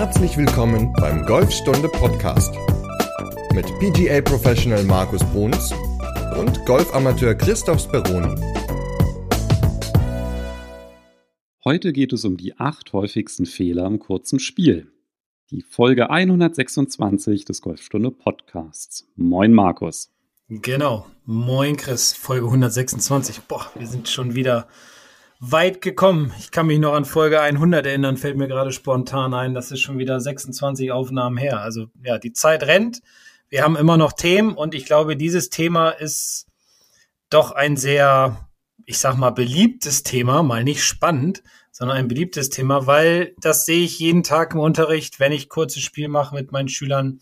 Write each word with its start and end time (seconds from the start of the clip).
Herzlich 0.00 0.38
willkommen 0.38 0.94
beim 0.94 1.26
Golfstunde 1.26 1.86
Podcast 1.86 2.54
mit 3.52 3.66
PGA 3.80 4.22
Professional 4.22 4.82
Markus 4.84 5.22
Bruns 5.24 5.74
und 6.38 6.64
Golfamateur 6.64 7.34
Christoph 7.34 7.82
Speroni. 7.82 8.34
Heute 11.66 11.92
geht 11.92 12.14
es 12.14 12.24
um 12.24 12.38
die 12.38 12.58
acht 12.58 12.94
häufigsten 12.94 13.44
Fehler 13.44 13.84
im 13.84 13.98
kurzen 13.98 14.40
Spiel. 14.40 14.90
Die 15.50 15.60
Folge 15.60 16.08
126 16.08 17.44
des 17.44 17.60
Golfstunde 17.60 18.10
Podcasts. 18.10 19.06
Moin 19.16 19.52
Markus. 19.52 20.10
Genau. 20.48 21.04
Moin 21.26 21.76
Chris, 21.76 22.14
Folge 22.14 22.46
126. 22.46 23.42
Boah, 23.42 23.70
wir 23.74 23.86
sind 23.86 24.08
schon 24.08 24.34
wieder 24.34 24.66
weit 25.40 25.80
gekommen. 25.80 26.32
Ich 26.38 26.50
kann 26.50 26.66
mich 26.66 26.78
noch 26.78 26.92
an 26.92 27.06
Folge 27.06 27.40
100 27.40 27.86
erinnern, 27.86 28.18
fällt 28.18 28.36
mir 28.36 28.46
gerade 28.46 28.72
spontan 28.72 29.32
ein. 29.32 29.54
Das 29.54 29.72
ist 29.72 29.80
schon 29.80 29.98
wieder 29.98 30.20
26 30.20 30.92
Aufnahmen 30.92 31.38
her. 31.38 31.62
Also 31.62 31.86
ja, 32.04 32.18
die 32.18 32.32
Zeit 32.32 32.62
rennt. 32.64 33.00
Wir 33.48 33.64
haben 33.64 33.74
immer 33.74 33.96
noch 33.96 34.12
Themen 34.12 34.54
und 34.54 34.74
ich 34.74 34.84
glaube, 34.84 35.16
dieses 35.16 35.48
Thema 35.48 35.90
ist 35.90 36.46
doch 37.30 37.52
ein 37.52 37.76
sehr, 37.76 38.48
ich 38.84 38.98
sag 38.98 39.16
mal, 39.16 39.30
beliebtes 39.30 40.02
Thema, 40.02 40.42
mal 40.42 40.62
nicht 40.62 40.84
spannend, 40.84 41.42
sondern 41.72 41.96
ein 41.96 42.08
beliebtes 42.08 42.50
Thema, 42.50 42.86
weil 42.86 43.34
das 43.40 43.64
sehe 43.64 43.82
ich 43.82 43.98
jeden 43.98 44.22
Tag 44.22 44.52
im 44.52 44.60
Unterricht, 44.60 45.20
wenn 45.20 45.32
ich 45.32 45.48
kurzes 45.48 45.82
Spiel 45.82 46.08
mache 46.08 46.34
mit 46.34 46.52
meinen 46.52 46.68
Schülern. 46.68 47.20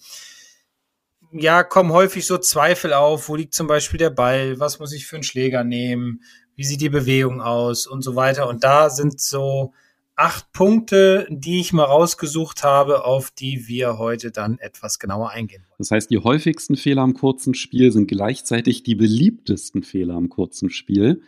Ja, 1.30 1.62
kommen 1.62 1.92
häufig 1.92 2.26
so 2.26 2.36
Zweifel 2.36 2.92
auf, 2.94 3.28
wo 3.28 3.36
liegt 3.36 3.54
zum 3.54 3.66
Beispiel 3.68 3.98
der 3.98 4.10
Ball, 4.10 4.58
was 4.58 4.80
muss 4.80 4.92
ich 4.92 5.06
für 5.06 5.16
einen 5.16 5.22
Schläger 5.22 5.62
nehmen, 5.62 6.22
wie 6.58 6.64
sieht 6.64 6.80
die 6.80 6.88
Bewegung 6.88 7.40
aus 7.40 7.86
und 7.86 8.02
so 8.02 8.16
weiter. 8.16 8.48
Und 8.48 8.64
da 8.64 8.90
sind 8.90 9.20
so 9.20 9.72
acht 10.16 10.50
Punkte, 10.52 11.28
die 11.30 11.60
ich 11.60 11.72
mal 11.72 11.84
rausgesucht 11.84 12.64
habe, 12.64 13.04
auf 13.04 13.30
die 13.30 13.68
wir 13.68 13.96
heute 13.96 14.32
dann 14.32 14.58
etwas 14.58 14.98
genauer 14.98 15.30
eingehen. 15.30 15.64
Das 15.78 15.92
heißt, 15.92 16.10
die 16.10 16.18
häufigsten 16.18 16.76
Fehler 16.76 17.02
am 17.02 17.14
kurzen 17.14 17.54
Spiel 17.54 17.92
sind 17.92 18.08
gleichzeitig 18.08 18.82
die 18.82 18.96
beliebtesten 18.96 19.84
Fehler 19.84 20.16
am 20.16 20.30
kurzen 20.30 20.68
Spiel. 20.68 21.22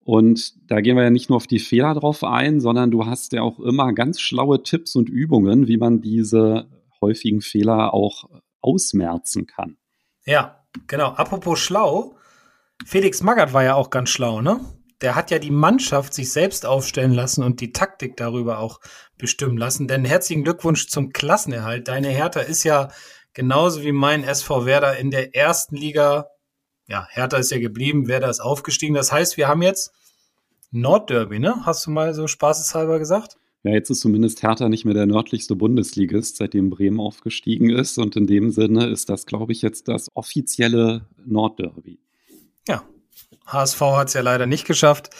Und 0.00 0.54
da 0.68 0.80
gehen 0.80 0.96
wir 0.96 1.04
ja 1.04 1.10
nicht 1.10 1.28
nur 1.28 1.36
auf 1.36 1.46
die 1.46 1.60
Fehler 1.60 1.94
drauf 1.94 2.24
ein, 2.24 2.60
sondern 2.60 2.90
du 2.90 3.06
hast 3.06 3.32
ja 3.34 3.42
auch 3.42 3.60
immer 3.60 3.92
ganz 3.92 4.20
schlaue 4.20 4.64
Tipps 4.64 4.96
und 4.96 5.08
Übungen, 5.08 5.68
wie 5.68 5.76
man 5.76 6.00
diese 6.00 6.66
häufigen 7.00 7.42
Fehler 7.42 7.94
auch 7.94 8.28
ausmerzen 8.60 9.46
kann. 9.46 9.76
Ja, 10.26 10.64
genau. 10.88 11.10
Apropos 11.10 11.60
schlau, 11.60 12.16
Felix 12.84 13.22
Magath 13.22 13.52
war 13.52 13.64
ja 13.64 13.74
auch 13.74 13.90
ganz 13.90 14.10
schlau, 14.10 14.40
ne? 14.40 14.60
Der 15.00 15.14
hat 15.14 15.30
ja 15.30 15.38
die 15.38 15.50
Mannschaft 15.50 16.12
sich 16.12 16.32
selbst 16.32 16.66
aufstellen 16.66 17.12
lassen 17.12 17.44
und 17.44 17.60
die 17.60 17.72
Taktik 17.72 18.16
darüber 18.16 18.58
auch 18.58 18.80
bestimmen 19.16 19.56
lassen. 19.56 19.86
Denn 19.86 20.04
herzlichen 20.04 20.42
Glückwunsch 20.42 20.88
zum 20.88 21.10
Klassenerhalt. 21.10 21.86
Deine 21.86 22.08
Hertha 22.08 22.40
ist 22.40 22.64
ja 22.64 22.88
genauso 23.32 23.82
wie 23.82 23.92
mein 23.92 24.24
SV 24.24 24.66
Werder 24.66 24.96
in 24.96 25.10
der 25.10 25.36
ersten 25.36 25.76
Liga. 25.76 26.26
Ja, 26.88 27.06
Hertha 27.10 27.36
ist 27.36 27.50
ja 27.50 27.60
geblieben, 27.60 28.08
Werder 28.08 28.28
ist 28.28 28.40
aufgestiegen. 28.40 28.94
Das 28.94 29.12
heißt, 29.12 29.36
wir 29.36 29.46
haben 29.46 29.62
jetzt 29.62 29.92
Nordderby, 30.72 31.38
ne? 31.38 31.64
Hast 31.64 31.86
du 31.86 31.90
mal 31.90 32.12
so 32.14 32.26
spaßeshalber 32.26 32.98
gesagt? 32.98 33.36
Ja, 33.64 33.72
jetzt 33.72 33.90
ist 33.90 34.00
zumindest 34.00 34.42
Hertha 34.42 34.68
nicht 34.68 34.84
mehr 34.84 34.94
der 34.94 35.06
nördlichste 35.06 35.54
Bundesligist, 35.56 36.36
seitdem 36.36 36.70
Bremen 36.70 37.00
aufgestiegen 37.00 37.70
ist. 37.70 37.98
Und 37.98 38.16
in 38.16 38.26
dem 38.26 38.50
Sinne 38.50 38.88
ist 38.88 39.08
das, 39.08 39.26
glaube 39.26 39.52
ich, 39.52 39.62
jetzt 39.62 39.88
das 39.88 40.08
offizielle 40.14 41.06
Nordderby. 41.24 41.98
Ja, 42.68 42.82
HSV 43.46 43.80
hat 43.80 44.08
es 44.08 44.14
ja 44.14 44.20
leider 44.20 44.46
nicht 44.46 44.66
geschafft, 44.66 45.10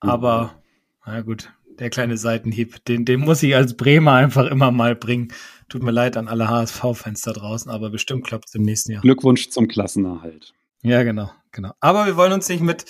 aber 0.00 0.62
na 1.04 1.20
gut, 1.20 1.52
der 1.78 1.90
kleine 1.90 2.16
Seitenhieb, 2.16 2.84
den, 2.86 3.04
den 3.04 3.20
muss 3.20 3.42
ich 3.42 3.54
als 3.54 3.76
Bremer 3.76 4.14
einfach 4.14 4.46
immer 4.46 4.70
mal 4.70 4.96
bringen. 4.96 5.28
Tut 5.68 5.82
mir 5.82 5.90
leid 5.90 6.16
an 6.16 6.28
alle 6.28 6.48
HSV-Fans 6.48 7.22
da 7.22 7.32
draußen, 7.32 7.70
aber 7.70 7.90
bestimmt 7.90 8.24
klappt 8.24 8.48
es 8.48 8.54
im 8.54 8.62
nächsten 8.62 8.92
Jahr. 8.92 9.02
Glückwunsch 9.02 9.50
zum 9.50 9.68
Klassenerhalt. 9.68 10.54
Ja, 10.82 11.02
genau, 11.02 11.30
genau. 11.52 11.72
Aber 11.80 12.06
wir 12.06 12.16
wollen 12.16 12.32
uns 12.32 12.48
nicht 12.48 12.62
mit 12.62 12.86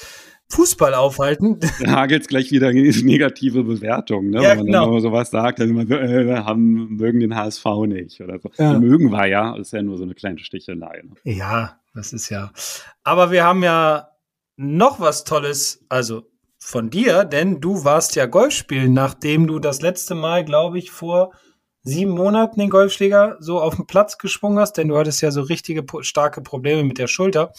Fußball 0.48 0.94
aufhalten. 0.94 1.58
Da 1.80 1.90
hagelt 1.90 2.22
es 2.22 2.28
gleich 2.28 2.50
wieder 2.50 2.72
negative 2.72 3.64
Bewertungen, 3.64 4.30
ne? 4.30 4.42
Ja, 4.42 4.50
wenn 4.50 4.58
man 4.58 4.66
genau. 4.66 4.92
dann 4.92 5.00
sowas 5.00 5.30
sagt, 5.30 5.58
dann 5.58 5.70
immer, 5.70 5.90
äh, 5.90 6.36
haben, 6.36 6.96
mögen 6.96 7.20
den 7.20 7.34
HSV 7.34 7.64
nicht 7.86 8.20
oder 8.20 8.38
so. 8.38 8.50
Ja. 8.58 8.74
Die 8.74 8.80
mögen 8.80 9.10
wir 9.10 9.26
ja, 9.26 9.56
ist 9.56 9.72
ja 9.72 9.82
nur 9.82 9.96
so 9.96 10.04
eine 10.04 10.14
kleine 10.14 10.38
Stichelei. 10.38 11.02
Ne? 11.02 11.34
Ja, 11.34 11.80
das 11.96 12.12
ist 12.12 12.28
ja. 12.28 12.52
Aber 13.02 13.30
wir 13.30 13.44
haben 13.44 13.62
ja 13.62 14.10
noch 14.56 15.00
was 15.00 15.24
Tolles, 15.24 15.84
also 15.88 16.30
von 16.58 16.90
dir, 16.90 17.24
denn 17.24 17.60
du 17.60 17.84
warst 17.84 18.16
ja 18.16 18.26
Golf 18.26 18.52
spielen, 18.52 18.92
nachdem 18.92 19.46
du 19.46 19.58
das 19.58 19.82
letzte 19.82 20.14
Mal, 20.14 20.44
glaube 20.44 20.78
ich, 20.78 20.90
vor 20.90 21.32
sieben 21.82 22.10
Monaten 22.10 22.58
den 22.58 22.70
Golfschläger 22.70 23.36
so 23.38 23.60
auf 23.60 23.76
den 23.76 23.86
Platz 23.86 24.18
geschwungen 24.18 24.58
hast, 24.58 24.74
denn 24.74 24.88
du 24.88 24.96
hattest 24.96 25.22
ja 25.22 25.30
so 25.30 25.42
richtige 25.42 25.84
starke 26.00 26.40
Probleme 26.42 26.82
mit 26.82 26.98
der 26.98 27.06
Schulter. 27.06 27.52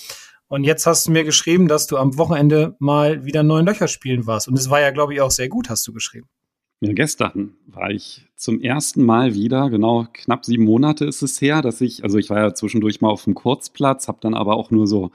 Und 0.49 0.63
jetzt 0.63 0.85
hast 0.85 1.07
du 1.07 1.11
mir 1.11 1.23
geschrieben, 1.23 1.67
dass 1.67 1.87
du 1.87 1.97
am 1.97 2.17
Wochenende 2.17 2.75
mal 2.79 3.25
wieder 3.25 3.43
neun 3.43 3.65
Löcher 3.65 3.87
spielen 3.87 4.27
warst. 4.27 4.47
Und 4.47 4.57
es 4.57 4.69
war 4.69 4.81
ja, 4.81 4.91
glaube 4.91 5.13
ich, 5.13 5.21
auch 5.21 5.31
sehr 5.31 5.49
gut, 5.49 5.69
hast 5.69 5.87
du 5.87 5.93
geschrieben. 5.93 6.27
Ja, 6.79 6.93
gestern 6.93 7.55
war 7.65 7.89
ich 7.89 8.27
zum 8.35 8.61
ersten 8.61 9.03
Mal 9.03 9.33
wieder, 9.33 9.71
genau 9.71 10.05
knapp 10.13 10.45
sieben 10.45 10.63
Monate 10.65 11.05
ist 11.05 11.23
es 11.23 11.41
her, 11.41 11.63
dass 11.63 11.81
ich, 11.81 12.03
also 12.03 12.19
ich 12.19 12.29
war 12.29 12.37
ja 12.37 12.53
zwischendurch 12.53 13.01
mal 13.01 13.09
auf 13.09 13.23
dem 13.23 13.33
Kurzplatz, 13.33 14.07
habe 14.07 14.19
dann 14.21 14.35
aber 14.35 14.55
auch 14.55 14.69
nur 14.69 14.85
so 14.85 15.09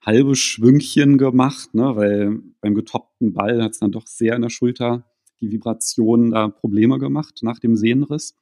halbe 0.00 0.36
Schwüngchen 0.36 1.18
gemacht, 1.18 1.74
ne, 1.74 1.96
weil 1.96 2.40
beim 2.60 2.76
getoppten 2.76 3.32
Ball 3.32 3.60
hat 3.60 3.72
es 3.72 3.80
dann 3.80 3.90
doch 3.90 4.06
sehr 4.06 4.36
in 4.36 4.42
der 4.42 4.50
Schulter 4.50 5.04
die 5.40 5.50
Vibration 5.50 6.30
da 6.30 6.48
Probleme 6.48 7.00
gemacht 7.00 7.40
nach 7.42 7.58
dem 7.58 7.74
Sehnenriss. 7.74 8.36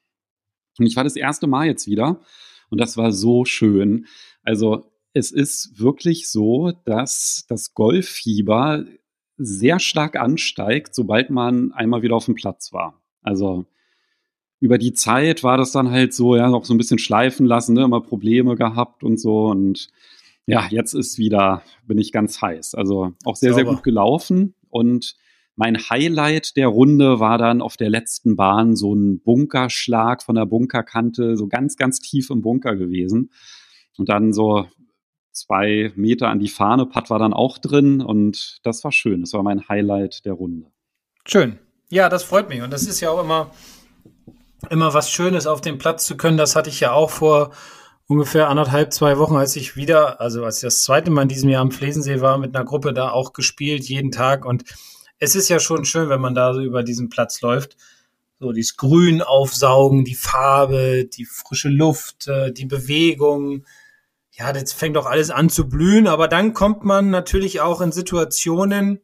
Und 0.79 0.85
ich 0.85 0.97
war 0.97 1.05
das 1.05 1.17
erste 1.17 1.47
Mal 1.47 1.67
jetzt 1.67 1.87
wieder 1.87 2.21
und 2.69 2.79
das 2.79 2.99
war 2.99 3.11
so 3.11 3.47
schön. 3.47 4.07
Also 4.43 4.93
es 5.15 5.33
ist 5.33 5.81
wirklich 5.81 6.31
so, 6.31 6.73
dass 6.85 7.47
das 7.49 7.73
Golffieber 7.73 8.85
sehr 9.37 9.79
stark 9.79 10.17
ansteigt, 10.17 10.95
sobald 10.95 11.31
man 11.31 11.73
einmal 11.73 12.03
wieder 12.03 12.17
auf 12.17 12.25
dem 12.25 12.35
Platz 12.35 12.73
war. 12.73 13.01
Also 13.23 13.67
über 14.61 14.79
die 14.79 14.93
Zeit 14.93 15.43
war 15.43 15.59
das 15.59 15.73
dann 15.73 15.91
halt 15.91 16.15
so, 16.15 16.37
ja, 16.37 16.49
noch 16.49 16.65
so 16.65 16.75
ein 16.75 16.79
bisschen 16.79 16.99
schleifen 16.99 17.47
lassen, 17.47 17.75
ne, 17.75 17.85
immer 17.85 18.01
Probleme 18.01 18.57
gehabt 18.57 19.05
und 19.05 19.21
so. 19.21 19.47
Und 19.47 19.89
ja, 20.47 20.67
jetzt 20.71 20.95
ist 20.95 21.19
wieder, 21.19 21.63
bin 21.87 21.99
ich 21.99 22.13
ganz 22.13 22.41
heiß. 22.41 22.75
Also 22.75 23.13
auch 23.25 23.37
sehr, 23.37 23.53
Sauber. 23.53 23.65
sehr 23.65 23.75
gut 23.75 23.83
gelaufen. 23.83 24.55
Und 24.71 25.17
mein 25.57 25.77
Highlight 25.77 26.57
der 26.57 26.69
Runde 26.69 27.21
war 27.21 27.39
dann 27.39 27.61
auf 27.61 27.77
der 27.77 27.91
letzten 27.91 28.37
Bahn 28.37 28.77
so 28.77 28.95
ein 28.95 29.21
Bunkerschlag 29.21 30.23
von 30.23 30.37
der 30.37 30.47
Bunkerkante, 30.47 31.37
so 31.37 31.49
ganz, 31.49 31.77
ganz 31.77 32.01
tief 32.01 32.31
im 32.31 32.43
Bunker 32.43 32.77
gewesen. 32.77 33.31
Und 33.99 34.09
dann 34.09 34.33
so 34.33 34.67
zwei 35.37 35.93
Meter 35.97 36.29
an 36.29 36.39
die 36.39 36.49
Fahne. 36.49 36.87
Putt 36.87 37.11
war 37.11 37.19
dann 37.19 37.33
auch 37.33 37.59
drin 37.59 38.01
und 38.01 38.59
das 38.63 38.83
war 38.85 38.93
schön. 38.93 39.21
Das 39.21 39.33
war 39.33 39.43
mein 39.43 39.69
Highlight 39.69 40.25
der 40.25 40.33
Runde. 40.33 40.67
Schön. 41.25 41.59
Ja, 41.89 42.09
das 42.09 42.25
freut 42.25 42.49
mich. 42.49 42.63
Und 42.63 42.73
das 42.73 42.87
ist 42.87 43.01
ja 43.01 43.11
auch 43.11 43.23
immer, 43.23 43.51
immer 44.71 44.95
was 44.95 45.11
Schönes, 45.11 45.47
auf 45.47 45.61
dem 45.61 45.79
Platz 45.79 46.07
zu 46.07 46.17
können. 46.17 46.37
Das 46.37 46.57
hatte 46.57 46.71
ich 46.71 46.81
ja 46.81 46.93
auch 46.93 47.11
vor 47.11 47.53
ungefähr 48.07 48.49
anderthalb, 48.49 48.93
zwei 48.93 49.19
Wochen, 49.19 49.37
als 49.37 49.57
ich 49.57 49.77
wieder, 49.77 50.21
also 50.21 50.45
als 50.45 50.59
ich 50.59 50.63
das 50.63 50.83
zweite 50.83 51.11
Mal 51.11 51.23
in 51.23 51.29
diesem 51.29 51.51
Jahr 51.51 51.63
am 51.63 51.73
Flesensee 51.73 52.21
war, 52.21 52.39
mit 52.39 52.55
einer 52.55 52.65
Gruppe 52.65 52.93
da 52.93 53.11
auch 53.11 53.33
gespielt, 53.33 53.85
jeden 53.85 54.13
Tag. 54.13 54.45
Und 54.45 54.65
es 55.19 55.35
ist 55.35 55.49
ja 55.49 55.59
schon 55.59 55.85
schön, 55.85 56.09
wenn 56.09 56.21
man 56.21 56.35
da 56.35 56.55
so 56.55 56.61
über 56.61 56.83
diesen 56.83 57.09
Platz 57.09 57.41
läuft. 57.41 57.77
So 58.39 58.53
dieses 58.53 58.77
Grün 58.77 59.23
aufsaugen, 59.23 60.05
die 60.05 60.15
Farbe, 60.15 61.07
die 61.07 61.25
frische 61.25 61.71
Luft, 61.71 62.29
äh, 62.29 62.53
die 62.53 62.67
Bewegung, 62.67 63.65
ja, 64.39 64.53
das 64.53 64.73
fängt 64.73 64.97
doch 64.97 65.07
alles 65.07 65.31
an 65.31 65.49
zu 65.49 65.69
blühen, 65.69 66.07
aber 66.07 66.29
dann 66.29 66.53
kommt 66.53 66.85
man 66.85 67.11
natürlich 67.11 67.63
auch 67.63 67.81
in 67.81 67.91
Situationen, 67.91 69.01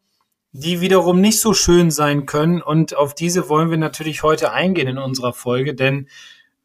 die 0.53 0.83
wiederum 0.83 1.23
nicht 1.23 1.41
so 1.41 1.55
schön 1.55 1.91
sein 1.91 2.27
können. 2.27 2.61
Und 2.61 2.95
auf 2.95 3.15
diese 3.15 3.49
wollen 3.49 3.71
wir 3.71 3.79
natürlich 3.79 4.23
heute 4.23 4.53
eingehen 4.53 4.89
in 4.89 4.99
unserer 4.99 5.33
Folge, 5.33 5.75
denn 5.75 6.09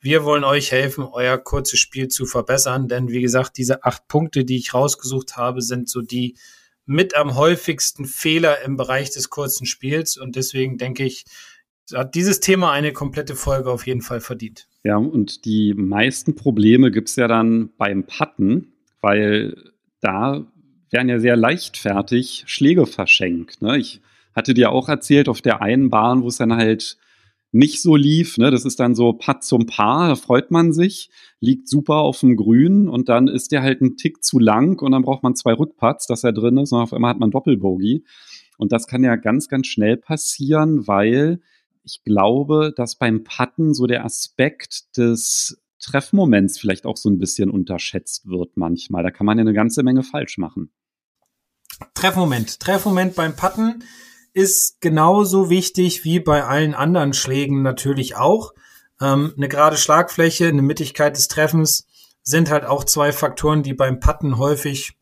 wir 0.02 0.26
wollen 0.26 0.44
euch 0.44 0.72
helfen, 0.72 1.06
euer 1.06 1.38
kurzes 1.38 1.80
Spiel 1.80 2.10
zu 2.10 2.26
verbessern. 2.26 2.90
Denn 2.90 3.08
wie 3.08 3.22
gesagt, 3.22 3.58
diese 3.58 3.86
acht 3.86 4.08
Punkte, 4.10 4.44
die 4.44 4.58
ich 4.58 4.74
rausgesucht 4.74 5.38
habe, 5.38 5.62
sind 5.62 5.90
so 5.90 6.02
die 6.02 6.36
mit 6.86 7.16
am 7.16 7.36
häufigsten 7.36 8.06
Fehler 8.06 8.62
im 8.64 8.76
Bereich 8.76 9.12
des 9.12 9.30
kurzen 9.30 9.66
Spiels. 9.66 10.18
Und 10.18 10.36
deswegen 10.36 10.78
denke 10.78 11.06
ich, 11.06 11.24
hat 11.94 12.16
dieses 12.16 12.40
Thema 12.40 12.72
eine 12.72 12.94
komplette 12.94 13.36
Folge 13.36 13.72
auf 13.72 13.88
jeden 13.88 14.02
Fall 14.02 14.20
verdient. 14.20 14.68
Ja, 14.84 14.98
und 14.98 15.46
die 15.46 15.74
meisten 15.74 16.36
Probleme 16.36 16.92
gibt 16.92 17.10
es 17.10 17.16
ja 17.16 17.28
dann 17.28 17.70
beim 17.78 18.04
Patten, 18.04 18.74
weil 19.02 19.56
da 20.02 20.46
werden 20.92 21.10
ja 21.10 21.20
sehr 21.20 21.36
leichtfertig 21.36 22.44
Schläge 22.48 22.86
verschenkt. 22.86 23.62
Ne? 23.62 23.78
Ich 23.78 24.02
hatte 24.36 24.54
dir 24.54 24.72
auch 24.72 24.90
erzählt, 24.90 25.30
auf 25.30 25.42
der 25.42 25.62
einen 25.62 25.90
Bahn, 25.90 26.24
wo 26.24 26.28
es 26.28 26.38
dann 26.38 26.54
halt 26.54 26.98
nicht 27.52 27.82
so 27.82 27.96
lief, 27.96 28.38
ne? 28.38 28.52
das 28.52 28.66
ist 28.66 28.80
dann 28.80 28.94
so 28.94 29.14
Putt 29.14 29.44
zum 29.44 29.66
Paar, 29.66 30.10
da 30.10 30.16
freut 30.16 30.52
man 30.52 30.74
sich, 30.74 31.10
liegt 31.40 31.70
super 31.70 31.96
auf 31.96 32.20
dem 32.20 32.36
Grün 32.36 32.90
und 32.90 33.10
dann 33.10 33.28
ist 33.28 33.52
der 33.52 33.62
halt 33.64 33.82
ein 33.82 33.96
Tick 33.96 34.24
zu 34.24 34.38
lang 34.38 34.82
und 34.82 34.92
dann 34.92 35.02
braucht 35.02 35.24
man 35.24 35.36
zwei 35.36 35.54
Rückputts, 35.54 36.08
dass 36.08 36.24
er 36.24 36.34
drin 36.34 36.58
ist 36.58 36.74
und 36.74 36.80
auf 36.82 36.94
einmal 36.94 37.12
hat 37.12 37.20
man 37.20 37.32
Doppelbogey. 37.32 38.04
Und 38.58 38.72
das 38.72 38.88
kann 38.88 39.04
ja 39.04 39.16
ganz, 39.16 39.48
ganz 39.48 39.68
schnell 39.68 39.98
passieren, 39.98 40.88
weil 40.88 41.40
ich 41.88 42.04
glaube, 42.04 42.74
dass 42.76 42.96
beim 42.96 43.24
Putten 43.24 43.74
so 43.74 43.88
der 43.88 44.04
Aspekt 44.04 44.98
des 44.98 45.58
Treffmoments 45.80 46.60
vielleicht 46.60 46.86
auch 46.86 46.98
so 46.98 47.10
ein 47.10 47.18
bisschen 47.18 47.50
unterschätzt 47.50 48.28
wird 48.28 48.58
manchmal. 48.58 49.04
Da 49.04 49.12
kann 49.12 49.26
man 49.26 49.38
ja 49.38 49.42
eine 49.42 49.54
ganze 49.54 49.84
Menge 49.84 50.04
falsch 50.04 50.38
machen. 50.38 50.72
Treffmoment. 51.94 52.60
Treffmoment 52.60 53.16
beim 53.16 53.36
Putten 53.36 53.84
ist 54.34 54.82
genauso 54.82 55.50
wichtig 55.50 56.04
wie 56.04 56.20
bei 56.20 56.44
allen 56.44 56.74
anderen 56.74 57.14
Schlägen 57.14 57.62
natürlich 57.62 58.18
auch. 58.18 58.54
Ähm, 59.00 59.34
eine 59.38 59.48
gerade 59.48 59.78
Schlagfläche, 59.78 60.48
eine 60.48 60.62
Mittigkeit 60.62 61.16
des 61.16 61.28
Treffens 61.28 61.88
sind 62.24 62.52
halt 62.52 62.66
auch 62.66 62.84
zwei 62.84 63.14
Faktoren, 63.14 63.64
die 63.64 63.74
beim 63.74 64.00
Putten 64.00 64.38
häufig 64.38 64.98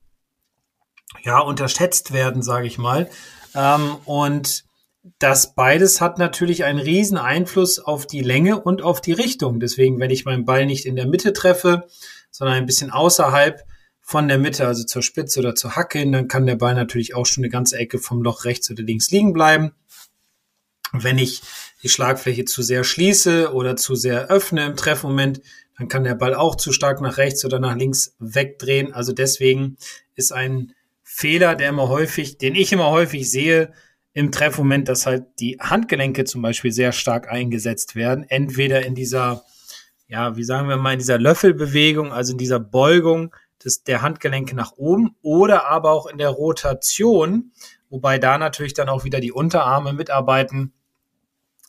ja 1.23 1.39
unterschätzt 1.39 2.13
werden, 2.13 2.43
sage 2.43 2.67
ich 2.67 2.77
mal. 2.77 3.09
Ähm, 3.55 3.95
und 4.05 4.65
das 5.19 5.53
beides 5.53 6.01
hat 6.01 6.17
natürlich 6.17 6.63
einen 6.63 6.79
riesen 6.79 7.17
Einfluss 7.17 7.79
auf 7.79 8.07
die 8.07 8.21
Länge 8.21 8.59
und 8.59 8.81
auf 8.81 9.01
die 9.01 9.13
Richtung. 9.13 9.59
Deswegen, 9.59 9.99
wenn 9.99 10.09
ich 10.09 10.25
meinen 10.25 10.45
Ball 10.45 10.65
nicht 10.65 10.85
in 10.85 10.95
der 10.95 11.05
Mitte 11.05 11.31
treffe, 11.33 11.87
sondern 12.31 12.57
ein 12.57 12.65
bisschen 12.65 12.89
außerhalb 12.89 13.63
von 14.01 14.27
der 14.27 14.39
Mitte, 14.39 14.67
also 14.67 14.83
zur 14.83 15.03
Spitze 15.03 15.39
oder 15.39 15.55
zur 15.55 15.75
Hacke 15.75 15.99
hin, 15.99 16.11
dann 16.11 16.27
kann 16.27 16.45
der 16.45 16.55
Ball 16.55 16.75
natürlich 16.75 17.15
auch 17.15 17.25
schon 17.25 17.43
eine 17.43 17.51
ganze 17.51 17.77
Ecke 17.77 17.99
vom 17.99 18.21
Loch 18.21 18.45
rechts 18.45 18.69
oder 18.71 18.83
links 18.83 19.11
liegen 19.11 19.33
bleiben. 19.33 19.71
Wenn 20.91 21.17
ich 21.17 21.41
die 21.83 21.89
Schlagfläche 21.89 22.45
zu 22.45 22.61
sehr 22.61 22.83
schließe 22.83 23.53
oder 23.53 23.75
zu 23.75 23.95
sehr 23.95 24.27
öffne 24.29 24.65
im 24.65 24.75
Treffmoment, 24.75 25.41
dann 25.77 25.87
kann 25.87 26.03
der 26.03 26.15
Ball 26.15 26.33
auch 26.33 26.55
zu 26.55 26.71
stark 26.71 27.01
nach 27.01 27.17
rechts 27.17 27.45
oder 27.45 27.59
nach 27.59 27.75
links 27.75 28.15
wegdrehen. 28.19 28.93
Also 28.93 29.11
deswegen 29.11 29.77
ist 30.15 30.31
ein 30.31 30.73
Fehler, 31.03 31.55
der 31.55 31.69
immer 31.69 31.89
häufig, 31.89 32.37
den 32.37 32.55
ich 32.55 32.71
immer 32.71 32.89
häufig 32.89 33.29
sehe, 33.29 33.73
im 34.15 34.31
Treffmoment, 34.31 34.87
dass 34.87 35.05
halt 35.05 35.25
die 35.41 35.57
Handgelenke 35.59 36.23
zum 36.23 36.41
Beispiel 36.41 36.71
sehr 36.71 36.93
stark 36.93 37.29
eingesetzt 37.29 37.95
werden. 37.95 38.25
Entweder 38.29 38.85
in 38.85 38.95
dieser, 38.95 39.43
ja, 40.07 40.37
wie 40.37 40.45
sagen 40.45 40.69
wir 40.69 40.77
mal, 40.77 40.93
in 40.93 40.99
dieser 40.99 41.19
Löffelbewegung, 41.19 42.13
also 42.13 42.31
in 42.31 42.37
dieser 42.37 42.61
Beugung 42.61 43.35
des, 43.61 43.83
der 43.83 44.01
Handgelenke 44.01 44.55
nach 44.55 44.71
oben 44.77 45.17
oder 45.21 45.67
aber 45.67 45.91
auch 45.91 46.07
in 46.07 46.17
der 46.17 46.29
Rotation, 46.29 47.51
wobei 47.89 48.17
da 48.17 48.37
natürlich 48.37 48.73
dann 48.73 48.87
auch 48.87 49.03
wieder 49.03 49.19
die 49.19 49.33
Unterarme 49.33 49.91
mitarbeiten. 49.91 50.71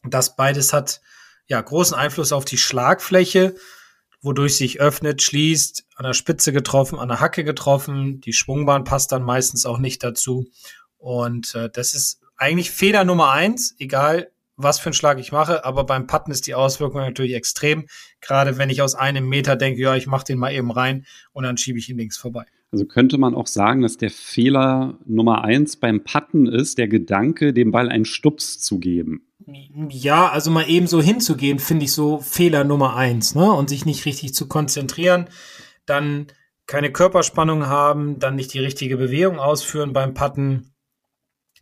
Das 0.04 0.36
beides 0.36 0.72
hat 0.72 1.00
ja 1.48 1.60
großen 1.60 1.96
Einfluss 1.96 2.30
auf 2.30 2.44
die 2.44 2.58
Schlagfläche, 2.58 3.56
wodurch 4.20 4.56
sich 4.56 4.80
öffnet, 4.80 5.20
schließt, 5.20 5.84
an 5.96 6.04
der 6.04 6.14
Spitze 6.14 6.52
getroffen, 6.52 7.00
an 7.00 7.08
der 7.08 7.18
Hacke 7.18 7.42
getroffen. 7.42 8.20
Die 8.20 8.32
Schwungbahn 8.32 8.84
passt 8.84 9.10
dann 9.10 9.24
meistens 9.24 9.66
auch 9.66 9.78
nicht 9.78 10.04
dazu. 10.04 10.46
Und 10.96 11.56
äh, 11.56 11.68
das 11.68 11.92
ist 11.92 12.20
eigentlich 12.36 12.70
Fehler 12.70 13.04
Nummer 13.04 13.30
eins, 13.30 13.74
egal 13.78 14.30
was 14.56 14.78
für 14.78 14.86
einen 14.86 14.94
Schlag 14.94 15.18
ich 15.18 15.32
mache, 15.32 15.64
aber 15.64 15.84
beim 15.84 16.06
Putten 16.06 16.30
ist 16.30 16.46
die 16.46 16.54
Auswirkung 16.54 17.00
natürlich 17.00 17.34
extrem. 17.34 17.86
Gerade 18.20 18.56
wenn 18.56 18.70
ich 18.70 18.80
aus 18.80 18.94
einem 18.94 19.28
Meter 19.28 19.54
denke, 19.54 19.80
ja, 19.80 19.94
ich 19.94 20.06
mache 20.06 20.24
den 20.24 20.38
mal 20.38 20.52
eben 20.52 20.70
rein 20.70 21.04
und 21.32 21.44
dann 21.44 21.58
schiebe 21.58 21.78
ich 21.78 21.90
ihn 21.90 21.98
links 21.98 22.16
vorbei. 22.16 22.46
Also 22.72 22.84
könnte 22.86 23.18
man 23.18 23.34
auch 23.34 23.46
sagen, 23.46 23.82
dass 23.82 23.96
der 23.96 24.10
Fehler 24.10 24.98
Nummer 25.04 25.44
eins 25.44 25.76
beim 25.76 26.02
Putten 26.02 26.46
ist, 26.46 26.78
der 26.78 26.88
Gedanke, 26.88 27.52
dem 27.52 27.70
Ball 27.70 27.88
einen 27.88 28.04
Stups 28.04 28.58
zu 28.58 28.78
geben. 28.78 29.28
Ja, 29.90 30.28
also 30.28 30.50
mal 30.50 30.68
eben 30.68 30.86
so 30.86 31.00
hinzugehen, 31.00 31.58
finde 31.58 31.84
ich 31.84 31.92
so 31.92 32.18
Fehler 32.18 32.64
Nummer 32.64 32.96
eins, 32.96 33.34
ne? 33.34 33.52
Und 33.52 33.68
sich 33.68 33.86
nicht 33.86 34.04
richtig 34.06 34.34
zu 34.34 34.48
konzentrieren, 34.48 35.28
dann 35.84 36.26
keine 36.66 36.90
Körperspannung 36.90 37.66
haben, 37.66 38.18
dann 38.18 38.34
nicht 38.34 38.52
die 38.52 38.58
richtige 38.58 38.96
Bewegung 38.96 39.38
ausführen 39.38 39.92
beim 39.92 40.14
Putten 40.14 40.72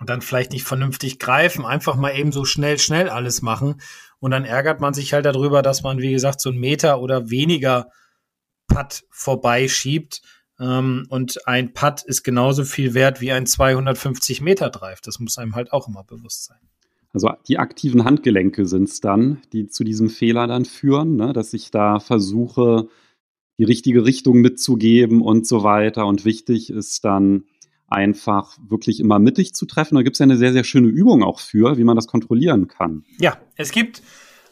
dann 0.00 0.23
vielleicht 0.23 0.52
nicht 0.52 0.64
vernünftig 0.64 1.19
greifen, 1.19 1.64
einfach 1.64 1.96
mal 1.96 2.17
eben 2.17 2.32
so 2.32 2.44
schnell, 2.44 2.79
schnell 2.79 3.08
alles 3.08 3.43
machen. 3.43 3.81
Und 4.19 4.31
dann 4.31 4.44
ärgert 4.44 4.81
man 4.81 4.94
sich 4.94 5.12
halt 5.12 5.26
darüber, 5.26 5.62
dass 5.62 5.82
man, 5.82 5.99
wie 5.99 6.12
gesagt, 6.12 6.41
so 6.41 6.50
einen 6.50 6.58
Meter 6.58 7.00
oder 7.00 7.31
weniger 7.31 7.91
Putt 8.67 9.05
vorbeischiebt. 9.11 10.23
Ähm, 10.58 11.06
und 11.11 11.46
ein 11.46 11.75
Putt 11.75 12.02
ist 12.02 12.23
genauso 12.23 12.64
viel 12.64 12.94
wert 12.94 13.20
wie 13.20 13.32
ein 13.32 13.46
250 13.46 14.41
Meter 14.41 14.70
Drive. 14.70 15.00
Das 15.00 15.20
muss 15.20 15.38
einem 15.38 15.55
halt 15.55 15.73
auch 15.73 15.88
immer 15.88 16.05
bewusst 16.05 16.44
sein. 16.44 16.58
Also 17.12 17.31
die 17.46 17.58
aktiven 17.58 18.05
Handgelenke 18.05 18.67
sind 18.67 18.88
es 18.88 19.00
dann, 19.00 19.41
die 19.52 19.69
zu 19.69 19.85
diesem 19.85 20.11
Fehler 20.11 20.49
dann 20.49 20.64
führen, 20.64 21.14
ne? 21.14 21.32
dass 21.32 21.55
ich 21.55 21.70
da 21.70 22.00
versuche, 22.00 22.88
die 23.56 23.64
richtige 23.64 24.05
Richtung 24.05 24.41
mitzugeben 24.41 25.23
und 25.23 25.46
so 25.46 25.62
weiter. 25.62 26.06
Und 26.06 26.25
wichtig 26.25 26.70
ist 26.70 27.05
dann, 27.05 27.44
einfach 27.94 28.58
wirklich 28.69 29.00
immer 29.00 29.19
mittig 29.19 29.55
zu 29.55 29.67
treffen. 29.67 29.94
Da 29.94 30.02
gibt 30.02 30.17
es 30.17 30.19
ja 30.19 30.25
eine 30.25 30.37
sehr, 30.37 30.52
sehr 30.52 30.64
schöne 30.64 30.88
Übung 30.88 31.23
auch 31.23 31.41
für, 31.41 31.79
wie 31.79 31.85
man 31.85 31.96
das 31.96 32.06
kontrollieren 32.06 32.69
kann. 32.69 33.05
Ja, 33.19 33.38
es 33.56 33.70
gibt 33.70 34.02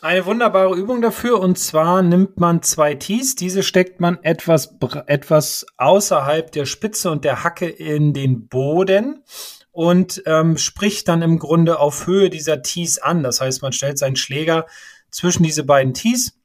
eine 0.01 0.25
wunderbare 0.27 0.75
Übung 0.75 1.03
dafür 1.03 1.41
und 1.41 1.59
zwar 1.59 2.03
nimmt 2.03 2.39
man 2.39 2.63
zwei 2.63 2.95
Tees, 2.95 3.37
diese 3.37 3.63
steckt 3.63 4.01
man 4.01 4.19
etwas, 4.23 4.77
etwas 5.07 5.67
außerhalb 5.77 6.51
der 6.51 6.67
Spitze 6.67 7.11
und 7.11 7.25
der 7.25 7.45
Hacke 7.45 7.69
in 7.69 8.13
den 8.13 8.49
Boden 8.49 9.23
und 9.71 10.23
ähm, 10.27 10.59
spricht 10.59 11.09
dann 11.09 11.23
im 11.23 11.39
Grunde 11.39 11.79
auf 11.79 12.07
Höhe 12.07 12.31
dieser 12.31 12.63
Tees 12.63 12.99
an. 12.99 13.23
Das 13.23 13.41
heißt, 13.41 13.63
man 13.63 13.73
stellt 13.73 13.99
seinen 13.99 14.17
Schläger 14.17 14.67
zwischen 15.11 15.45
diese 15.45 15.65
beiden 15.65 15.95
Tees, 15.95 16.39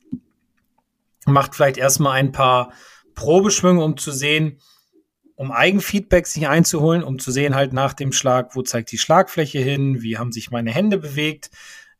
macht 1.25 1.55
vielleicht 1.55 1.77
erstmal 1.77 2.13
ein 2.13 2.31
paar 2.31 2.71
Probeschwünge, 3.15 3.83
um 3.83 3.97
zu 3.97 4.11
sehen, 4.11 4.59
um 5.37 5.51
Eigenfeedback 5.51 6.25
sich 6.25 6.47
einzuholen, 6.47 7.03
um 7.03 7.19
zu 7.19 7.31
sehen 7.31 7.55
halt 7.55 7.71
nach 7.71 7.93
dem 7.93 8.11
Schlag, 8.11 8.55
wo 8.55 8.63
zeigt 8.63 8.91
die 8.91 8.97
Schlagfläche 8.97 9.59
hin, 9.59 10.01
wie 10.01 10.17
haben 10.17 10.31
sich 10.31 10.49
meine 10.49 10.71
Hände 10.71 10.97
bewegt, 10.97 11.51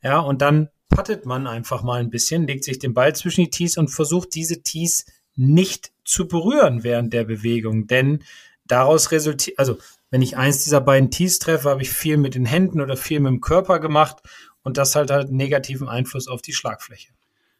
ja, 0.02 0.20
und 0.20 0.42
dann 0.42 0.70
puttet 0.90 1.26
man 1.26 1.46
einfach 1.48 1.84
mal 1.84 2.00
ein 2.00 2.10
bisschen, 2.10 2.48
legt 2.48 2.64
sich 2.64 2.80
den 2.80 2.94
Ball 2.94 3.16
zwischen 3.16 3.42
die 3.42 3.50
Tees 3.50 3.78
und 3.78 3.90
versucht 3.90 4.34
diese 4.34 4.64
Tees 4.64 5.06
nicht 5.36 5.92
zu 6.04 6.28
berühren 6.28 6.84
während 6.84 7.14
der 7.14 7.26
Bewegung, 7.26 7.86
denn 7.86 8.24
daraus 8.66 9.12
resultiert, 9.12 9.60
also 9.60 9.78
wenn 10.10 10.24
ich 10.24 10.36
eins 10.36 10.64
dieser 10.64 10.82
beiden 10.82 11.12
Tees 11.12 11.38
treffe, 11.38 11.70
habe 11.70 11.84
ich 11.84 11.92
viel 11.92 12.18
mit 12.18 12.34
den 12.34 12.46
Händen 12.46 12.82
oder 12.82 12.98
viel 12.98 13.20
mit 13.20 13.32
dem 13.32 13.42
Körper 13.42 13.80
gemacht 13.80 14.18
und 14.64 14.78
das 14.78 14.96
halt 14.96 15.12
halt 15.12 15.32
negativen 15.32 15.88
Einfluss 15.88 16.28
auf 16.28 16.42
die 16.42 16.54
Schlagfläche. 16.54 17.17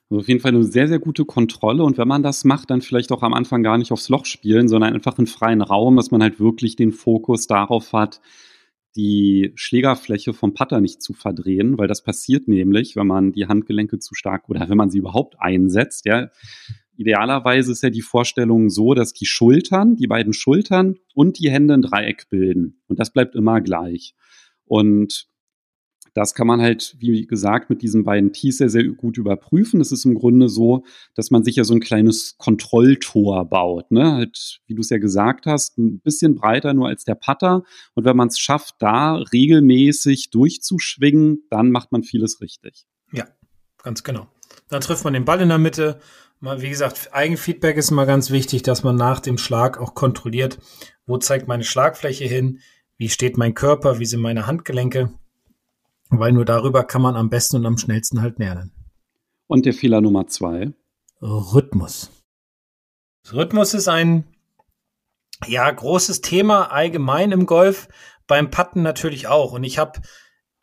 Also 0.10 0.22
auf 0.22 0.28
jeden 0.28 0.40
Fall 0.40 0.54
eine 0.54 0.64
sehr, 0.64 0.88
sehr 0.88 1.00
gute 1.00 1.26
Kontrolle. 1.26 1.84
Und 1.84 1.98
wenn 1.98 2.08
man 2.08 2.24
das 2.24 2.46
macht, 2.46 2.70
dann 2.70 2.82
vielleicht 2.82 3.12
auch 3.12 3.24
am 3.24 3.34
Anfang 3.34 3.62
gar 3.62 3.78
nicht 3.78 3.92
aufs 3.92 4.10
Loch 4.10 4.26
spielen, 4.26 4.70
sondern 4.70 4.94
einfach 4.94 5.18
einen 5.18 5.28
freien 5.28 5.62
Raum, 5.62 5.98
dass 5.98 6.12
man 6.12 6.22
halt 6.22 6.40
wirklich 6.40 6.76
den 6.78 6.94
Fokus 6.94 7.48
darauf 7.48 7.92
hat, 7.92 8.22
die 8.96 9.52
Schlägerfläche 9.56 10.34
vom 10.34 10.54
Putter 10.54 10.82
nicht 10.82 11.04
zu 11.04 11.14
verdrehen, 11.14 11.78
weil 11.78 11.88
das 11.88 12.04
passiert 12.04 12.48
nämlich, 12.48 12.96
wenn 12.96 13.06
man 13.06 13.32
die 13.32 13.48
Handgelenke 13.48 14.00
zu 14.00 14.16
stark 14.16 14.50
oder 14.50 14.70
wenn 14.70 14.78
man 14.78 14.90
sie 14.90 14.98
überhaupt 14.98 15.36
einsetzt. 15.40 16.06
Ja. 16.06 16.30
Idealerweise 16.96 17.72
ist 17.74 17.84
ja 17.84 17.92
die 17.92 18.02
Vorstellung 18.02 18.70
so, 18.70 18.96
dass 18.96 19.14
die 19.14 19.28
Schultern, 19.28 19.96
die 19.98 20.08
beiden 20.08 20.34
Schultern 20.34 20.96
und 21.14 21.38
die 21.38 21.52
Hände 21.52 21.76
ein 21.76 21.84
Dreieck 21.84 22.28
bilden. 22.30 22.82
Und 22.88 22.98
das 23.00 23.14
bleibt 23.14 23.36
immer 23.36 23.62
gleich. 23.62 24.16
Und 24.66 25.28
das 26.18 26.34
kann 26.34 26.48
man 26.48 26.62
halt, 26.62 26.96
wie 26.98 27.28
gesagt, 27.28 27.70
mit 27.70 27.84
diesen 27.84 28.04
beiden 28.04 28.34
Tees 28.34 28.58
sehr, 28.58 28.70
sehr 28.70 28.84
gut 28.86 29.20
überprüfen. 29.20 29.80
Es 29.80 29.92
ist 29.92 30.04
im 30.04 30.16
Grunde 30.16 30.50
so, 30.50 30.84
dass 31.14 31.30
man 31.30 31.44
sich 31.44 31.58
ja 31.58 31.64
so 31.64 31.76
ein 31.76 31.80
kleines 31.80 32.40
Kontrolltor 32.40 33.48
baut. 33.48 33.92
Ne? 33.92 34.14
Halt, 34.14 34.62
wie 34.66 34.74
du 34.74 34.82
es 34.82 34.90
ja 34.90 34.98
gesagt 34.98 35.46
hast, 35.46 35.78
ein 35.78 36.00
bisschen 36.00 36.34
breiter 36.34 36.74
nur 36.74 36.88
als 36.88 37.04
der 37.04 37.14
Putter. 37.14 37.62
Und 37.94 38.06
wenn 38.06 38.18
man 38.18 38.30
es 38.30 38.40
schafft, 38.40 38.78
da 38.80 39.18
regelmäßig 39.32 40.32
durchzuschwingen, 40.32 41.44
dann 41.52 41.70
macht 41.70 41.92
man 41.92 42.02
vieles 42.02 42.42
richtig. 42.42 42.88
Ja, 43.12 43.28
ganz 43.84 44.04
genau. 44.04 44.26
Dann 44.70 44.82
trifft 44.82 45.04
man 45.04 45.14
den 45.14 45.26
Ball 45.26 45.42
in 45.42 45.50
der 45.50 45.60
Mitte. 45.60 46.00
Mal, 46.40 46.64
wie 46.64 46.70
gesagt, 46.70 47.10
Eigenfeedback 47.12 47.78
ist 47.78 47.92
immer 47.92 48.08
ganz 48.08 48.32
wichtig, 48.32 48.64
dass 48.64 48.82
man 48.82 48.96
nach 48.96 49.20
dem 49.20 49.38
Schlag 49.38 49.80
auch 49.80 49.94
kontrolliert, 49.94 50.58
wo 51.06 51.20
zeigt 51.20 51.48
meine 51.48 51.64
Schlagfläche 51.64 52.26
hin, 52.26 52.62
wie 52.98 53.10
steht 53.10 53.38
mein 53.38 53.54
Körper, 53.54 54.00
wie 54.00 54.06
sind 54.06 54.22
meine 54.22 54.48
Handgelenke 54.48 55.12
weil 56.10 56.32
nur 56.32 56.46
darüber 56.46 56.84
kann 56.84 57.02
man 57.02 57.16
am 57.16 57.30
besten 57.30 57.58
und 57.58 57.66
am 57.66 57.78
schnellsten 57.78 58.22
halt 58.22 58.40
lernen. 58.40 58.72
Und 59.48 59.66
der 59.66 59.74
Fehler 59.74 60.02
Nummer 60.02 60.28
zwei? 60.28 60.74
Rhythmus. 61.22 62.12
Rhythmus 63.32 63.74
ist 63.74 63.88
ein 63.88 64.26
ja 65.46 65.70
großes 65.70 66.22
Thema 66.22 66.72
allgemein 66.72 67.32
im 67.32 67.46
Golf, 67.46 67.88
beim 68.28 68.50
Putten 68.50 68.82
natürlich 68.82 69.28
auch. 69.28 69.54
Und 69.54 69.64
ich 69.64 69.78
habe 69.78 70.02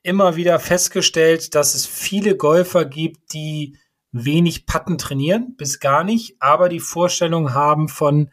immer 0.03 0.37
wieder 0.37 0.59
festgestellt, 0.61 1.55
dass 1.55 1.75
es 1.75 1.87
viele 1.87 2.37
Golfer 2.37 2.85
gibt, 2.85 3.33
die 3.33 3.79
wenig 4.13 4.67
Putten 4.67 4.99
trainieren, 4.99 5.57
bis 5.57 5.81
gar 5.81 6.05
nicht, 6.05 6.37
aber 6.41 6.69
die 6.69 6.81
Vorstellung 6.81 7.53
haben 7.53 7.89
von 7.89 8.31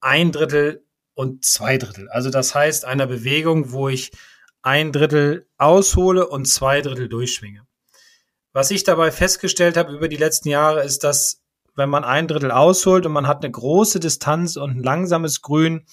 ein 0.00 0.32
Drittel 0.32 0.84
und 1.14 1.44
zwei 1.44 1.78
Drittel. 1.78 2.08
Also 2.10 2.30
das 2.30 2.54
heißt 2.54 2.84
einer 2.84 3.06
Bewegung, 3.06 3.72
wo 3.72 3.88
ich 3.88 4.12
ein 4.64 4.92
Drittel 4.92 5.46
aushole 5.58 6.26
und 6.26 6.46
zwei 6.46 6.80
Drittel 6.80 7.08
durchschwinge. 7.08 7.66
Was 8.52 8.70
ich 8.70 8.82
dabei 8.82 9.12
festgestellt 9.12 9.76
habe 9.76 9.92
über 9.92 10.08
die 10.08 10.16
letzten 10.16 10.48
Jahre 10.48 10.82
ist, 10.82 11.04
dass 11.04 11.42
wenn 11.76 11.90
man 11.90 12.02
ein 12.02 12.28
Drittel 12.28 12.50
ausholt 12.50 13.04
und 13.04 13.12
man 13.12 13.26
hat 13.26 13.42
eine 13.42 13.50
große 13.50 14.00
Distanz 14.00 14.56
und 14.56 14.70
ein 14.70 14.82
langsames 14.82 15.42
Grün, 15.42 15.84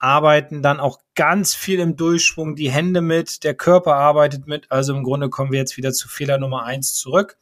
arbeiten 0.00 0.62
dann 0.62 0.80
auch 0.80 0.98
ganz 1.14 1.54
viel 1.54 1.78
im 1.78 1.96
Durchschwung, 1.96 2.56
die 2.56 2.70
Hände 2.70 3.02
mit, 3.02 3.44
der 3.44 3.54
Körper 3.54 3.94
arbeitet 3.94 4.46
mit. 4.46 4.70
Also 4.70 4.94
im 4.96 5.04
Grunde 5.04 5.28
kommen 5.28 5.52
wir 5.52 5.58
jetzt 5.58 5.76
wieder 5.76 5.92
zu 5.92 6.08
Fehler 6.08 6.38
Nummer 6.38 6.64
eins 6.64 6.94
zurück. 6.94 7.36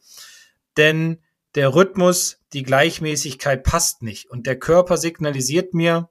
Denn 0.75 1.19
der 1.55 1.73
Rhythmus, 1.73 2.39
die 2.53 2.63
Gleichmäßigkeit 2.63 3.63
passt 3.63 4.03
nicht. 4.03 4.29
Und 4.29 4.45
der 4.45 4.59
Körper 4.59 4.97
signalisiert 4.97 5.73
mir, 5.73 6.09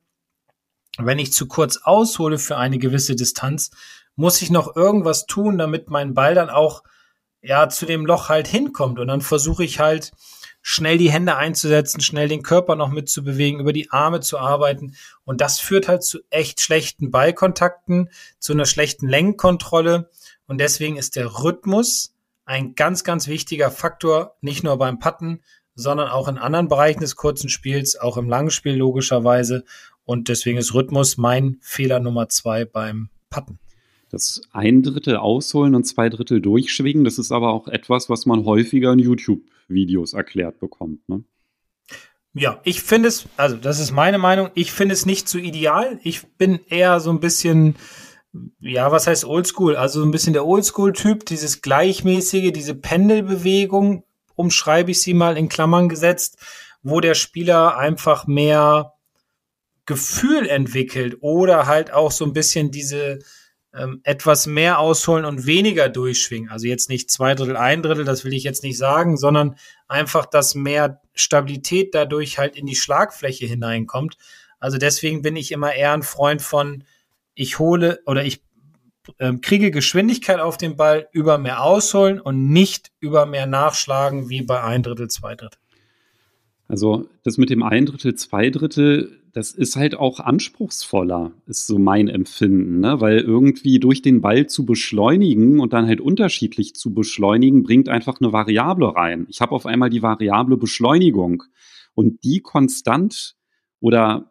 wenn 0.99 1.19
ich 1.19 1.33
zu 1.33 1.47
kurz 1.47 1.79
aushole 1.83 2.39
für 2.39 2.57
eine 2.57 2.79
gewisse 2.79 3.15
Distanz, 3.17 3.71
muss 4.17 4.43
ich 4.43 4.51
noch 4.51 4.75
irgendwas 4.75 5.27
tun, 5.27 5.59
damit 5.59 5.91
mein 5.91 6.15
Ball 6.15 6.35
dann 6.35 6.51
auch 6.51 6.83
ja 7.43 7.69
zu 7.69 7.87
dem 7.87 8.07
Loch 8.07 8.29
halt 8.29 8.49
hinkommt. 8.49 8.99
Und 8.99 9.09
dann 9.09 9.21
versuche 9.21 9.65
ich 9.65 9.79
halt 9.79 10.13
schnell 10.63 10.99
die 10.99 11.13
Hände 11.13 11.37
einzusetzen, 11.37 12.01
schnell 12.01 12.27
den 12.27 12.43
Körper 12.43 12.75
noch 12.75 12.91
mitzubewegen, 12.91 13.61
über 13.61 13.73
die 13.73 13.91
Arme 13.93 14.21
zu 14.21 14.39
arbeiten. 14.39 14.97
Und 15.25 15.41
das 15.41 15.61
führt 15.61 15.87
halt 15.87 16.03
zu 16.03 16.19
echt 16.31 16.61
schlechten 16.61 17.13
Ballkontakten, 17.13 18.11
zu 18.41 18.53
einer 18.53 18.67
schlechten 18.67 19.09
Längenkontrolle. 19.09 20.11
Und 20.49 20.59
deswegen 20.59 20.97
ist 20.97 21.15
der 21.15 21.27
Rhythmus 21.27 22.15
ein 22.47 22.75
ganz, 22.75 23.05
ganz 23.05 23.29
wichtiger 23.29 23.71
Faktor, 23.71 24.37
nicht 24.41 24.65
nur 24.65 24.77
beim 24.77 24.99
Patten, 24.99 25.43
sondern 25.77 26.09
auch 26.09 26.27
in 26.27 26.39
anderen 26.39 26.69
Bereichen 26.69 27.01
des 27.01 27.15
kurzen 27.15 27.49
Spiels, 27.49 27.97
auch 27.97 28.17
im 28.17 28.29
langen 28.29 28.51
Spiel 28.51 28.75
logischerweise. 28.75 29.65
Und 30.05 30.29
deswegen 30.29 30.59
ist 30.59 30.75
Rhythmus 30.75 31.17
mein 31.17 31.59
Fehler 31.61 32.01
Nummer 32.01 32.29
zwei 32.29 32.65
beim 32.65 33.11
Patten. 33.31 33.61
Das 34.17 34.41
ein 34.51 34.83
Drittel 34.83 35.19
ausholen 35.19 35.75
und 35.75 35.85
zwei 35.85 36.09
Drittel 36.09 36.41
durchschwingen, 36.41 37.05
das 37.05 37.19
ist 37.19 37.33
aber 37.33 37.53
auch 37.53 37.69
etwas, 37.69 38.09
was 38.09 38.25
man 38.25 38.47
häufiger 38.47 38.95
in 38.95 38.99
YouTube-Videos 38.99 40.15
erklärt 40.15 40.59
bekommt. 40.59 41.07
Ne? 41.07 41.23
Ja, 42.33 42.59
ich 42.65 42.81
finde 42.81 43.11
es, 43.11 43.27
also 43.37 43.57
das 43.57 43.79
ist 43.79 43.91
meine 43.91 44.17
Meinung, 44.17 44.49
ich 44.55 44.73
finde 44.73 44.95
es 44.95 45.05
nicht 45.05 45.29
so 45.29 45.37
ideal. 45.37 46.01
Ich 46.03 46.27
bin 46.39 46.61
eher 46.71 46.99
so 47.01 47.11
ein 47.11 47.21
bisschen, 47.21 47.77
ja, 48.59 48.91
was 48.91 49.07
heißt 49.07 49.27
Oldschool? 49.27 49.77
Also 49.77 50.01
so 50.01 50.07
ein 50.07 50.13
bisschen 50.13 50.33
der 50.33 50.47
Oldschool-Typ, 50.47 51.27
dieses 51.27 51.61
gleichmäßige, 51.61 52.53
diese 52.53 52.75
Pendelbewegung, 52.75 54.03
umschreibe 54.35 54.93
ich 54.93 55.03
sie 55.03 55.13
mal 55.13 55.37
in 55.37 55.51
Klammern 55.51 55.91
gesetzt, 55.91 56.39
wo 56.83 57.01
der 57.01 57.15
Spieler 57.15 57.77
einfach 57.77 58.27
mehr 58.27 58.95
Gefühl 59.85 60.49
entwickelt 60.49 61.19
oder 61.21 61.67
halt 61.67 61.93
auch 61.93 62.13
so 62.13 62.25
ein 62.25 62.33
bisschen 62.33 62.71
diese 62.71 63.19
ähm, 63.77 64.01
etwas 64.05 64.47
mehr 64.47 64.79
ausholen 64.79 65.25
und 65.25 65.47
weniger 65.47 65.89
durchschwingen. 65.89 66.51
Also 66.51 66.67
jetzt 66.67 66.89
nicht 66.89 67.11
zwei 67.11 67.35
Drittel, 67.35 67.57
ein 67.57 67.83
Drittel, 67.83 68.05
das 68.05 68.25
will 68.25 68.33
ich 68.33 68.45
jetzt 68.45 68.63
nicht 68.63 68.79
sagen, 68.79 69.17
sondern 69.17 69.57
einfach, 69.87 70.27
dass 70.27 70.55
mehr 70.55 71.01
Stabilität 71.15 71.95
dadurch 71.95 72.39
halt 72.39 72.57
in 72.57 72.67
die 72.67 72.77
Schlagfläche 72.77 73.47
hineinkommt. 73.47 74.17
Also 74.59 74.79
deswegen 74.79 75.23
bin 75.23 75.37
ich 75.37 75.53
immer 75.53 75.75
eher 75.75 75.93
ein 75.93 76.03
Freund 76.03 76.43
von, 76.43 76.85
ich 77.35 77.59
hole 77.59 78.01
oder 78.07 78.25
ich 78.25 78.43
ähm, 79.19 79.41
kriege 79.41 79.71
Geschwindigkeit 79.71 80.41
auf 80.41 80.57
den 80.57 80.77
Ball 80.77 81.09
über 81.13 81.39
mehr 81.39 81.63
ausholen 81.63 82.21
und 82.21 82.49
nicht 82.49 82.91
über 82.99 83.27
mehr 83.27 83.47
nachschlagen 83.47 84.29
wie 84.29 84.43
bei 84.43 84.63
ein 84.63 84.83
Drittel, 84.83 85.09
zwei 85.09 85.35
Drittel. 85.35 85.61
Also 86.69 87.09
das 87.23 87.39
mit 87.39 87.51
dem 87.51 87.63
ein 87.63 87.87
Drittel, 87.87 88.15
zwei 88.17 88.51
Drittel, 88.51 89.21
das 89.33 89.53
ist 89.53 89.77
halt 89.77 89.95
auch 89.95 90.19
anspruchsvoller, 90.19 91.33
ist 91.47 91.67
so 91.67 91.79
mein 91.79 92.09
Empfinden, 92.09 92.81
ne? 92.81 93.01
weil 93.01 93.19
irgendwie 93.19 93.79
durch 93.79 94.03
den 94.03 94.21
Ball 94.21 94.47
zu 94.47 94.65
beschleunigen 94.65 95.61
und 95.61 95.73
dann 95.73 95.87
halt 95.87 96.01
unterschiedlich 96.01 96.75
zu 96.75 96.93
beschleunigen, 96.93 97.63
bringt 97.63 97.89
einfach 97.89 98.21
eine 98.21 98.33
Variable 98.33 98.97
rein. 98.97 99.27
Ich 99.29 99.41
habe 99.41 99.53
auf 99.53 99.67
einmal 99.67 99.91
die 99.91 100.03
Variable 100.03 100.57
Beschleunigung 100.57 101.45
und 101.95 102.25
die 102.25 102.41
konstant 102.41 103.37
oder 103.81 104.31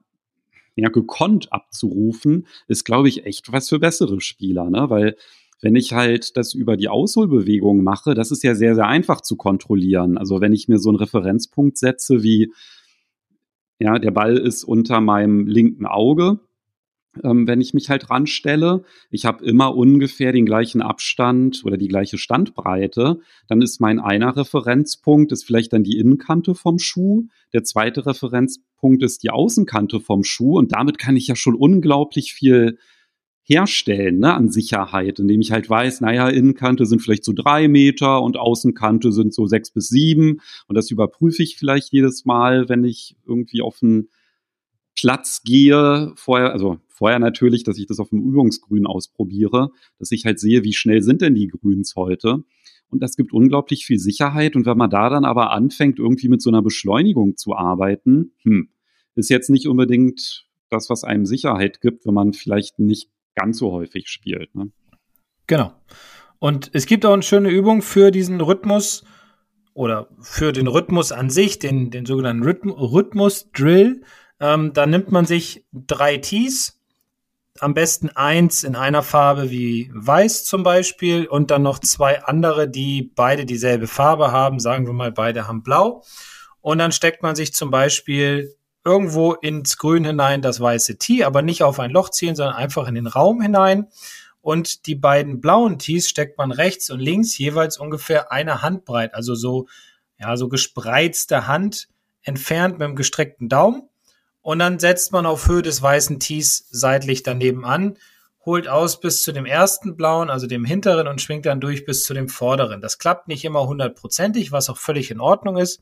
ja, 0.75 0.89
gekonnt 0.89 1.53
abzurufen, 1.53 2.47
ist, 2.67 2.83
glaube 2.83 3.07
ich, 3.07 3.25
echt 3.25 3.51
was 3.53 3.69
für 3.69 3.79
bessere 3.79 4.19
Spieler, 4.19 4.69
ne? 4.69 4.89
weil 4.89 5.15
wenn 5.61 5.75
ich 5.75 5.93
halt 5.93 6.37
das 6.37 6.53
über 6.53 6.77
die 6.77 6.89
Ausholbewegung 6.89 7.83
mache, 7.83 8.13
das 8.13 8.31
ist 8.31 8.43
ja 8.43 8.55
sehr, 8.55 8.75
sehr 8.75 8.87
einfach 8.87 9.21
zu 9.21 9.35
kontrollieren. 9.35 10.17
Also 10.17 10.41
wenn 10.41 10.53
ich 10.53 10.67
mir 10.67 10.79
so 10.79 10.89
einen 10.89 10.97
Referenzpunkt 10.97 11.77
setze 11.77 12.23
wie, 12.23 12.51
ja, 13.79 13.99
der 13.99 14.11
Ball 14.11 14.37
ist 14.37 14.63
unter 14.63 15.01
meinem 15.01 15.47
linken 15.47 15.85
Auge, 15.85 16.39
ähm, 17.23 17.47
wenn 17.47 17.61
ich 17.61 17.73
mich 17.73 17.89
halt 17.89 18.09
ranstelle. 18.09 18.83
Ich 19.09 19.25
habe 19.25 19.45
immer 19.45 19.75
ungefähr 19.75 20.31
den 20.31 20.45
gleichen 20.45 20.81
Abstand 20.81 21.63
oder 21.63 21.77
die 21.77 21.87
gleiche 21.87 22.17
Standbreite. 22.17 23.19
Dann 23.47 23.61
ist 23.61 23.79
mein 23.79 23.99
einer 23.99 24.35
Referenzpunkt, 24.35 25.31
ist 25.31 25.45
vielleicht 25.45 25.73
dann 25.73 25.83
die 25.83 25.97
Innenkante 25.97 26.55
vom 26.55 26.79
Schuh. 26.79 27.27
Der 27.53 27.63
zweite 27.63 28.05
Referenzpunkt 28.05 29.03
ist 29.03 29.23
die 29.23 29.29
Außenkante 29.29 29.99
vom 29.99 30.23
Schuh. 30.23 30.57
Und 30.57 30.73
damit 30.73 30.97
kann 30.97 31.15
ich 31.15 31.27
ja 31.27 31.35
schon 31.35 31.55
unglaublich 31.55 32.33
viel 32.33 32.77
herstellen 33.45 34.19
ne, 34.19 34.33
an 34.33 34.49
Sicherheit, 34.49 35.19
indem 35.19 35.39
ich 35.39 35.51
halt 35.51 35.69
weiß, 35.69 36.01
naja, 36.01 36.29
Innenkante 36.29 36.85
sind 36.85 37.01
vielleicht 37.01 37.23
so 37.23 37.31
drei 37.31 37.67
Meter 37.67 38.21
und 38.21 38.37
Außenkante 38.37 39.11
sind 39.11 39.33
so 39.33 39.45
sechs 39.45 39.69
bis 39.71 39.87
sieben. 39.87 40.41
Und 40.67 40.75
das 40.75 40.89
überprüfe 40.89 41.43
ich 41.43 41.55
vielleicht 41.55 41.93
jedes 41.93 42.25
Mal, 42.25 42.69
wenn 42.69 42.83
ich 42.83 43.15
irgendwie 43.25 43.61
auf 43.61 43.81
einen 43.81 44.09
Platz 44.95 45.43
gehe, 45.43 46.11
vorher, 46.15 46.53
also 46.53 46.79
vorher 46.87 47.19
natürlich, 47.19 47.63
dass 47.63 47.77
ich 47.77 47.85
das 47.85 47.99
auf 47.99 48.09
dem 48.09 48.23
Übungsgrün 48.23 48.87
ausprobiere, 48.87 49.69
dass 49.99 50.11
ich 50.11 50.25
halt 50.25 50.39
sehe, 50.39 50.63
wie 50.63 50.73
schnell 50.73 51.03
sind 51.03 51.21
denn 51.21 51.35
die 51.35 51.47
Grüns 51.47 51.95
heute. 51.95 52.43
Und 52.89 53.03
das 53.03 53.15
gibt 53.15 53.33
unglaublich 53.33 53.85
viel 53.85 53.99
Sicherheit. 53.99 54.55
Und 54.55 54.65
wenn 54.65 54.77
man 54.77 54.89
da 54.89 55.09
dann 55.09 55.25
aber 55.25 55.51
anfängt, 55.51 55.99
irgendwie 55.99 56.29
mit 56.29 56.41
so 56.41 56.49
einer 56.49 56.61
Beschleunigung 56.61 57.37
zu 57.37 57.55
arbeiten, 57.55 58.31
hm, 58.43 58.69
ist 59.15 59.29
jetzt 59.29 59.49
nicht 59.49 59.67
unbedingt 59.67 60.45
das, 60.69 60.89
was 60.89 61.03
einem 61.03 61.25
Sicherheit 61.25 61.81
gibt, 61.81 62.05
wenn 62.05 62.13
man 62.13 62.33
vielleicht 62.33 62.79
nicht 62.79 63.09
ganz 63.35 63.57
so 63.57 63.71
häufig 63.71 64.07
spielt. 64.09 64.53
Ne? 64.55 64.71
Genau. 65.47 65.73
Und 66.39 66.69
es 66.73 66.85
gibt 66.85 67.05
auch 67.05 67.13
eine 67.13 67.23
schöne 67.23 67.49
Übung 67.49 67.81
für 67.81 68.11
diesen 68.11 68.41
Rhythmus 68.41 69.03
oder 69.73 70.09
für 70.21 70.51
den 70.51 70.67
Rhythmus 70.67 71.11
an 71.11 71.29
sich, 71.29 71.59
den, 71.59 71.91
den 71.91 72.05
sogenannten 72.05 72.43
Rhythm 72.43 72.69
Rhythmus-Drill. 72.69 74.01
Ähm, 74.39 74.73
da 74.73 74.85
nimmt 74.85 75.11
man 75.11 75.25
sich 75.25 75.65
drei 75.71 76.17
Tees, 76.17 76.81
am 77.59 77.73
besten 77.73 78.09
eins 78.09 78.63
in 78.63 78.75
einer 78.75 79.01
Farbe 79.01 79.49
wie 79.49 79.89
weiß 79.93 80.43
zum 80.43 80.63
Beispiel 80.63 81.25
und 81.25 81.51
dann 81.51 81.61
noch 81.61 81.79
zwei 81.79 82.23
andere, 82.23 82.69
die 82.69 83.11
beide 83.15 83.45
dieselbe 83.45 83.87
Farbe 83.87 84.31
haben. 84.31 84.59
Sagen 84.59 84.85
wir 84.85 84.93
mal, 84.93 85.11
beide 85.11 85.47
haben 85.47 85.63
blau. 85.63 86.03
Und 86.59 86.79
dann 86.79 86.91
steckt 86.91 87.23
man 87.23 87.35
sich 87.35 87.53
zum 87.53 87.71
Beispiel 87.71 88.55
irgendwo 88.85 89.33
ins 89.33 89.77
Grün 89.77 90.05
hinein 90.05 90.41
das 90.41 90.59
weiße 90.59 90.97
Tee, 90.97 91.23
aber 91.23 91.41
nicht 91.41 91.63
auf 91.63 91.79
ein 91.79 91.91
Loch 91.91 92.09
ziehen, 92.09 92.35
sondern 92.35 92.55
einfach 92.55 92.87
in 92.87 92.95
den 92.95 93.07
Raum 93.07 93.41
hinein. 93.41 93.87
Und 94.41 94.85
die 94.85 94.95
beiden 94.95 95.41
blauen 95.41 95.79
Tees 95.79 96.07
steckt 96.07 96.37
man 96.37 96.51
rechts 96.51 96.91
und 96.91 96.99
links 96.99 97.35
jeweils 97.37 97.79
ungefähr 97.79 98.31
eine 98.31 98.61
Handbreit, 98.61 99.15
also 99.15 99.33
so, 99.33 99.65
ja, 100.19 100.37
so 100.37 100.47
gespreizte 100.47 101.47
Hand 101.47 101.87
entfernt 102.21 102.77
mit 102.77 102.87
dem 102.87 102.95
gestreckten 102.95 103.49
Daumen. 103.49 103.89
Und 104.43 104.59
dann 104.59 104.77
setzt 104.77 105.11
man 105.11 105.25
auf 105.25 105.47
Höhe 105.47 105.63
des 105.63 105.81
weißen 105.81 106.19
Tees 106.19 106.67
seitlich 106.69 107.23
daneben 107.23 107.65
an, 107.65 107.97
holt 108.45 108.67
aus 108.67 108.99
bis 108.99 109.23
zu 109.23 109.31
dem 109.31 109.47
ersten 109.47 109.97
blauen, 109.97 110.29
also 110.29 110.45
dem 110.45 110.63
hinteren 110.63 111.07
und 111.07 111.19
schwingt 111.19 111.47
dann 111.47 111.59
durch 111.59 111.83
bis 111.83 112.03
zu 112.03 112.13
dem 112.13 112.29
vorderen. 112.29 112.81
Das 112.81 112.99
klappt 112.99 113.27
nicht 113.27 113.43
immer 113.43 113.65
hundertprozentig, 113.65 114.51
was 114.51 114.69
auch 114.69 114.77
völlig 114.77 115.09
in 115.09 115.19
Ordnung 115.19 115.57
ist 115.57 115.81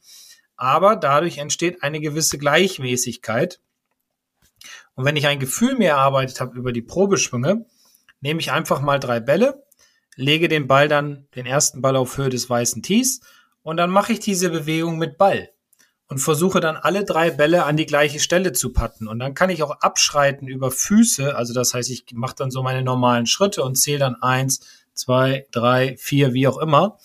aber 0.64 0.96
dadurch 0.96 1.40
entsteht 1.40 1.84
eine 1.84 2.00
gewisse 2.00 2.38
Gleichmäßigkeit. 2.38 3.60
Und 4.96 5.04
wenn 5.04 5.18
ich 5.18 5.28
ein 5.28 5.40
Gefühl 5.40 5.76
mehr 5.76 5.96
erarbeitet 5.96 6.40
habe 6.40 6.58
über 6.58 6.72
die 6.72 6.82
Probeschwünge, 6.82 7.66
nehme 8.22 8.40
ich 8.40 8.54
einfach 8.54 8.80
mal 8.80 8.98
drei 8.98 9.20
Bälle, 9.20 9.66
lege 10.16 10.48
den 10.48 10.68
Ball 10.68 10.88
dann, 10.88 11.28
den 11.36 11.46
ersten 11.46 11.82
Ball 11.82 11.98
auf 11.98 12.18
Höhe 12.18 12.30
des 12.30 12.50
weißen 12.50 12.82
Tees 12.82 13.20
und 13.62 13.76
dann 13.76 13.90
mache 13.90 14.14
ich 14.14 14.22
diese 14.22 14.50
Bewegung 14.50 14.98
mit 14.98 15.18
Ball 15.18 15.50
und 16.08 16.20
versuche 16.20 16.62
dann 16.62 16.78
alle 16.78 17.04
drei 17.04 17.30
Bälle 17.30 17.66
an 17.66 17.76
die 17.76 17.86
gleiche 17.86 18.22
Stelle 18.22 18.54
zu 18.54 18.72
patten. 18.72 19.10
Und 19.10 19.20
dann 19.20 19.34
kann 19.34 19.50
ich 19.50 19.64
auch 19.64 19.82
abschreiten 19.82 20.48
über 20.48 20.72
Füße. 20.72 21.36
Also 21.36 21.54
das 21.54 21.74
heißt, 21.74 21.90
ich 21.90 22.06
mache 22.14 22.36
dann 22.38 22.52
so 22.52 22.64
meine 22.64 22.84
normalen 22.84 23.26
Schritte 23.26 23.64
und 23.64 23.76
zähle 23.76 24.00
dann 24.00 24.22
eins, 24.22 24.62
zwei, 24.94 25.46
drei, 25.52 25.98
vier, 25.98 26.34
wie 26.34 26.48
auch 26.48 26.58
immer, 26.58 27.00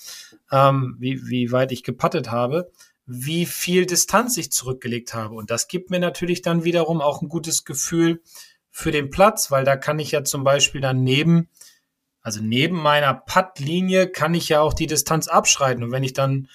ähm, 0.53 0.97
wie, 1.01 1.27
wie 1.27 1.51
weit 1.51 1.73
ich 1.73 1.83
gepattet 1.83 2.31
habe 2.31 2.71
wie 3.11 3.47
viel 3.47 3.87
Distanz 3.87 4.37
ich 4.37 4.53
zurückgelegt 4.53 5.15
habe. 5.15 5.35
Und 5.35 5.51
das 5.51 5.67
gibt 5.67 5.89
mir 5.91 5.99
natürlich 5.99 6.43
dann 6.43 6.65
wiederum 6.65 7.01
auch 7.01 7.23
ein 7.23 7.31
gutes 7.31 7.65
Gefühl 7.65 8.23
für 8.71 8.93
den 8.93 9.09
Platz, 9.09 9.51
weil 9.51 9.65
da 9.65 9.77
kann 9.77 9.99
ich 9.99 10.11
ja 10.11 10.25
zum 10.25 10.45
Beispiel 10.45 10.83
dann 10.83 11.03
neben, 11.03 11.49
also 12.21 12.43
neben 12.43 12.77
meiner 12.77 13.15
Puttlinie 13.15 14.09
kann 14.09 14.35
ich 14.35 14.51
ja 14.51 14.61
auch 14.61 14.75
die 14.75 14.87
Distanz 14.87 15.27
abschreiten. 15.27 15.83
Und 15.83 15.91
wenn 15.91 16.05
ich 16.05 16.13
dann 16.13 16.49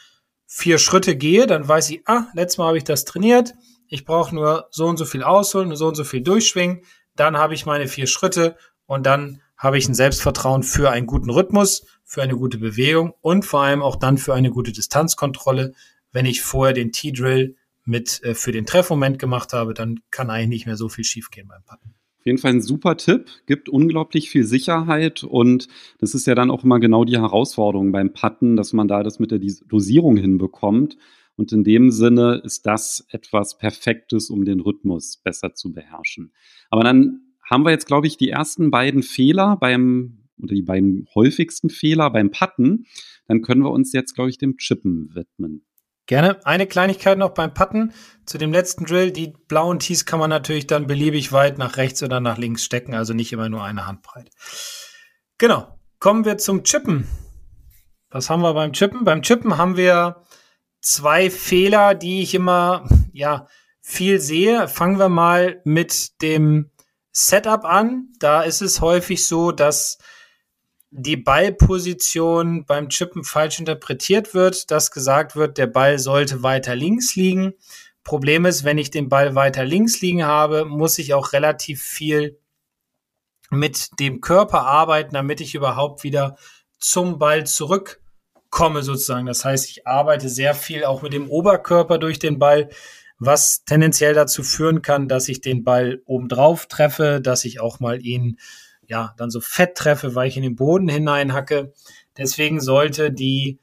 vier 0.45 0.77
Schritte 0.77 1.17
gehe, 1.17 1.47
dann 1.47 1.67
weiß 1.67 1.89
ich, 1.89 2.03
ah, 2.05 2.27
letztes 2.35 2.59
Mal 2.59 2.67
habe 2.67 2.77
ich 2.77 2.83
das 2.83 3.03
trainiert. 3.03 3.55
Ich 3.87 4.05
brauche 4.05 4.35
nur 4.35 4.67
so 4.69 4.85
und 4.85 4.97
so 4.97 5.05
viel 5.05 5.23
ausholen, 5.23 5.75
so 5.75 5.87
und 5.87 5.95
so 5.95 6.03
viel 6.03 6.21
durchschwingen. 6.21 6.83
Dann 7.15 7.35
habe 7.35 7.55
ich 7.55 7.65
meine 7.65 7.87
vier 7.87 8.05
Schritte 8.05 8.57
und 8.85 9.07
dann 9.07 9.41
habe 9.57 9.79
ich 9.79 9.89
ein 9.89 9.95
Selbstvertrauen 9.95 10.61
für 10.61 10.91
einen 10.91 11.07
guten 11.07 11.31
Rhythmus, 11.31 11.87
für 12.03 12.21
eine 12.21 12.35
gute 12.35 12.59
Bewegung 12.59 13.15
und 13.21 13.43
vor 13.43 13.63
allem 13.63 13.81
auch 13.81 13.95
dann 13.95 14.19
für 14.19 14.35
eine 14.35 14.51
gute 14.51 14.71
Distanzkontrolle, 14.71 15.73
wenn 16.13 16.25
ich 16.25 16.41
vorher 16.41 16.73
den 16.73 16.91
T-Drill 16.91 17.55
mit 17.85 18.23
äh, 18.23 18.33
für 18.33 18.51
den 18.51 18.65
Treffmoment 18.65 19.19
gemacht 19.19 19.51
habe, 19.51 19.73
dann 19.73 19.99
kann 20.09 20.29
eigentlich 20.29 20.49
nicht 20.49 20.65
mehr 20.65 20.77
so 20.77 20.87
viel 20.87 21.03
schiefgehen 21.03 21.47
beim 21.47 21.63
Patten. 21.63 21.95
Auf 22.19 22.25
jeden 22.25 22.37
Fall 22.37 22.51
ein 22.51 22.61
super 22.61 22.95
Tipp, 22.95 23.29
gibt 23.47 23.67
unglaublich 23.67 24.29
viel 24.29 24.45
Sicherheit 24.45 25.25
und 25.25 25.67
das 25.99 26.15
ist 26.15 26.25
ja 26.25 26.35
dann 26.35 26.51
auch 26.51 26.63
immer 26.63 26.79
genau 26.79 27.03
die 27.03 27.17
Herausforderung 27.17 27.91
beim 27.91 28.13
Putten, 28.13 28.55
dass 28.55 28.71
man 28.71 28.87
da 28.87 29.03
das 29.03 29.19
mit 29.19 29.31
der 29.31 29.41
Dosierung 29.67 30.15
hinbekommt. 30.15 30.95
Und 31.35 31.51
in 31.51 31.65
dem 31.65 31.89
Sinne 31.89 32.41
ist 32.45 32.65
das 32.65 33.05
etwas 33.09 33.57
Perfektes, 33.57 34.29
um 34.29 34.45
den 34.45 34.61
Rhythmus 34.61 35.17
besser 35.17 35.53
zu 35.53 35.73
beherrschen. 35.73 36.31
Aber 36.69 36.83
dann 36.83 37.21
haben 37.43 37.65
wir 37.65 37.71
jetzt, 37.71 37.87
glaube 37.87 38.07
ich, 38.07 38.15
die 38.15 38.29
ersten 38.29 38.71
beiden 38.71 39.03
Fehler 39.03 39.57
beim, 39.57 40.19
oder 40.41 40.53
die 40.53 40.61
beiden 40.61 41.07
häufigsten 41.15 41.69
Fehler 41.69 42.09
beim 42.09 42.31
Putten. 42.31 42.85
Dann 43.27 43.41
können 43.41 43.63
wir 43.63 43.71
uns 43.71 43.91
jetzt, 43.91 44.13
glaube 44.13 44.29
ich, 44.29 44.37
dem 44.37 44.55
Chippen 44.55 45.09
widmen. 45.13 45.65
Gerne. 46.05 46.45
Eine 46.45 46.67
Kleinigkeit 46.67 47.17
noch 47.17 47.29
beim 47.29 47.53
Putten 47.53 47.93
zu 48.25 48.37
dem 48.37 48.51
letzten 48.51 48.85
Drill. 48.85 49.11
Die 49.11 49.33
blauen 49.47 49.79
Tees 49.79 50.05
kann 50.05 50.19
man 50.19 50.29
natürlich 50.29 50.67
dann 50.67 50.87
beliebig 50.87 51.31
weit 51.31 51.57
nach 51.57 51.77
rechts 51.77 52.03
oder 52.03 52.19
nach 52.19 52.37
links 52.37 52.63
stecken, 52.63 52.93
also 52.93 53.13
nicht 53.13 53.31
immer 53.31 53.47
nur 53.49 53.63
eine 53.63 53.87
Handbreit. 53.87 54.29
Genau. 55.37 55.79
Kommen 55.99 56.25
wir 56.25 56.37
zum 56.37 56.63
Chippen. 56.63 57.07
Was 58.09 58.29
haben 58.29 58.41
wir 58.41 58.53
beim 58.53 58.73
Chippen? 58.73 59.05
Beim 59.05 59.21
Chippen 59.21 59.57
haben 59.57 59.77
wir 59.77 60.21
zwei 60.81 61.29
Fehler, 61.29 61.95
die 61.95 62.21
ich 62.21 62.35
immer, 62.35 62.87
ja, 63.13 63.47
viel 63.81 64.19
sehe. 64.19 64.67
Fangen 64.67 64.99
wir 64.99 65.09
mal 65.09 65.61
mit 65.63 66.21
dem 66.21 66.71
Setup 67.11 67.63
an. 67.63 68.09
Da 68.19 68.41
ist 68.41 68.61
es 68.61 68.81
häufig 68.81 69.25
so, 69.25 69.53
dass 69.53 69.97
die 70.95 71.17
Ballposition 71.17 72.65
beim 72.65 72.87
Chippen 72.89 73.23
falsch 73.23 73.59
interpretiert 73.59 74.35
wird, 74.35 74.69
dass 74.69 74.91
gesagt 74.91 75.35
wird, 75.35 75.57
der 75.57 75.65
Ball 75.65 75.97
sollte 75.97 76.43
weiter 76.43 76.75
links 76.75 77.15
liegen. 77.15 77.53
Problem 78.03 78.45
ist, 78.45 78.63
wenn 78.63 78.77
ich 78.77 78.91
den 78.91 79.09
Ball 79.09 79.33
weiter 79.33 79.65
links 79.65 80.01
liegen 80.01 80.23
habe, 80.23 80.65
muss 80.65 80.99
ich 80.99 81.15
auch 81.15 81.33
relativ 81.33 81.81
viel 81.81 82.37
mit 83.49 83.99
dem 83.99 84.21
Körper 84.21 84.65
arbeiten, 84.67 85.15
damit 85.15 85.41
ich 85.41 85.55
überhaupt 85.55 86.03
wieder 86.03 86.37
zum 86.77 87.17
Ball 87.17 87.47
zurückkomme 87.47 88.83
sozusagen. 88.83 89.25
Das 89.25 89.43
heißt, 89.43 89.69
ich 89.69 89.87
arbeite 89.87 90.29
sehr 90.29 90.53
viel 90.53 90.85
auch 90.85 91.01
mit 91.01 91.13
dem 91.13 91.27
Oberkörper 91.27 91.97
durch 91.97 92.19
den 92.19 92.37
Ball, 92.37 92.69
was 93.17 93.63
tendenziell 93.65 94.13
dazu 94.13 94.43
führen 94.43 94.83
kann, 94.83 95.07
dass 95.07 95.27
ich 95.27 95.41
den 95.41 95.63
Ball 95.63 96.03
obendrauf 96.05 96.67
treffe, 96.67 97.19
dass 97.19 97.45
ich 97.45 97.59
auch 97.59 97.79
mal 97.79 98.05
ihn 98.05 98.37
ja, 98.87 99.13
dann 99.17 99.29
so 99.29 99.41
fett 99.41 99.75
treffe, 99.75 100.15
weil 100.15 100.27
ich 100.27 100.37
in 100.37 100.43
den 100.43 100.55
Boden 100.55 100.87
hineinhacke. 100.87 101.73
Deswegen 102.17 102.59
sollte 102.59 103.11
die 103.11 103.59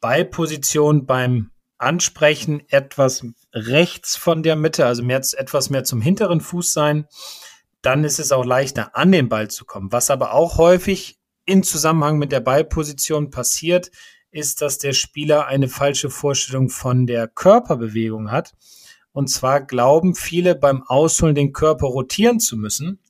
Ballposition 0.00 1.06
beim 1.06 1.50
Ansprechen 1.78 2.62
etwas 2.68 3.24
rechts 3.52 4.16
von 4.16 4.42
der 4.42 4.56
Mitte, 4.56 4.86
also 4.86 5.02
mehr, 5.02 5.20
etwas 5.36 5.70
mehr 5.70 5.84
zum 5.84 6.00
hinteren 6.00 6.40
Fuß 6.40 6.72
sein. 6.72 7.06
Dann 7.82 8.04
ist 8.04 8.18
es 8.18 8.32
auch 8.32 8.44
leichter, 8.44 8.96
an 8.96 9.12
den 9.12 9.28
Ball 9.28 9.48
zu 9.48 9.64
kommen. 9.64 9.92
Was 9.92 10.10
aber 10.10 10.34
auch 10.34 10.58
häufig 10.58 11.18
in 11.46 11.62
Zusammenhang 11.62 12.18
mit 12.18 12.32
der 12.32 12.40
Ballposition 12.40 13.30
passiert, 13.30 13.90
ist, 14.30 14.60
dass 14.60 14.78
der 14.78 14.92
Spieler 14.92 15.46
eine 15.46 15.68
falsche 15.68 16.10
Vorstellung 16.10 16.68
von 16.68 17.06
der 17.06 17.26
Körperbewegung 17.26 18.30
hat. 18.30 18.52
Und 19.12 19.28
zwar 19.28 19.60
glauben 19.62 20.14
viele 20.14 20.54
beim 20.54 20.82
Ausholen 20.82 21.34
den 21.34 21.52
Körper 21.52 21.86
rotieren 21.86 22.38
zu 22.38 22.56
müssen 22.56 23.00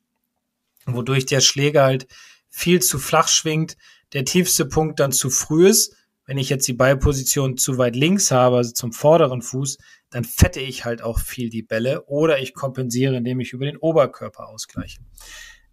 wodurch 0.86 1.26
der 1.26 1.40
Schläger 1.40 1.84
halt 1.84 2.06
viel 2.48 2.80
zu 2.80 2.98
flach 2.98 3.28
schwingt, 3.28 3.76
der 4.12 4.24
tiefste 4.24 4.66
Punkt 4.66 5.00
dann 5.00 5.12
zu 5.12 5.30
früh 5.30 5.68
ist. 5.68 5.94
Wenn 6.26 6.38
ich 6.38 6.48
jetzt 6.48 6.68
die 6.68 6.74
Ballposition 6.74 7.56
zu 7.56 7.78
weit 7.78 7.96
links 7.96 8.30
habe, 8.30 8.58
also 8.58 8.72
zum 8.72 8.92
vorderen 8.92 9.42
Fuß, 9.42 9.78
dann 10.10 10.24
fette 10.24 10.60
ich 10.60 10.84
halt 10.84 11.02
auch 11.02 11.18
viel 11.18 11.50
die 11.50 11.62
Bälle 11.62 12.04
oder 12.06 12.40
ich 12.40 12.54
kompensiere, 12.54 13.16
indem 13.16 13.40
ich 13.40 13.52
über 13.52 13.64
den 13.64 13.76
Oberkörper 13.76 14.48
ausgleiche. 14.48 15.00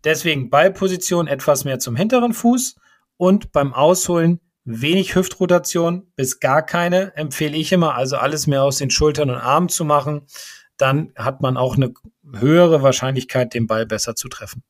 Deswegen 0.03 0.49
Ballposition 0.49 1.27
etwas 1.27 1.65
mehr 1.65 1.79
zum 1.79 1.95
hinteren 1.95 2.33
Fuß 2.33 2.75
und 3.17 3.51
beim 3.51 3.73
Ausholen 3.73 4.39
wenig 4.63 5.15
Hüftrotation 5.15 6.11
bis 6.15 6.39
gar 6.39 6.65
keine 6.65 7.15
empfehle 7.15 7.57
ich 7.57 7.71
immer, 7.71 7.95
also 7.95 8.17
alles 8.17 8.47
mehr 8.47 8.63
aus 8.63 8.77
den 8.77 8.89
Schultern 8.89 9.29
und 9.29 9.37
Armen 9.37 9.69
zu 9.69 9.85
machen. 9.85 10.23
Dann 10.77 11.13
hat 11.15 11.41
man 11.41 11.57
auch 11.57 11.75
eine 11.75 11.93
höhere 12.35 12.83
Wahrscheinlichkeit, 12.83 13.53
den 13.53 13.65
Ball 13.65 13.85
besser 13.85 14.15
zu 14.15 14.27
treffen. 14.27 14.63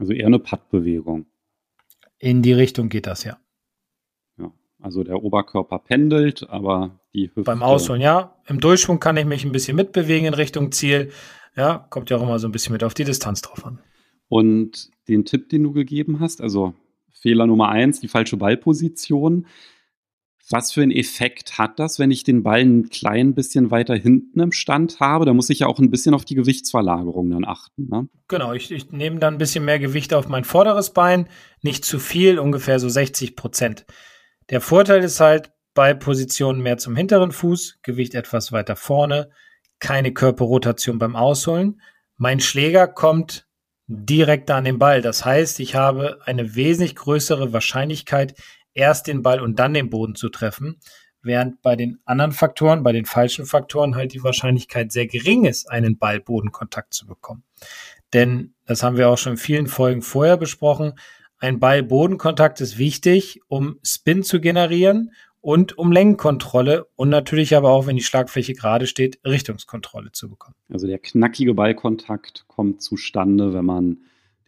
Also 0.00 0.14
eher 0.14 0.26
eine 0.26 0.38
Pattbewegung. 0.38 1.26
In 2.18 2.40
die 2.40 2.54
Richtung 2.54 2.88
geht 2.88 3.06
das, 3.06 3.22
ja. 3.22 3.38
Ja, 4.38 4.50
also 4.80 5.04
der 5.04 5.22
Oberkörper 5.22 5.78
pendelt, 5.78 6.48
aber 6.48 7.00
die 7.12 7.26
Hüfte. 7.26 7.42
Beim 7.42 7.62
Ausholen, 7.62 8.00
ja. 8.00 8.34
Im 8.46 8.60
Durchschwung 8.60 8.98
kann 8.98 9.18
ich 9.18 9.26
mich 9.26 9.44
ein 9.44 9.52
bisschen 9.52 9.76
mitbewegen 9.76 10.26
in 10.26 10.34
Richtung 10.34 10.72
Ziel. 10.72 11.12
Ja, 11.54 11.86
kommt 11.90 12.08
ja 12.08 12.16
auch 12.16 12.22
immer 12.22 12.38
so 12.38 12.48
ein 12.48 12.52
bisschen 12.52 12.72
mit 12.72 12.82
auf 12.82 12.94
die 12.94 13.04
Distanz 13.04 13.42
drauf 13.42 13.64
an. 13.66 13.78
Und 14.28 14.90
den 15.06 15.26
Tipp, 15.26 15.50
den 15.50 15.64
du 15.64 15.72
gegeben 15.72 16.18
hast, 16.18 16.40
also 16.40 16.72
Fehler 17.12 17.46
Nummer 17.46 17.68
eins, 17.68 18.00
die 18.00 18.08
falsche 18.08 18.38
Ballposition. 18.38 19.46
Was 20.50 20.72
für 20.72 20.82
einen 20.82 20.90
Effekt 20.90 21.58
hat 21.58 21.78
das, 21.78 22.00
wenn 22.00 22.10
ich 22.10 22.24
den 22.24 22.42
Ball 22.42 22.60
ein 22.60 22.88
klein 22.88 23.34
bisschen 23.34 23.70
weiter 23.70 23.94
hinten 23.94 24.40
im 24.40 24.50
Stand 24.50 24.98
habe? 24.98 25.24
Da 25.24 25.32
muss 25.32 25.48
ich 25.48 25.60
ja 25.60 25.68
auch 25.68 25.78
ein 25.78 25.90
bisschen 25.90 26.12
auf 26.12 26.24
die 26.24 26.34
Gewichtsverlagerung 26.34 27.30
dann 27.30 27.44
achten. 27.44 27.88
Ne? 27.88 28.08
Genau, 28.26 28.52
ich, 28.52 28.72
ich 28.72 28.90
nehme 28.90 29.20
dann 29.20 29.34
ein 29.34 29.38
bisschen 29.38 29.64
mehr 29.64 29.78
Gewicht 29.78 30.12
auf 30.12 30.28
mein 30.28 30.42
vorderes 30.42 30.90
Bein, 30.90 31.28
nicht 31.62 31.84
zu 31.84 32.00
viel, 32.00 32.40
ungefähr 32.40 32.80
so 32.80 32.88
60 32.88 33.36
Prozent. 33.36 33.86
Der 34.50 34.60
Vorteil 34.60 35.04
ist 35.04 35.20
halt 35.20 35.52
bei 35.72 35.94
Positionen 35.94 36.60
mehr 36.62 36.78
zum 36.78 36.96
hinteren 36.96 37.30
Fuß, 37.30 37.78
Gewicht 37.82 38.16
etwas 38.16 38.50
weiter 38.50 38.74
vorne, 38.74 39.30
keine 39.78 40.12
Körperrotation 40.12 40.98
beim 40.98 41.14
Ausholen. 41.14 41.80
Mein 42.16 42.40
Schläger 42.40 42.88
kommt 42.88 43.46
direkt 43.86 44.50
an 44.50 44.64
den 44.64 44.78
Ball. 44.78 45.02
Das 45.02 45.24
heißt, 45.24 45.58
ich 45.60 45.74
habe 45.74 46.18
eine 46.24 46.54
wesentlich 46.54 46.94
größere 46.96 47.52
Wahrscheinlichkeit, 47.52 48.34
erst 48.74 49.06
den 49.06 49.22
Ball 49.22 49.40
und 49.40 49.58
dann 49.58 49.74
den 49.74 49.90
Boden 49.90 50.14
zu 50.14 50.28
treffen, 50.28 50.80
während 51.22 51.62
bei 51.62 51.76
den 51.76 51.98
anderen 52.04 52.32
Faktoren, 52.32 52.82
bei 52.82 52.92
den 52.92 53.04
falschen 53.04 53.46
Faktoren 53.46 53.94
halt 53.94 54.14
die 54.14 54.22
Wahrscheinlichkeit 54.22 54.92
sehr 54.92 55.06
gering 55.06 55.44
ist, 55.44 55.70
einen 55.70 55.98
Ball-Bodenkontakt 55.98 56.94
zu 56.94 57.06
bekommen. 57.06 57.44
Denn, 58.12 58.54
das 58.66 58.82
haben 58.82 58.96
wir 58.96 59.08
auch 59.08 59.18
schon 59.18 59.32
in 59.32 59.38
vielen 59.38 59.66
Folgen 59.66 60.02
vorher 60.02 60.36
besprochen, 60.36 60.94
ein 61.38 61.58
Ball-Bodenkontakt 61.58 62.60
ist 62.60 62.76
wichtig, 62.76 63.40
um 63.48 63.78
Spin 63.82 64.22
zu 64.22 64.40
generieren 64.40 65.12
und 65.40 65.78
um 65.78 65.90
Längenkontrolle 65.90 66.86
und 66.96 67.08
natürlich 67.08 67.56
aber 67.56 67.70
auch, 67.70 67.86
wenn 67.86 67.96
die 67.96 68.02
Schlagfläche 68.02 68.52
gerade 68.52 68.86
steht, 68.86 69.18
Richtungskontrolle 69.24 70.12
zu 70.12 70.28
bekommen. 70.28 70.54
Also 70.70 70.86
der 70.86 70.98
knackige 70.98 71.54
Ballkontakt 71.54 72.44
kommt 72.46 72.82
zustande, 72.82 73.54
wenn 73.54 73.64
man 73.64 74.02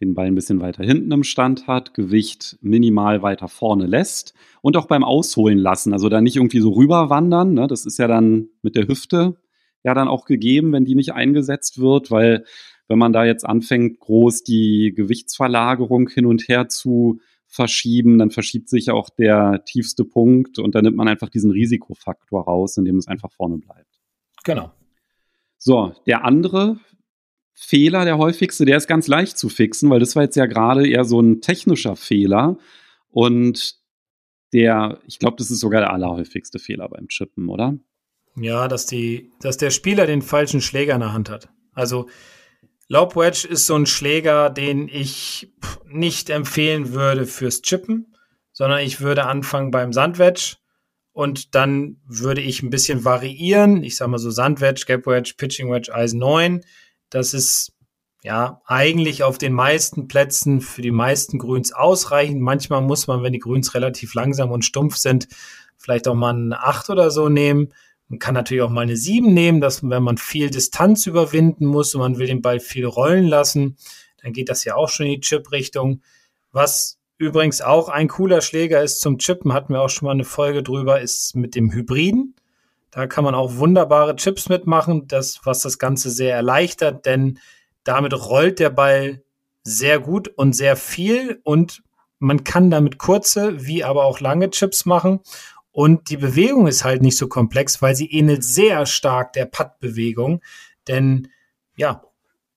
den 0.05 0.15
Ball 0.15 0.27
ein 0.27 0.35
bisschen 0.35 0.61
weiter 0.61 0.83
hinten 0.83 1.11
im 1.11 1.23
Stand 1.23 1.67
hat, 1.67 1.93
Gewicht 1.93 2.57
minimal 2.61 3.21
weiter 3.21 3.47
vorne 3.47 3.85
lässt 3.85 4.33
und 4.61 4.77
auch 4.77 4.87
beim 4.87 5.03
Ausholen 5.03 5.57
lassen. 5.57 5.93
Also 5.93 6.09
da 6.09 6.21
nicht 6.21 6.35
irgendwie 6.35 6.59
so 6.59 6.71
rüberwandern. 6.71 7.53
Ne? 7.53 7.67
Das 7.67 7.85
ist 7.85 7.97
ja 7.97 8.07
dann 8.07 8.49
mit 8.61 8.75
der 8.75 8.87
Hüfte 8.87 9.37
ja 9.83 9.93
dann 9.93 10.07
auch 10.07 10.25
gegeben, 10.25 10.71
wenn 10.71 10.85
die 10.85 10.95
nicht 10.95 11.13
eingesetzt 11.13 11.79
wird, 11.79 12.09
weil 12.09 12.45
wenn 12.87 12.99
man 12.99 13.13
da 13.13 13.25
jetzt 13.25 13.45
anfängt, 13.45 13.99
groß 13.99 14.43
die 14.43 14.93
Gewichtsverlagerung 14.95 16.09
hin 16.09 16.25
und 16.25 16.47
her 16.47 16.67
zu 16.69 17.19
verschieben, 17.47 18.17
dann 18.17 18.31
verschiebt 18.31 18.69
sich 18.69 18.89
auch 18.91 19.09
der 19.09 19.63
tiefste 19.65 20.05
Punkt 20.05 20.59
und 20.59 20.75
dann 20.75 20.83
nimmt 20.83 20.97
man 20.97 21.07
einfach 21.07 21.29
diesen 21.29 21.51
Risikofaktor 21.51 22.43
raus, 22.45 22.77
indem 22.77 22.97
es 22.97 23.07
einfach 23.07 23.31
vorne 23.31 23.57
bleibt. 23.57 24.01
Genau. 24.43 24.71
So, 25.57 25.93
der 26.07 26.25
andere 26.25 26.79
Fehler, 27.53 28.05
der 28.05 28.17
häufigste, 28.17 28.65
der 28.65 28.77
ist 28.77 28.87
ganz 28.87 29.07
leicht 29.07 29.37
zu 29.37 29.49
fixen, 29.49 29.89
weil 29.89 29.99
das 29.99 30.15
war 30.15 30.23
jetzt 30.23 30.35
ja 30.35 30.45
gerade 30.45 30.87
eher 30.87 31.05
so 31.05 31.19
ein 31.19 31.41
technischer 31.41 31.95
Fehler. 31.95 32.57
Und 33.09 33.75
der, 34.53 34.99
ich 35.07 35.19
glaube, 35.19 35.37
das 35.37 35.51
ist 35.51 35.59
sogar 35.59 35.81
der 35.81 35.93
allerhäufigste 35.93 36.59
Fehler 36.59 36.89
beim 36.89 37.07
Chippen, 37.07 37.49
oder? 37.49 37.77
Ja, 38.35 38.67
dass, 38.67 38.85
die, 38.85 39.31
dass 39.41 39.57
der 39.57 39.69
Spieler 39.69 40.07
den 40.07 40.21
falschen 40.21 40.61
Schläger 40.61 40.95
in 40.95 41.01
der 41.01 41.13
Hand 41.13 41.29
hat. 41.29 41.49
Also 41.73 42.07
Lob 42.87 43.15
Wedge 43.15 43.47
ist 43.47 43.65
so 43.65 43.75
ein 43.75 43.85
Schläger, 43.85 44.49
den 44.49 44.87
ich 44.87 45.51
nicht 45.87 46.29
empfehlen 46.29 46.93
würde 46.93 47.25
fürs 47.25 47.61
Chippen, 47.61 48.15
sondern 48.51 48.79
ich 48.79 49.01
würde 49.01 49.25
anfangen 49.25 49.71
beim 49.71 49.93
Sandwedge 49.93 50.57
und 51.11 51.55
dann 51.55 51.97
würde 52.05 52.41
ich 52.41 52.61
ein 52.61 52.69
bisschen 52.69 53.05
variieren. 53.05 53.83
Ich 53.83 53.95
sage 53.95 54.11
mal 54.11 54.17
so 54.17 54.31
Sandwedge, 54.31 54.85
Gap 54.85 55.05
Wedge, 55.07 55.33
Pitching 55.37 55.71
Wedge, 55.71 55.93
Eisen 55.93 56.19
9 56.19 56.61
das 57.13 57.33
ist 57.33 57.73
ja 58.23 58.61
eigentlich 58.65 59.23
auf 59.23 59.37
den 59.37 59.53
meisten 59.53 60.07
Plätzen 60.07 60.61
für 60.61 60.81
die 60.81 60.91
meisten 60.91 61.37
Grüns 61.37 61.73
ausreichend. 61.73 62.41
Manchmal 62.41 62.81
muss 62.81 63.07
man, 63.07 63.21
wenn 63.21 63.33
die 63.33 63.39
Grüns 63.39 63.75
relativ 63.75 64.13
langsam 64.13 64.51
und 64.51 64.65
stumpf 64.65 64.95
sind, 64.95 65.27
vielleicht 65.77 66.07
auch 66.07 66.15
mal 66.15 66.33
eine 66.33 66.63
8 66.63 66.89
oder 66.89 67.11
so 67.11 67.29
nehmen. 67.29 67.73
Man 68.07 68.19
kann 68.19 68.33
natürlich 68.33 68.63
auch 68.63 68.69
mal 68.69 68.81
eine 68.81 68.97
7 68.97 69.31
nehmen, 69.31 69.61
dass 69.61 69.87
wenn 69.87 70.03
man 70.03 70.17
viel 70.17 70.49
Distanz 70.49 71.05
überwinden 71.05 71.65
muss 71.65 71.93
und 71.93 72.01
man 72.01 72.17
will 72.17 72.27
den 72.27 72.41
Ball 72.41 72.59
viel 72.59 72.85
rollen 72.85 73.25
lassen, 73.25 73.77
dann 74.21 74.33
geht 74.33 74.49
das 74.49 74.63
ja 74.63 74.75
auch 74.75 74.89
schon 74.89 75.05
in 75.05 75.13
die 75.13 75.21
Chip-Richtung. 75.21 76.01
Was 76.51 76.97
übrigens 77.17 77.61
auch 77.61 77.89
ein 77.89 78.07
cooler 78.07 78.41
Schläger 78.41 78.81
ist 78.81 79.01
zum 79.01 79.19
Chippen, 79.19 79.53
hatten 79.53 79.73
wir 79.73 79.81
auch 79.81 79.89
schon 79.89 80.07
mal 80.07 80.13
eine 80.13 80.23
Folge 80.23 80.63
drüber, 80.63 81.01
ist 81.01 81.35
mit 81.35 81.55
dem 81.55 81.71
Hybriden. 81.71 82.35
Da 82.93 83.07
kann 83.07 83.23
man 83.23 83.33
auch 83.33 83.57
wunderbare 83.57 84.15
Chips 84.15 84.49
mitmachen, 84.49 85.07
das, 85.07 85.39
was 85.45 85.61
das 85.61 85.79
Ganze 85.79 86.11
sehr 86.11 86.35
erleichtert, 86.35 87.07
denn 87.07 87.39
damit 87.83 88.13
rollt 88.13 88.59
der 88.59 88.69
Ball 88.69 89.23
sehr 89.63 89.99
gut 89.99 90.27
und 90.27 90.53
sehr 90.53 90.75
viel 90.75 91.41
und 91.43 91.81
man 92.19 92.43
kann 92.43 92.69
damit 92.69 92.99
kurze 92.99 93.65
wie 93.65 93.83
aber 93.83 94.05
auch 94.05 94.19
lange 94.19 94.51
Chips 94.51 94.85
machen. 94.85 95.21
Und 95.71 96.11
die 96.11 96.17
Bewegung 96.17 96.67
ist 96.67 96.83
halt 96.83 97.01
nicht 97.01 97.17
so 97.17 97.27
komplex, 97.27 97.81
weil 97.81 97.95
sie 97.95 98.11
ähnelt 98.11 98.43
sehr 98.43 98.85
stark 98.85 99.33
der 99.33 99.45
Putt-Bewegung. 99.45 100.41
Denn 100.87 101.29
ja, 101.75 102.03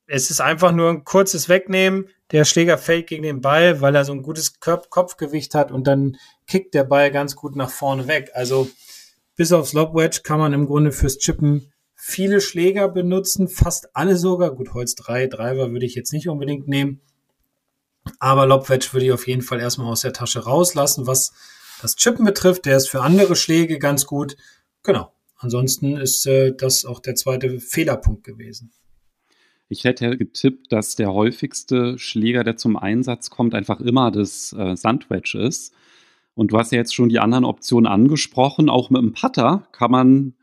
es 0.07 0.31
ist 0.31 0.41
einfach 0.41 0.71
nur 0.71 0.91
ein 0.91 1.05
kurzes 1.05 1.49
Wegnehmen. 1.49 2.09
Der 2.31 2.45
Schläger 2.45 2.77
fällt 2.77 3.07
gegen 3.07 3.23
den 3.23 3.41
Ball, 3.41 3.81
weil 3.81 3.95
er 3.95 4.05
so 4.05 4.13
ein 4.13 4.23
gutes 4.23 4.61
Kopfgewicht 4.61 5.55
hat 5.55 5.73
und 5.73 5.87
dann 5.87 6.19
kickt 6.47 6.75
der 6.75 6.85
Ball 6.85 7.11
ganz 7.11 7.35
gut 7.35 7.57
nach 7.57 7.71
vorne 7.71 8.07
weg. 8.07 8.31
Also 8.35 8.69
bis 9.37 9.53
aufs 9.53 9.75
Lob 9.75 9.95
Wedge 9.95 10.21
kann 10.23 10.39
man 10.39 10.53
im 10.53 10.67
Grunde 10.67 10.93
fürs 10.93 11.19
Chippen 11.19 11.73
viele 11.95 12.41
Schläger 12.41 12.89
benutzen, 12.89 13.49
fast 13.49 13.95
alle 13.95 14.17
sogar. 14.17 14.55
Gut, 14.55 14.75
Holz 14.75 14.95
3, 14.95 15.27
Driver 15.27 15.73
würde 15.73 15.87
ich 15.87 15.95
jetzt 15.95 16.13
nicht 16.13 16.29
unbedingt 16.29 16.69
nehmen. 16.69 17.01
Aber 18.19 18.47
Lob 18.47 18.69
Wedge 18.69 18.89
würde 18.93 19.07
ich 19.07 19.13
auf 19.13 19.27
jeden 19.27 19.43
Fall 19.43 19.61
erstmal 19.61 19.91
aus 19.91 20.03
der 20.03 20.13
Tasche 20.13 20.45
rauslassen. 20.45 21.07
Was 21.07 21.33
das 21.83 21.97
Chippen 21.97 22.25
betrifft, 22.25 22.65
der 22.65 22.77
ist 22.77 22.89
für 22.89 23.03
andere 23.03 23.37
Schläge 23.37 23.79
ganz 23.79 24.07
gut. 24.07 24.37
Genau. 24.83 25.13
Ansonsten 25.39 25.97
ist 25.97 26.27
äh, 26.27 26.55
das 26.57 26.85
auch 26.85 27.01
der 27.01 27.15
zweite 27.15 27.61
Fehlerpunkt 27.61 28.25
gewesen. 28.25 28.73
Ich 29.69 29.85
hätte 29.85 30.17
getippt, 30.17 30.73
dass 30.73 30.95
der 30.95 31.13
häufigste 31.13 31.99
Schläger, 31.99 32.45
der 32.45 32.57
zum 32.57 32.77
Einsatz 32.77 33.31
kommt, 33.31 33.55
einfach 33.55 33.81
immer 33.81 34.11
das 34.11 34.55
äh, 34.57 34.77
Sandwedge 34.77 35.39
ist. 35.41 35.75
Und 36.37 36.53
du 36.53 36.59
hast 36.59 36.71
ja 36.71 36.79
jetzt 36.79 36.95
schon 36.95 37.09
die 37.09 37.19
anderen 37.19 37.45
Optionen 37.45 37.91
angesprochen. 37.91 38.69
Auch 38.69 38.91
mit 38.91 39.01
dem 39.01 39.15
Putter 39.15 39.67
kann 39.73 39.91
man 39.91 40.35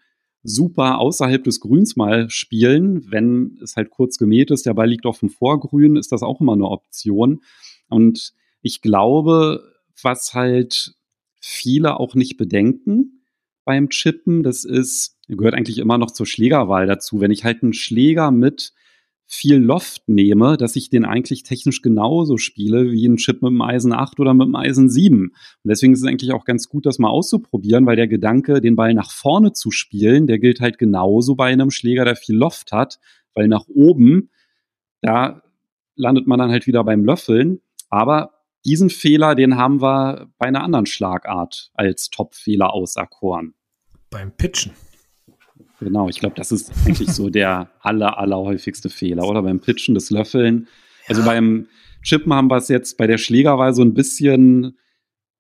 super 0.41 0.97
außerhalb 0.97 1.43
des 1.43 1.59
Grüns 1.59 1.95
mal 1.95 2.29
spielen. 2.31 3.09
Wenn 3.11 3.59
es 3.61 3.75
halt 3.75 3.91
kurz 3.91 4.17
gemäht 4.17 4.49
ist, 4.49 4.65
der 4.65 4.73
Ball 4.73 4.89
liegt 4.89 5.05
auf 5.05 5.19
dem 5.19 5.29
Vorgrün, 5.29 5.95
ist 5.95 6.11
das 6.11 6.23
auch 6.23 6.41
immer 6.41 6.53
eine 6.53 6.67
Option. 6.67 7.41
Und 7.89 8.33
ich 8.63 8.81
glaube, 8.81 9.63
was 10.01 10.33
halt 10.33 10.95
viele 11.39 11.99
auch 11.99 12.15
nicht 12.15 12.37
bedenken 12.37 13.25
beim 13.63 13.89
Chippen, 13.89 14.41
das 14.41 14.65
ist, 14.65 15.19
gehört 15.27 15.53
eigentlich 15.53 15.77
immer 15.77 15.99
noch 15.99 16.09
zur 16.09 16.25
Schlägerwahl 16.25 16.87
dazu. 16.87 17.21
Wenn 17.21 17.31
ich 17.31 17.43
halt 17.43 17.61
einen 17.61 17.73
Schläger 17.73 18.31
mit 18.31 18.73
viel 19.33 19.57
Loft 19.57 20.07
nehme, 20.07 20.57
dass 20.57 20.75
ich 20.75 20.91
den 20.91 21.05
eigentlich 21.05 21.41
technisch 21.41 21.81
genauso 21.81 22.37
spiele 22.37 22.91
wie 22.91 23.07
ein 23.07 23.17
Chip 23.17 23.41
mit 23.41 23.49
dem 23.49 23.61
Eisen 23.63 23.91
8 23.91 24.19
oder 24.19 24.35
mit 24.35 24.45
dem 24.45 24.55
Eisen 24.55 24.91
7. 24.91 25.29
Und 25.29 25.33
deswegen 25.63 25.93
ist 25.93 26.01
es 26.01 26.07
eigentlich 26.07 26.33
auch 26.33 26.45
ganz 26.45 26.69
gut, 26.69 26.85
das 26.85 26.99
mal 26.99 27.09
auszuprobieren, 27.09 27.87
weil 27.87 27.95
der 27.95 28.07
Gedanke, 28.07 28.61
den 28.61 28.75
Ball 28.75 28.93
nach 28.93 29.09
vorne 29.09 29.51
zu 29.51 29.71
spielen, 29.71 30.27
der 30.27 30.37
gilt 30.37 30.61
halt 30.61 30.77
genauso 30.77 31.33
bei 31.33 31.51
einem 31.51 31.71
Schläger, 31.71 32.05
der 32.05 32.15
viel 32.15 32.35
Loft 32.35 32.71
hat, 32.71 32.99
weil 33.33 33.47
nach 33.47 33.65
oben, 33.67 34.29
da 35.01 35.41
landet 35.95 36.27
man 36.27 36.37
dann 36.37 36.51
halt 36.51 36.67
wieder 36.67 36.83
beim 36.83 37.03
Löffeln. 37.03 37.59
Aber 37.89 38.33
diesen 38.65 38.91
Fehler, 38.91 39.33
den 39.33 39.57
haben 39.57 39.81
wir 39.81 40.29
bei 40.37 40.45
einer 40.45 40.63
anderen 40.63 40.85
Schlagart 40.85 41.71
als 41.73 42.11
Top-Fehler 42.11 42.71
auserkoren. 42.71 43.55
Beim 44.11 44.31
Pitchen. 44.31 44.73
Genau, 45.83 46.09
ich 46.09 46.19
glaube, 46.19 46.35
das 46.35 46.51
ist 46.51 46.71
eigentlich 46.85 47.11
so 47.11 47.29
der 47.29 47.71
aller, 47.81 48.17
allerhäufigste 48.17 48.89
Fehler, 48.89 49.27
oder? 49.27 49.41
Beim 49.41 49.59
Pitchen, 49.59 49.95
das 49.95 50.09
Löffeln. 50.09 50.67
Also 51.07 51.21
ja. 51.21 51.27
Also 51.27 51.29
beim 51.29 51.67
Chippen 52.01 52.33
haben 52.33 52.49
wir 52.49 52.57
es 52.57 52.67
jetzt 52.67 52.97
bei 52.97 53.07
der 53.07 53.17
Schlägerwahl 53.17 53.73
so 53.73 53.81
ein 53.81 53.93
bisschen 53.93 54.77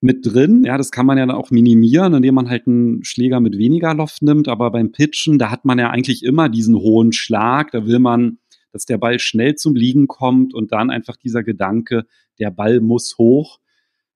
mit 0.01 0.25
drin. 0.25 0.63
Ja, 0.65 0.77
das 0.77 0.91
kann 0.91 1.05
man 1.05 1.17
ja 1.17 1.25
dann 1.25 1.35
auch 1.35 1.49
minimieren, 1.49 2.13
indem 2.13 2.35
man 2.35 2.49
halt 2.49 2.67
einen 2.67 3.03
Schläger 3.03 3.39
mit 3.39 3.57
weniger 3.57 3.93
Loft 3.93 4.21
nimmt. 4.21 4.47
Aber 4.47 4.71
beim 4.71 4.91
Pitchen, 4.91 5.39
da 5.39 5.49
hat 5.49 5.65
man 5.65 5.79
ja 5.79 5.89
eigentlich 5.89 6.23
immer 6.23 6.49
diesen 6.49 6.75
hohen 6.75 7.13
Schlag. 7.13 7.71
Da 7.71 7.85
will 7.85 7.99
man, 7.99 8.37
dass 8.71 8.85
der 8.85 8.97
Ball 8.97 9.19
schnell 9.19 9.55
zum 9.55 9.75
Liegen 9.75 10.07
kommt 10.07 10.53
und 10.53 10.71
dann 10.71 10.89
einfach 10.89 11.15
dieser 11.15 11.43
Gedanke, 11.43 12.05
der 12.39 12.51
Ball 12.51 12.81
muss 12.81 13.17
hoch, 13.17 13.59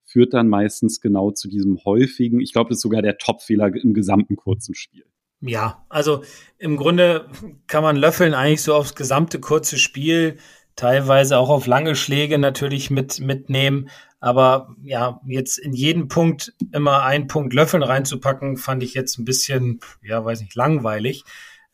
führt 0.04 0.34
dann 0.34 0.48
meistens 0.48 1.00
genau 1.00 1.32
zu 1.32 1.48
diesem 1.48 1.84
häufigen, 1.86 2.40
ich 2.40 2.54
glaube, 2.54 2.70
das 2.70 2.78
ist 2.78 2.84
sogar 2.84 3.02
der 3.02 3.18
Topfehler 3.18 3.74
im 3.76 3.94
gesamten 3.94 4.36
kurzen 4.36 4.74
Spiel. 4.74 5.06
Ja, 5.42 5.86
also 5.90 6.24
im 6.58 6.78
Grunde 6.78 7.30
kann 7.68 7.84
man 7.84 7.96
Löffeln 7.96 8.34
eigentlich 8.34 8.64
so 8.64 8.74
aufs 8.74 8.96
gesamte 8.96 9.40
kurze 9.40 9.78
Spiel, 9.78 10.38
teilweise 10.76 11.38
auch 11.38 11.50
auf 11.50 11.68
lange 11.68 11.96
Schläge 11.96 12.40
natürlich 12.40 12.90
mit, 12.90 13.20
mitnehmen. 13.20 13.90
Aber 14.20 14.76
ja, 14.84 15.22
jetzt 15.28 15.60
in 15.60 15.74
jeden 15.74 16.08
Punkt 16.08 16.54
immer 16.72 17.04
einen 17.04 17.28
Punkt 17.28 17.54
Löffeln 17.54 17.84
reinzupacken, 17.84 18.58
fand 18.58 18.82
ich 18.82 18.96
jetzt 18.96 19.20
ein 19.20 19.26
bisschen, 19.26 19.80
ja, 20.02 20.26
weiß 20.26 20.42
nicht, 20.42 20.56
langweilig. 20.56 21.24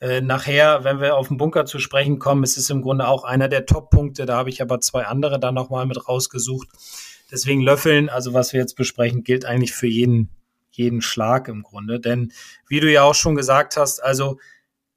Äh, 0.01 0.19
nachher, 0.19 0.83
wenn 0.83 0.99
wir 0.99 1.15
auf 1.15 1.29
den 1.29 1.37
Bunker 1.37 1.65
zu 1.65 1.79
sprechen 1.79 2.19
kommen, 2.19 2.43
es 2.43 2.57
ist 2.57 2.69
im 2.69 2.81
Grunde 2.81 3.07
auch 3.07 3.23
einer 3.23 3.47
der 3.47 3.65
Top-Punkte. 3.65 4.25
Da 4.25 4.35
habe 4.35 4.49
ich 4.49 4.61
aber 4.61 4.81
zwei 4.81 5.05
andere 5.05 5.39
dann 5.39 5.55
nochmal 5.55 5.85
mit 5.85 6.09
rausgesucht. 6.09 6.67
Deswegen 7.31 7.61
Löffeln, 7.61 8.09
also 8.09 8.33
was 8.33 8.51
wir 8.51 8.59
jetzt 8.59 8.75
besprechen, 8.75 9.23
gilt 9.23 9.45
eigentlich 9.45 9.71
für 9.71 9.87
jeden 9.87 10.29
jeden 10.77 11.01
Schlag 11.01 11.47
im 11.47 11.63
Grunde. 11.63 11.99
Denn 11.99 12.31
wie 12.67 12.79
du 12.79 12.91
ja 12.91 13.03
auch 13.03 13.15
schon 13.15 13.35
gesagt 13.35 13.77
hast, 13.77 14.03
also 14.03 14.39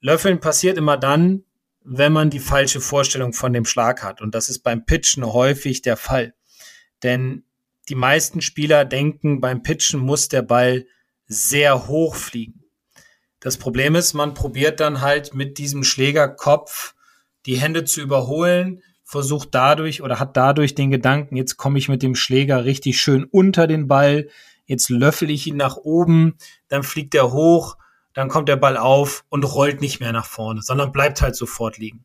Löffeln 0.01 0.41
passiert 0.41 0.79
immer 0.79 0.97
dann, 0.97 1.45
wenn 1.83 2.13
man 2.13 2.31
die 2.31 2.41
falsche 2.41 2.81
Vorstellung 2.81 3.33
von 3.33 3.53
dem 3.53 3.65
Schlag 3.65 4.03
hat. 4.03 4.21
Und 4.21 4.35
das 4.35 4.49
ist 4.49 4.61
beim 4.61 4.85
Pitchen 4.85 5.25
häufig 5.25 5.83
der 5.83 5.97
Fall. 5.97 6.35
Denn 7.03 7.45
die 7.89 7.95
meisten 7.95 8.41
Spieler 8.41 8.85
denken, 8.85 9.41
beim 9.41 9.63
Pitchen 9.63 10.01
muss 10.01 10.29
der 10.29 10.43
Ball 10.43 10.87
sehr 11.27 11.87
hoch 11.87 12.17
fliegen. 12.17 12.65
Das 13.41 13.57
Problem 13.57 13.95
ist, 13.95 14.15
man 14.15 14.35
probiert 14.35 14.81
dann 14.81 15.01
halt 15.01 15.35
mit 15.35 15.59
diesem 15.59 15.85
Schlägerkopf 15.85 16.95
die 17.47 17.59
Hände 17.59 17.85
zu 17.85 18.01
überholen, 18.01 18.83
versucht 19.05 19.51
dadurch 19.53 20.03
oder 20.03 20.19
hat 20.19 20.37
dadurch 20.37 20.75
den 20.75 20.91
Gedanken, 20.91 21.37
jetzt 21.37 21.57
komme 21.57 21.79
ich 21.79 21.89
mit 21.89 22.03
dem 22.03 22.17
Schläger 22.17 22.65
richtig 22.65 23.01
schön 23.01 23.25
unter 23.25 23.69
den 23.69 23.87
Ball, 23.87 24.29
jetzt 24.67 24.91
löffel 24.91 25.31
ich 25.31 25.47
ihn 25.47 25.57
nach 25.57 25.77
oben, 25.77 26.37
dann 26.69 26.83
fliegt 26.83 27.15
er 27.15 27.33
hoch, 27.33 27.77
dann 28.13 28.29
kommt 28.29 28.49
der 28.49 28.57
Ball 28.57 28.77
auf 28.77 29.25
und 29.29 29.45
rollt 29.45 29.81
nicht 29.81 30.01
mehr 30.01 30.13
nach 30.13 30.27
vorne, 30.27 30.63
sondern 30.63 30.93
bleibt 30.93 31.23
halt 31.23 31.37
sofort 31.37 31.79
liegen. 31.79 32.05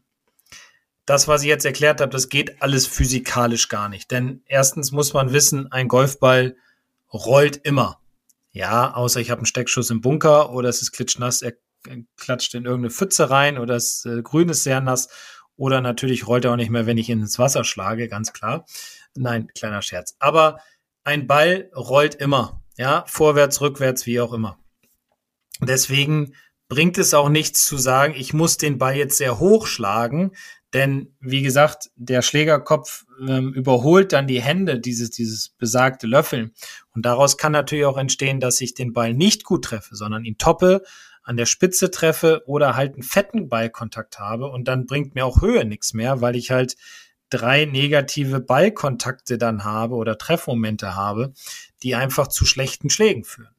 Das, 1.06 1.28
was 1.28 1.42
ich 1.42 1.48
jetzt 1.48 1.66
erklärt 1.66 2.00
habe, 2.00 2.12
das 2.12 2.30
geht 2.30 2.62
alles 2.62 2.86
physikalisch 2.88 3.70
gar 3.70 3.90
nicht. 3.90 4.12
Denn 4.12 4.44
erstens 4.46 4.92
muss 4.92 5.14
man 5.14 5.34
wissen, 5.34 5.72
ein 5.72 5.88
Golfball 5.88 6.56
rollt 7.12 7.58
immer. 7.58 8.00
Ja, 8.52 8.94
außer 8.94 9.20
ich 9.20 9.32
habe 9.32 9.40
einen 9.40 9.46
Steckschuss 9.46 9.90
im 9.90 10.02
Bunker 10.02 10.52
oder 10.52 10.70
es 10.70 10.82
ist 10.82 10.92
klitschnass, 10.92 11.42
er 11.42 11.54
klatscht 12.18 12.54
in 12.54 12.66
irgendeine 12.66 12.92
Pfütze 12.92 13.30
rein 13.30 13.58
oder 13.58 13.74
das 13.74 14.06
äh, 14.06 14.22
Grün 14.22 14.50
ist 14.50 14.64
sehr 14.64 14.82
nass 14.82 15.10
oder 15.56 15.82
natürlich 15.82 16.28
rollt 16.28 16.46
er 16.46 16.52
auch 16.52 16.58
nicht 16.58 16.70
mehr, 16.70 16.86
wenn 16.86 16.98
ich 16.98 17.10
ihn 17.10 17.22
ins 17.22 17.40
Wasser 17.40 17.64
schlage, 17.64 18.08
ganz 18.08 18.34
klar. 18.34 18.66
Nein, 19.16 19.48
kleiner 19.56 19.82
Scherz. 19.82 20.16
Aber 20.20 20.60
ein 21.04 21.28
Ball 21.28 21.70
rollt 21.76 22.16
immer, 22.16 22.64
ja, 22.78 23.04
vorwärts, 23.08 23.62
rückwärts, 23.62 24.06
wie 24.06 24.20
auch 24.20 24.34
immer. 24.34 24.58
Deswegen 25.62 26.34
bringt 26.68 26.98
es 26.98 27.14
auch 27.14 27.30
nichts 27.30 27.66
zu 27.66 27.78
sagen, 27.78 28.14
ich 28.16 28.34
muss 28.34 28.58
den 28.58 28.78
Ball 28.78 28.96
jetzt 28.96 29.18
sehr 29.18 29.40
hoch 29.40 29.68
schlagen, 29.68 30.32
denn 30.74 31.14
wie 31.20 31.42
gesagt, 31.42 31.92
der 31.96 32.22
Schlägerkopf 32.22 33.06
ähm, 33.28 33.54
überholt 33.54 34.14
dann 34.14 34.26
die 34.26 34.42
Hände, 34.42 34.80
dieses, 34.80 35.10
dieses 35.10 35.50
besagte 35.50 36.08
Löffeln. 36.08 36.54
Und 36.94 37.06
daraus 37.06 37.38
kann 37.38 37.52
natürlich 37.52 37.86
auch 37.86 37.98
entstehen, 37.98 38.40
dass 38.40 38.62
ich 38.62 38.74
den 38.74 38.94
Ball 38.94 39.14
nicht 39.14 39.44
gut 39.44 39.66
treffe, 39.66 39.96
sondern 39.96 40.24
ihn 40.24 40.38
toppe, 40.38 40.84
an 41.24 41.38
der 41.38 41.46
Spitze 41.46 41.92
treffe 41.92 42.42
oder 42.48 42.76
halt 42.76 42.94
einen 42.94 43.04
fetten 43.04 43.50
Ballkontakt 43.50 44.18
habe. 44.18 44.48
Und 44.48 44.68
dann 44.68 44.86
bringt 44.86 45.14
mir 45.14 45.26
auch 45.26 45.42
Höhe 45.42 45.66
nichts 45.66 45.94
mehr, 45.94 46.22
weil 46.22 46.36
ich 46.36 46.52
halt 46.52 46.78
drei 47.32 47.66
negative 47.66 48.40
Ballkontakte 48.40 49.38
dann 49.38 49.64
habe 49.64 49.96
oder 49.96 50.18
Treffmomente 50.18 50.96
habe, 50.96 51.34
die 51.82 51.96
einfach 51.96 52.28
zu 52.28 52.46
schlechten 52.46 52.90
Schlägen 52.90 53.24
führen. 53.24 53.56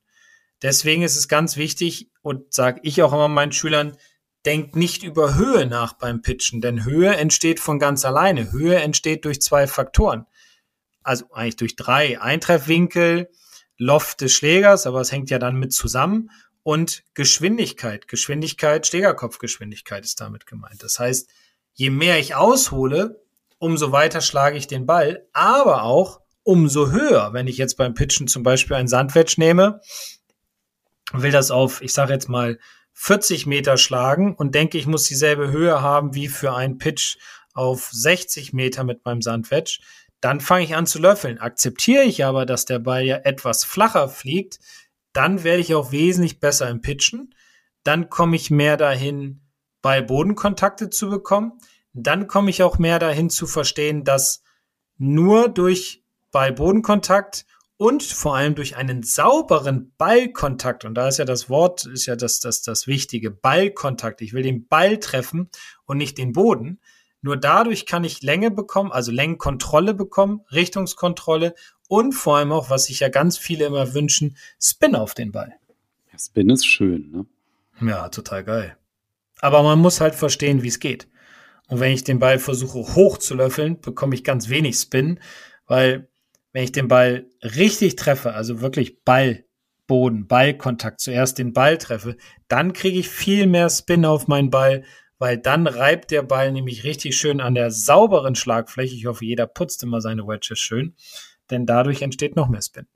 Deswegen 0.63 1.03
ist 1.03 1.17
es 1.17 1.27
ganz 1.27 1.57
wichtig 1.57 2.09
und 2.23 2.55
sage 2.55 2.81
ich 2.85 3.03
auch 3.03 3.13
immer 3.13 3.29
meinen 3.29 3.53
Schülern, 3.53 3.97
denkt 4.45 4.77
nicht 4.77 5.03
über 5.03 5.35
Höhe 5.35 5.67
nach 5.67 5.95
beim 5.95 6.23
Pitchen, 6.23 6.61
denn 6.61 6.85
Höhe 6.85 7.15
entsteht 7.17 7.61
von 7.61 7.79
ganz 7.79 8.05
alleine. 8.05 8.53
Höhe 8.53 8.77
entsteht 8.77 9.25
durch 9.25 9.41
zwei 9.41 9.67
Faktoren. 9.67 10.27
Also 11.03 11.27
eigentlich 11.33 11.57
durch 11.57 11.77
drei. 11.77 12.21
Eintreffwinkel, 12.21 13.29
Loft 13.77 14.21
des 14.21 14.33
Schlägers, 14.33 14.87
aber 14.87 15.01
es 15.01 15.11
hängt 15.11 15.31
ja 15.31 15.39
dann 15.39 15.57
mit 15.57 15.73
zusammen 15.73 16.31
und 16.63 17.03
Geschwindigkeit. 17.15 18.07
Geschwindigkeit, 18.07 18.87
Schlägerkopfgeschwindigkeit 18.87 20.05
ist 20.05 20.21
damit 20.21 20.47
gemeint. 20.47 20.83
Das 20.83 20.99
heißt, 20.99 21.29
je 21.75 21.91
mehr 21.91 22.19
ich 22.19 22.35
aushole, 22.35 23.22
umso 23.63 23.93
weiter 23.93 24.21
schlage 24.21 24.59
ich 24.59 24.67
den 24.67 24.87
Ball, 24.87 25.25
aber 25.33 25.85
auch 25.85 26.21
umso 26.43 26.91
höher. 26.91 27.33
Wenn 27.33 27.47
ich 27.47 27.59
jetzt 27.59 27.77
beim 27.77 27.95
Pitchen 27.95 28.27
zum 28.27 28.43
Beispiel 28.43 28.77
ein 28.77 28.89
Sandwedge 28.89 29.35
nehme, 29.39 29.81
will 31.13 31.31
das 31.31 31.53
auf, 31.53 31.81
ich 31.81 31.93
sage 31.93 32.13
jetzt 32.13 32.29
mal, 32.29 32.59
40 32.95 33.47
Meter 33.47 33.77
schlagen 33.77 34.35
und 34.35 34.57
denke, 34.57 34.79
ich 34.79 34.89
muss 34.89 35.05
dieselbe 35.05 35.53
Höhe 35.53 35.81
haben 35.81 36.13
wie 36.17 36.27
für 36.27 36.55
einen 36.57 36.79
Pitch 36.79 37.19
auf 37.55 37.89
60 37.93 38.53
Meter 38.53 38.83
mit 38.83 39.05
meinem 39.05 39.23
Sandwedge, 39.23 39.79
dann 40.21 40.41
fange 40.41 40.65
ich 40.65 40.75
an 40.75 40.87
zu 40.87 40.99
löffeln. 40.99 41.39
Akzeptiere 41.39 42.03
ich 42.03 42.25
aber, 42.25 42.47
dass 42.47 42.65
der 42.65 42.81
Ball 42.81 43.05
ja 43.05 43.19
etwas 43.19 43.63
flacher 43.63 44.09
fliegt, 44.09 44.59
dann 45.13 45.45
werde 45.45 45.61
ich 45.61 45.73
auch 45.77 45.93
wesentlich 45.93 46.41
besser 46.41 46.69
im 46.69 46.81
Pitchen. 46.81 47.33
Dann 47.85 48.11
komme 48.11 48.35
ich 48.35 48.51
mehr 48.51 48.77
dahin, 48.77 49.41
Ball-Bodenkontakte 49.83 50.91
zu 50.91 51.09
bekommen 51.11 51.61
dann 51.93 52.27
komme 52.27 52.51
ich 52.51 52.63
auch 52.63 52.79
mehr 52.79 52.99
dahin 52.99 53.31
zu 53.31 53.47
verstehen, 53.47 54.05
dass 54.05 54.43
nur 54.99 55.49
durch 55.49 56.03
Ball-Bodenkontakt 56.31 57.47
und 57.77 58.03
vor 58.03 58.37
allem 58.37 58.55
durch 58.55 58.77
einen 58.77 59.03
sauberen 59.03 59.93
Ballkontakt. 59.99 60.85
Und 60.85 60.95
da 60.95 61.09
ist 61.09 61.19
ja 61.19 61.25
das 61.25 61.49
Wort, 61.51 61.85
ist 61.85 62.07
ja 62.07 62.17
das, 62.17 62.41
das, 62.41 62.63
das 62.63 62.87
wichtige 62.87 63.31
Ballkontakt. 63.31 64.23
Ich 64.23 64.33
will 64.33 64.43
den 64.43 64.69
Ball 64.69 64.99
treffen 64.99 65.51
und 65.85 65.99
nicht 65.99 66.17
den 66.17 66.33
Boden. 66.33 66.81
Nur 67.23 67.37
dadurch 67.37 67.87
kann 67.87 68.05
ich 68.05 68.23
Länge 68.23 68.51
bekommen, 68.51 68.93
also 68.93 69.13
Längenkontrolle 69.13 69.95
bekommen, 69.95 70.43
Richtungskontrolle 70.51 71.55
und 71.89 72.13
vor 72.13 72.37
allem 72.37 72.53
auch, 72.53 72.71
was 72.71 72.87
sich 72.87 73.01
ja 73.01 73.09
ganz 73.09 73.37
viele 73.37 73.67
immer 73.67 73.95
wünschen, 73.95 74.37
Spin 74.61 74.95
auf 74.95 75.15
den 75.15 75.31
Ball. 75.31 75.53
Ja, 76.13 76.19
Spin 76.19 76.51
ist 76.51 76.67
schön, 76.67 77.11
ne? 77.11 77.27
Ja, 77.81 78.09
total 78.09 78.45
geil. 78.45 78.77
Aber 79.41 79.63
man 79.63 79.79
muss 79.79 80.01
halt 80.01 80.15
verstehen, 80.15 80.63
wie 80.63 80.69
es 80.69 80.79
geht. 80.79 81.09
Und 81.73 81.81
wenn 81.81 81.93
ich 81.93 82.05
den 82.05 82.19
Ball 82.19 82.39
versuche 82.39 82.81
hoch 82.97 83.17
zu 83.17 83.35
löffeln, 83.35 83.81
bekomme 83.81 84.15
ich 84.15 84.25
ganz 84.25 84.51
wenig 84.51 84.77
Spin, 84.77 85.19
weil 85.67 86.07
wenn 86.53 86.65
ich 86.65 86.73
den 86.73 86.87
Ball 86.87 87.31
richtig 87.41 87.97
treffe, 87.97 88.35
also 88.35 88.61
wirklich 88.61 89.03
Ball, 89.05 89.47
Boden, 89.87 90.27
Ballkontakt, 90.27 91.01
zuerst 91.01 91.39
den 91.39 91.55
Ball 91.55 91.79
treffe, 91.79 92.19
dann 92.47 92.75
kriege 92.75 92.99
ich 92.99 93.09
viel 93.09 93.47
mehr 93.47 93.71
Spin 93.71 94.05
auf 94.05 94.29
meinen 94.29 94.51
Ball, 94.51 94.85
weil 95.17 95.39
dann 95.39 95.67
reibt 95.67 96.11
der 96.11 96.21
Ball 96.21 96.53
nämlich 96.53 96.85
richtig 96.85 97.17
schön 97.17 97.41
an 97.41 97.55
der 97.55 97.71
sauberen 97.71 98.35
Schlagfläche. 98.35 98.95
Ich 98.95 99.07
hoffe, 99.07 99.25
jeder 99.25 99.47
putzt 99.47 99.83
immer 99.83 100.03
seine 100.03 100.27
Wedges 100.27 100.59
schön, 100.59 100.95
denn 101.51 101.65
dadurch 101.65 102.03
entsteht 102.03 102.37
noch 102.37 102.51
mehr 102.51 102.61
Spin. 102.61 102.87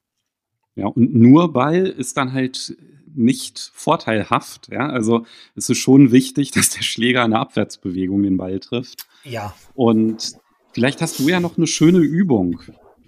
Ja, 0.77 0.87
und 0.87 1.15
nur 1.15 1.53
Ball 1.53 1.87
ist 1.87 2.17
dann 2.17 2.33
halt 2.33 2.77
nicht 3.15 3.71
vorteilhaft. 3.75 4.69
Ja? 4.71 4.89
Also 4.89 5.27
es 5.55 5.69
ist 5.69 5.79
schon 5.79 6.13
wichtig, 6.13 6.51
dass 6.53 6.71
der 6.71 6.83
Schläger 6.83 7.25
eine 7.25 7.39
Abwärtsbewegung 7.41 8.23
den 8.23 8.37
Ball 8.37 8.61
trifft. 8.61 9.07
Ja. 9.25 9.55
Und 9.75 10.35
vielleicht 10.73 11.03
hast 11.03 11.19
du 11.19 11.29
ja 11.29 11.41
noch 11.41 11.57
eine 11.57 11.67
schöne 11.67 11.99
Übung 11.99 12.61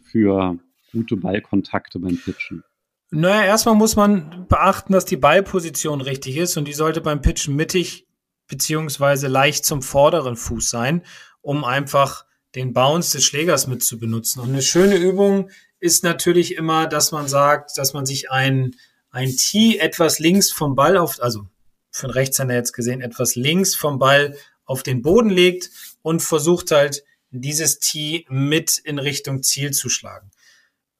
für 0.02 0.58
gute 0.92 1.16
Ballkontakte 1.16 1.98
beim 1.98 2.16
Pitchen. 2.16 2.64
Naja, 3.10 3.44
erstmal 3.44 3.74
muss 3.74 3.96
man 3.96 4.46
beachten, 4.48 4.92
dass 4.92 5.04
die 5.04 5.16
Ballposition 5.16 6.00
richtig 6.00 6.36
ist 6.36 6.56
und 6.56 6.66
die 6.66 6.74
sollte 6.74 7.00
beim 7.00 7.22
Pitchen 7.22 7.56
mittig 7.56 8.06
beziehungsweise 8.48 9.28
leicht 9.28 9.64
zum 9.64 9.82
vorderen 9.82 10.36
Fuß 10.36 10.68
sein, 10.68 11.02
um 11.40 11.64
einfach 11.64 12.24
den 12.54 12.72
Bounce 12.72 13.12
des 13.12 13.24
Schlägers 13.24 13.66
mit 13.66 13.82
zu 13.82 13.98
benutzen. 13.98 14.40
Und 14.40 14.50
eine 14.50 14.62
schöne 14.62 14.96
Übung 14.96 15.50
ist 15.80 16.02
natürlich 16.02 16.54
immer, 16.54 16.86
dass 16.86 17.12
man 17.12 17.28
sagt, 17.28 17.76
dass 17.76 17.92
man 17.92 18.06
sich 18.06 18.30
ein, 18.30 18.74
ein 19.10 19.36
Tee 19.36 19.78
etwas 19.78 20.18
links 20.18 20.50
vom 20.50 20.74
Ball 20.74 20.96
auf, 20.96 21.20
also 21.20 21.46
für 21.90 22.06
den 22.06 22.12
Rechtshänder 22.12 22.54
jetzt 22.54 22.72
gesehen, 22.72 23.00
etwas 23.00 23.34
links 23.34 23.74
vom 23.74 23.98
Ball 23.98 24.36
auf 24.64 24.82
den 24.82 25.02
Boden 25.02 25.30
legt 25.30 25.70
und 26.02 26.20
versucht 26.20 26.70
halt, 26.70 27.04
dieses 27.30 27.78
Tee 27.78 28.24
mit 28.30 28.78
in 28.78 28.98
Richtung 28.98 29.42
Ziel 29.42 29.72
zu 29.72 29.88
schlagen. 29.88 30.30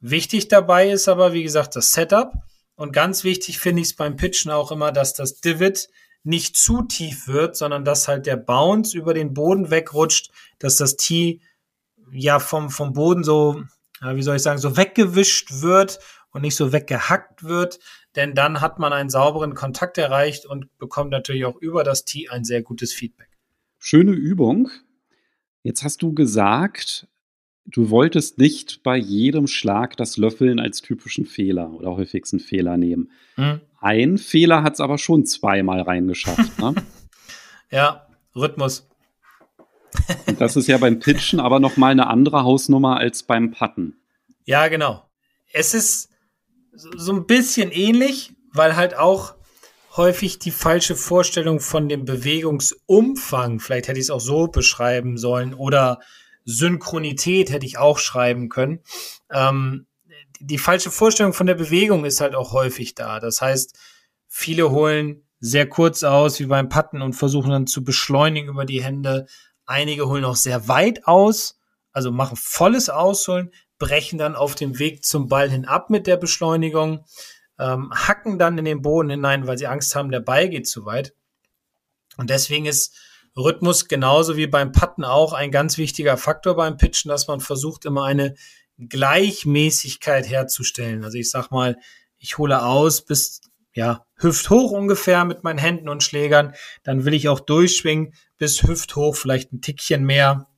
Wichtig 0.01 0.49
dabei 0.49 0.91
ist 0.91 1.09
aber, 1.09 1.33
wie 1.33 1.43
gesagt, 1.43 1.75
das 1.75 1.93
Setup. 1.93 2.33
Und 2.77 2.93
ganz 2.93 3.25
wichtig 3.25 3.59
finde 3.59 3.83
ich 3.83 3.89
es 3.89 3.97
beim 3.97 4.17
Pitchen 4.17 4.51
auch 4.51 4.71
immer, 4.71 4.93
dass 4.93 5.15
das 5.15 5.41
Divot 5.41 5.89
nicht 6.25 6.57
zu 6.57 6.83
tief 6.83 7.29
wird, 7.29 7.57
sondern 7.57 7.85
dass 7.85 8.09
halt 8.09 8.27
der 8.27 8.37
Bounce 8.37 8.97
über 8.97 9.15
den 9.15 9.35
Boden 9.35 9.71
wegrutscht, 9.71 10.31
dass 10.59 10.77
das 10.77 10.97
Tee 10.97 11.41
ja 12.11 12.39
vom, 12.39 12.71
vom 12.71 12.93
Boden 12.93 13.25
so, 13.25 13.63
wie 14.01 14.23
soll 14.23 14.37
ich 14.37 14.43
sagen, 14.43 14.59
so 14.59 14.77
weggewischt 14.77 15.61
wird 15.63 16.01
und 16.31 16.43
nicht 16.43 16.57
so 16.57 16.73
weggehackt 16.73 17.45
wird, 17.45 17.79
denn 18.17 18.35
dann 18.35 18.61
hat 18.61 18.79
man 18.79 18.93
einen 18.93 19.11
sauberen 19.11 19.55
Kontakt 19.55 19.99
erreicht 19.99 20.47
und 20.47 20.77
bekommt 20.79 21.11
natürlich 21.11 21.45
auch 21.45 21.57
über 21.57 21.85
das 21.85 22.05
Tee 22.05 22.29
ein 22.29 22.45
sehr 22.45 22.63
gutes 22.63 22.93
Feedback. 22.93 23.29
Schöne 23.79 24.13
Übung. 24.13 24.71
Jetzt 25.63 25.85
hast 25.85 26.03
du 26.03 26.13
gesagt, 26.15 27.07
du 27.71 27.91
wolltest 27.91 28.39
nicht 28.39 28.83
bei 28.83 28.97
jedem 28.97 29.47
Schlag 29.47 29.97
das 29.97 30.17
Löffeln 30.17 30.59
als 30.59 30.81
typischen 30.81 31.27
Fehler 31.27 31.71
oder 31.73 31.97
häufigsten 31.97 32.41
Fehler 32.41 32.77
nehmen. 32.77 33.11
Mhm. 33.37 33.61
Ein 33.81 34.19
Fehler 34.19 34.63
hat 34.63 34.75
es 34.75 34.81
aber 34.81 34.99
schon 34.99 35.27
zweimal 35.27 35.83
reingeschafft. 35.83 36.59
Ne? 36.59 36.75
ja, 37.71 38.07
Rhythmus. 38.35 38.89
Und 40.27 40.41
das 40.41 40.57
ist 40.57 40.67
ja 40.67 40.79
beim 40.79 40.99
Pitchen 40.99 41.41
aber 41.41 41.61
noch 41.61 41.77
mal 41.77 41.93
eine 41.93 42.09
andere 42.09 42.43
Hausnummer 42.43 42.99
als 42.99 43.23
beim 43.23 43.51
Putten. 43.53 43.97
Ja, 44.45 44.69
genau. 44.69 45.09
Es 45.53 45.75
ist 45.75 46.11
so 46.73 47.13
ein 47.13 47.27
bisschen 47.27 47.71
ähnlich, 47.71 48.33
weil 48.53 48.77
halt 48.77 48.97
auch 48.97 49.35
häufig 49.97 50.39
die 50.39 50.51
falsche 50.51 50.95
Vorstellung 50.95 51.61
von 51.61 51.89
dem 51.89 52.05
Bewegungsumfang, 52.05 53.61
vielleicht 53.61 53.89
hätte 53.89 53.99
ich 53.99 54.07
es 54.07 54.11
auch 54.11 54.21
so 54.21 54.47
beschreiben 54.47 55.19
sollen, 55.19 55.55
oder 55.55 56.01
Synchronität 56.51 57.51
hätte 57.51 57.67
ich 57.67 57.77
auch 57.77 57.99
schreiben 57.99 58.49
können. 58.49 58.81
Ähm, 59.31 59.87
die 60.41 60.57
falsche 60.57 60.91
Vorstellung 60.91 61.35
von 61.35 61.47
der 61.47 61.55
Bewegung 61.55 62.07
ist 62.07 62.23
halt 62.23 62.35
auch 62.35 62.53
häufig 62.53 62.95
da. 62.95 63.21
Das 63.21 63.43
heißt, 63.43 63.79
viele 64.29 64.71
holen 64.71 65.29
sehr 65.41 65.69
kurz 65.69 66.05
aus, 66.05 66.41
wie 66.41 66.47
beim 66.47 66.71
Patten, 66.71 67.03
und 67.03 67.13
versuchen 67.13 67.51
dann 67.51 67.67
zu 67.67 67.85
beschleunigen 67.85 68.49
über 68.49 68.65
die 68.65 68.83
Hände. 68.83 69.27
Einige 69.67 70.09
holen 70.09 70.25
auch 70.25 70.37
sehr 70.37 70.69
weit 70.69 71.07
aus, 71.07 71.61
also 71.93 72.11
machen 72.11 72.39
volles 72.41 72.89
Ausholen, 72.89 73.53
brechen 73.79 74.19
dann 74.19 74.35
auf 74.35 74.55
dem 74.55 74.79
Weg 74.79 75.05
zum 75.05 75.29
Ball 75.29 75.51
hin 75.51 75.67
ab 75.67 75.91
mit 75.91 76.07
der 76.07 76.17
Beschleunigung, 76.17 77.05
ähm, 77.59 77.93
hacken 77.93 78.39
dann 78.39 78.57
in 78.57 78.65
den 78.65 78.81
Boden 78.81 79.11
hinein, 79.11 79.47
weil 79.47 79.59
sie 79.59 79.67
Angst 79.67 79.95
haben, 79.95 80.11
der 80.11 80.21
Ball 80.21 80.49
geht 80.49 80.67
zu 80.67 80.87
weit. 80.87 81.15
Und 82.17 82.31
deswegen 82.31 82.65
ist 82.65 82.97
Rhythmus 83.38 83.88
genauso 83.88 84.37
wie 84.37 84.46
beim 84.46 84.72
Patten 84.72 85.05
auch 85.05 85.33
ein 85.33 85.51
ganz 85.51 85.79
wichtiger 85.79 86.16
Faktor 86.16 86.57
beim 86.57 86.77
Pitchen, 86.77 87.09
dass 87.09 87.29
man 87.29 87.40
versucht, 87.40 87.85
immer 87.85 88.05
eine 88.05 88.35
Gleichmäßigkeit 88.79 90.29
herzustellen. 90.29 91.05
Also 91.05 91.18
ich 91.18 91.31
sag 91.31 91.51
mal, 91.51 91.77
ich 92.18 92.38
hole 92.38 92.62
aus 92.62 93.05
bis 93.05 93.40
ja, 93.74 94.05
hüfthoch 94.16 94.72
ungefähr 94.72 95.24
mit 95.24 95.44
meinen 95.44 95.59
Händen 95.59 95.88
und 95.88 96.03
Schlägern. 96.03 96.53
Dann 96.83 97.05
will 97.05 97.14
ich 97.14 97.29
auch 97.29 97.40
durchschwingen 97.40 98.12
bis 98.37 98.62
hüfthoch, 98.64 99.14
vielleicht 99.14 99.53
ein 99.53 99.61
Tickchen 99.61 100.05
mehr. 100.05 100.48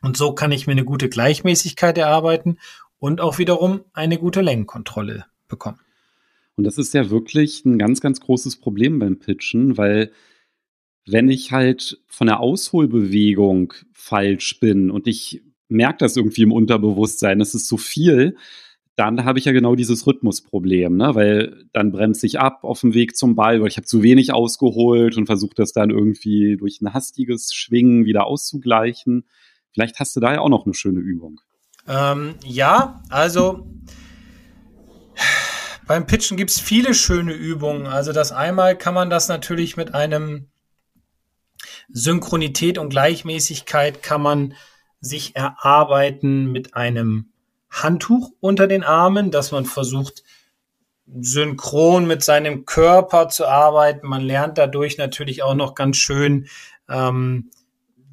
Und 0.00 0.16
so 0.16 0.34
kann 0.34 0.50
ich 0.50 0.66
mir 0.66 0.72
eine 0.72 0.84
gute 0.84 1.08
Gleichmäßigkeit 1.08 1.98
erarbeiten 1.98 2.58
und 2.98 3.20
auch 3.20 3.38
wiederum 3.38 3.84
eine 3.92 4.18
gute 4.18 4.40
Längenkontrolle 4.40 5.26
bekommen. 5.46 5.80
Und 6.56 6.64
das 6.64 6.78
ist 6.78 6.94
ja 6.94 7.10
wirklich 7.10 7.64
ein 7.64 7.78
ganz, 7.78 8.00
ganz 8.00 8.20
großes 8.20 8.56
Problem 8.56 8.98
beim 8.98 9.18
Pitchen, 9.18 9.76
weil 9.76 10.12
wenn 11.06 11.28
ich 11.28 11.52
halt 11.52 12.00
von 12.06 12.26
der 12.26 12.40
Ausholbewegung 12.40 13.74
falsch 13.92 14.60
bin 14.60 14.90
und 14.90 15.06
ich 15.06 15.42
merke 15.68 15.98
das 15.98 16.16
irgendwie 16.16 16.42
im 16.42 16.52
Unterbewusstsein, 16.52 17.40
es 17.40 17.54
ist 17.54 17.66
zu 17.66 17.76
viel, 17.76 18.36
dann 18.94 19.24
habe 19.24 19.38
ich 19.38 19.46
ja 19.46 19.52
genau 19.52 19.74
dieses 19.74 20.06
Rhythmusproblem, 20.06 20.96
ne? 20.96 21.14
weil 21.14 21.64
dann 21.72 21.92
bremse 21.92 22.26
ich 22.26 22.38
ab 22.38 22.62
auf 22.62 22.80
dem 22.80 22.92
Weg 22.92 23.16
zum 23.16 23.34
Ball, 23.34 23.60
weil 23.60 23.68
ich 23.68 23.78
habe 23.78 23.86
zu 23.86 24.02
wenig 24.02 24.32
ausgeholt 24.32 25.16
und 25.16 25.26
versuche 25.26 25.54
das 25.56 25.72
dann 25.72 25.90
irgendwie 25.90 26.56
durch 26.58 26.80
ein 26.82 26.92
hastiges 26.92 27.54
Schwingen 27.54 28.04
wieder 28.04 28.26
auszugleichen. 28.26 29.24
Vielleicht 29.72 29.98
hast 29.98 30.14
du 30.14 30.20
da 30.20 30.34
ja 30.34 30.40
auch 30.40 30.50
noch 30.50 30.66
eine 30.66 30.74
schöne 30.74 31.00
Übung. 31.00 31.40
Ähm, 31.88 32.34
ja, 32.44 33.02
also 33.08 33.66
beim 35.86 36.06
Pitchen 36.06 36.36
gibt 36.36 36.50
es 36.50 36.60
viele 36.60 36.92
schöne 36.92 37.32
Übungen. 37.32 37.86
Also 37.86 38.12
das 38.12 38.30
einmal 38.30 38.76
kann 38.76 38.94
man 38.94 39.08
das 39.08 39.28
natürlich 39.28 39.76
mit 39.76 39.94
einem 39.94 40.48
Synchronität 41.92 42.78
und 42.78 42.90
Gleichmäßigkeit 42.90 44.02
kann 44.02 44.22
man 44.22 44.54
sich 45.00 45.36
erarbeiten 45.36 46.50
mit 46.50 46.74
einem 46.74 47.32
Handtuch 47.70 48.30
unter 48.40 48.66
den 48.66 48.84
Armen, 48.84 49.30
dass 49.30 49.50
man 49.50 49.64
versucht, 49.64 50.22
synchron 51.06 52.06
mit 52.06 52.22
seinem 52.22 52.64
Körper 52.64 53.28
zu 53.28 53.46
arbeiten. 53.46 54.06
Man 54.06 54.22
lernt 54.22 54.58
dadurch 54.58 54.98
natürlich 54.98 55.42
auch 55.42 55.54
noch 55.54 55.74
ganz 55.74 55.96
schön 55.96 56.48
ähm, 56.88 57.50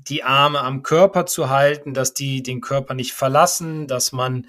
die 0.07 0.23
Arme 0.23 0.61
am 0.61 0.81
Körper 0.81 1.25
zu 1.25 1.49
halten, 1.49 1.93
dass 1.93 2.13
die 2.13 2.41
den 2.41 2.61
Körper 2.61 2.93
nicht 2.93 3.13
verlassen, 3.13 3.87
dass 3.87 4.11
man 4.11 4.47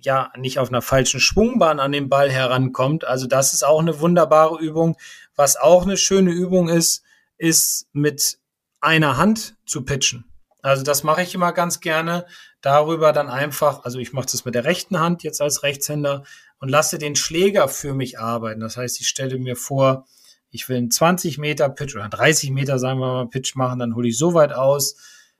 ja 0.00 0.30
nicht 0.36 0.58
auf 0.58 0.68
einer 0.68 0.82
falschen 0.82 1.20
Schwungbahn 1.20 1.80
an 1.80 1.92
den 1.92 2.08
Ball 2.08 2.30
herankommt. 2.30 3.06
Also 3.06 3.26
das 3.26 3.54
ist 3.54 3.64
auch 3.64 3.80
eine 3.80 4.00
wunderbare 4.00 4.58
Übung. 4.58 4.96
Was 5.34 5.56
auch 5.56 5.84
eine 5.84 5.96
schöne 5.96 6.30
Übung 6.30 6.68
ist, 6.68 7.02
ist 7.38 7.88
mit 7.92 8.38
einer 8.84 9.16
Hand 9.16 9.56
zu 9.66 9.84
pitchen. 9.84 10.24
Also 10.62 10.82
das 10.82 11.02
mache 11.02 11.22
ich 11.22 11.34
immer 11.34 11.52
ganz 11.52 11.80
gerne. 11.80 12.26
Darüber 12.60 13.12
dann 13.12 13.28
einfach, 13.28 13.84
also 13.84 13.98
ich 13.98 14.12
mache 14.12 14.28
das 14.30 14.44
mit 14.44 14.54
der 14.54 14.64
rechten 14.64 14.98
Hand 14.98 15.22
jetzt 15.22 15.42
als 15.42 15.62
Rechtshänder 15.62 16.24
und 16.58 16.68
lasse 16.70 16.98
den 16.98 17.16
Schläger 17.16 17.68
für 17.68 17.92
mich 17.92 18.18
arbeiten. 18.18 18.60
Das 18.60 18.76
heißt, 18.76 19.00
ich 19.00 19.08
stelle 19.08 19.38
mir 19.38 19.56
vor, 19.56 20.06
ich 20.50 20.68
will 20.68 20.76
einen 20.76 20.90
20 20.90 21.36
Meter 21.36 21.68
Pitch 21.68 21.94
oder 21.94 22.08
30 22.08 22.50
Meter, 22.50 22.78
sagen 22.78 23.00
wir 23.00 23.12
mal, 23.12 23.28
Pitch 23.28 23.56
machen, 23.56 23.80
dann 23.80 23.94
hole 23.94 24.08
ich 24.08 24.16
so 24.16 24.34
weit 24.34 24.52
aus, 24.52 24.96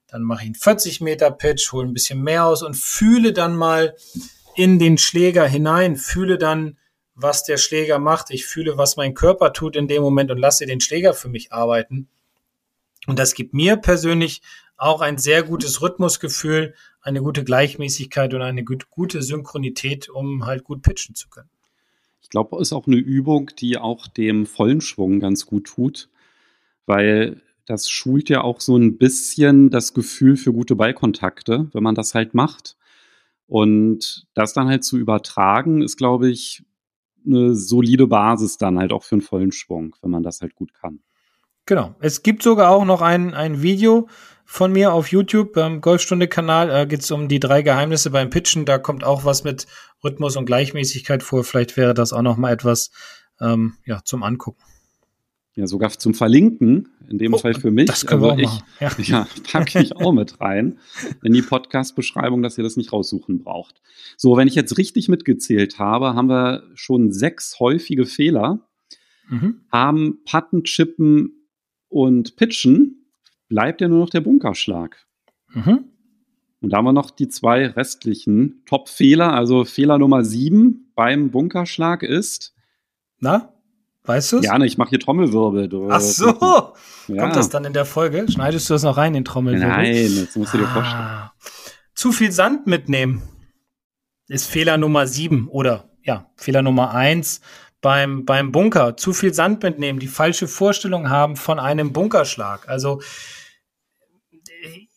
dann 0.08 0.22
mache 0.22 0.42
ich 0.42 0.46
einen 0.46 0.54
40 0.56 1.00
Meter 1.00 1.30
Pitch, 1.30 1.72
hole 1.72 1.86
ein 1.86 1.94
bisschen 1.94 2.20
mehr 2.20 2.44
aus 2.44 2.62
und 2.62 2.76
fühle 2.76 3.32
dann 3.32 3.56
mal 3.56 3.96
in 4.56 4.78
den 4.78 4.98
Schläger 4.98 5.46
hinein, 5.46 5.96
fühle 5.96 6.36
dann, 6.36 6.78
was 7.14 7.44
der 7.44 7.56
Schläger 7.56 7.98
macht. 7.98 8.30
Ich 8.30 8.44
fühle, 8.44 8.76
was 8.76 8.96
mein 8.96 9.14
Körper 9.14 9.52
tut 9.52 9.76
in 9.76 9.88
dem 9.88 10.02
Moment 10.02 10.30
und 10.30 10.38
lasse 10.38 10.66
den 10.66 10.80
Schläger 10.80 11.14
für 11.14 11.28
mich 11.28 11.52
arbeiten. 11.52 12.08
Und 13.06 13.18
das 13.18 13.34
gibt 13.34 13.54
mir 13.54 13.76
persönlich 13.76 14.42
auch 14.76 15.00
ein 15.00 15.18
sehr 15.18 15.42
gutes 15.42 15.82
Rhythmusgefühl, 15.82 16.74
eine 17.00 17.22
gute 17.22 17.44
Gleichmäßigkeit 17.44 18.34
und 18.34 18.42
eine 18.42 18.64
gut, 18.64 18.90
gute 18.90 19.22
Synchronität, 19.22 20.08
um 20.08 20.46
halt 20.46 20.64
gut 20.64 20.82
pitchen 20.82 21.14
zu 21.14 21.28
können. 21.28 21.50
Ich 22.22 22.30
glaube, 22.30 22.56
es 22.56 22.68
ist 22.68 22.72
auch 22.72 22.86
eine 22.86 22.96
Übung, 22.96 23.50
die 23.58 23.76
auch 23.76 24.06
dem 24.06 24.46
vollen 24.46 24.80
Schwung 24.80 25.20
ganz 25.20 25.46
gut 25.46 25.66
tut, 25.66 26.08
weil 26.86 27.40
das 27.66 27.88
schult 27.88 28.28
ja 28.28 28.42
auch 28.42 28.60
so 28.60 28.76
ein 28.76 28.98
bisschen 28.98 29.70
das 29.70 29.94
Gefühl 29.94 30.36
für 30.36 30.52
gute 30.52 30.76
Ballkontakte, 30.76 31.68
wenn 31.72 31.82
man 31.82 31.94
das 31.94 32.14
halt 32.14 32.34
macht. 32.34 32.76
Und 33.46 34.26
das 34.34 34.54
dann 34.54 34.68
halt 34.68 34.84
zu 34.84 34.98
übertragen, 34.98 35.82
ist, 35.82 35.96
glaube 35.96 36.30
ich, 36.30 36.64
eine 37.26 37.54
solide 37.54 38.06
Basis 38.06 38.58
dann 38.58 38.78
halt 38.78 38.92
auch 38.92 39.02
für 39.02 39.16
einen 39.16 39.22
vollen 39.22 39.52
Schwung, 39.52 39.94
wenn 40.02 40.10
man 40.10 40.22
das 40.22 40.40
halt 40.40 40.54
gut 40.54 40.74
kann. 40.74 41.00
Genau. 41.66 41.94
Es 42.00 42.22
gibt 42.22 42.42
sogar 42.42 42.70
auch 42.70 42.84
noch 42.84 43.00
ein, 43.00 43.34
ein 43.34 43.62
Video 43.62 44.08
von 44.44 44.72
mir 44.72 44.92
auf 44.92 45.08
YouTube 45.08 45.54
beim 45.54 45.80
Golfstunde-Kanal. 45.80 46.68
Da 46.68 46.84
geht 46.84 47.00
es 47.00 47.10
um 47.10 47.28
die 47.28 47.40
drei 47.40 47.62
Geheimnisse 47.62 48.10
beim 48.10 48.30
Pitchen. 48.30 48.66
Da 48.66 48.78
kommt 48.78 49.02
auch 49.02 49.24
was 49.24 49.44
mit 49.44 49.66
Rhythmus 50.02 50.36
und 50.36 50.44
Gleichmäßigkeit 50.44 51.22
vor. 51.22 51.44
Vielleicht 51.44 51.76
wäre 51.76 51.94
das 51.94 52.12
auch 52.12 52.22
noch 52.22 52.36
mal 52.36 52.52
etwas 52.52 52.90
ähm, 53.40 53.74
ja, 53.86 54.02
zum 54.04 54.22
Angucken. 54.22 54.62
Ja, 55.56 55.68
sogar 55.68 55.90
zum 55.90 56.14
Verlinken, 56.14 56.88
in 57.08 57.18
dem 57.18 57.32
oh, 57.32 57.38
Fall 57.38 57.54
für 57.54 57.70
mich. 57.70 57.86
Das 57.86 58.04
können 58.04 58.22
wir 58.22 58.32
also 58.32 58.44
auch 58.44 58.54
ich, 58.54 58.60
machen. 58.60 58.64
Ja, 58.80 58.90
ja 58.98 59.28
packe 59.52 59.80
ich 59.80 59.96
auch 59.96 60.12
mit 60.12 60.40
rein 60.40 60.78
in 61.22 61.32
die 61.32 61.42
Podcast-Beschreibung, 61.42 62.42
dass 62.42 62.58
ihr 62.58 62.64
das 62.64 62.76
nicht 62.76 62.92
raussuchen 62.92 63.38
braucht. 63.38 63.80
So, 64.16 64.36
wenn 64.36 64.48
ich 64.48 64.56
jetzt 64.56 64.76
richtig 64.78 65.08
mitgezählt 65.08 65.78
habe, 65.78 66.14
haben 66.14 66.28
wir 66.28 66.64
schon 66.74 67.12
sechs 67.12 67.60
häufige 67.60 68.04
Fehler. 68.04 68.66
Mhm. 69.28 69.60
Haben 69.70 70.18
Patten, 70.24 70.64
Chippen 70.64 71.43
und 71.88 72.36
Pitchen, 72.36 73.06
bleibt 73.48 73.80
ja 73.80 73.88
nur 73.88 74.00
noch 74.00 74.10
der 74.10 74.20
Bunkerschlag. 74.20 75.06
Mhm. 75.48 75.84
Und 76.60 76.70
da 76.70 76.78
haben 76.78 76.86
wir 76.86 76.92
noch 76.92 77.10
die 77.10 77.28
zwei 77.28 77.66
restlichen 77.66 78.62
Top-Fehler. 78.64 79.34
Also 79.34 79.64
Fehler 79.64 79.98
Nummer 79.98 80.24
sieben 80.24 80.90
beim 80.94 81.30
Bunkerschlag 81.30 82.02
ist. 82.02 82.54
Na? 83.18 83.52
Weißt 84.04 84.32
du 84.32 84.38
es? 84.38 84.44
Ja, 84.44 84.58
ne, 84.58 84.66
ich 84.66 84.78
mache 84.78 84.90
hier 84.90 85.00
Trommelwirbel. 85.00 85.68
Du, 85.68 85.90
Ach 85.90 86.00
so. 86.00 86.26
Ja. 87.08 87.22
Kommt 87.22 87.36
das 87.36 87.50
dann 87.50 87.64
in 87.64 87.72
der 87.72 87.84
Folge? 87.84 88.26
Schneidest 88.30 88.68
du 88.68 88.74
das 88.74 88.82
noch 88.82 88.96
rein, 88.96 89.12
den 89.12 89.24
Trommelwirbel? 89.24 89.68
Nein, 89.68 90.24
das 90.24 90.36
musst 90.36 90.54
du 90.54 90.58
dir 90.58 90.68
ah. 90.68 90.72
vorstellen. 90.72 91.30
Zu 91.94 92.12
viel 92.12 92.32
Sand 92.32 92.66
mitnehmen 92.66 93.22
ist 94.28 94.46
Fehler 94.46 94.78
Nummer 94.78 95.06
sieben 95.06 95.48
oder 95.48 95.90
ja, 96.02 96.30
Fehler 96.36 96.62
Nummer 96.62 96.94
eins 96.94 97.40
beim, 97.84 98.24
beim 98.24 98.50
Bunker. 98.50 98.96
Zu 98.96 99.12
viel 99.12 99.34
Sand 99.34 99.62
mitnehmen, 99.62 99.98
die 99.98 100.08
falsche 100.08 100.48
Vorstellung 100.48 101.10
haben 101.10 101.36
von 101.36 101.60
einem 101.60 101.92
Bunkerschlag. 101.92 102.66
Also 102.66 103.02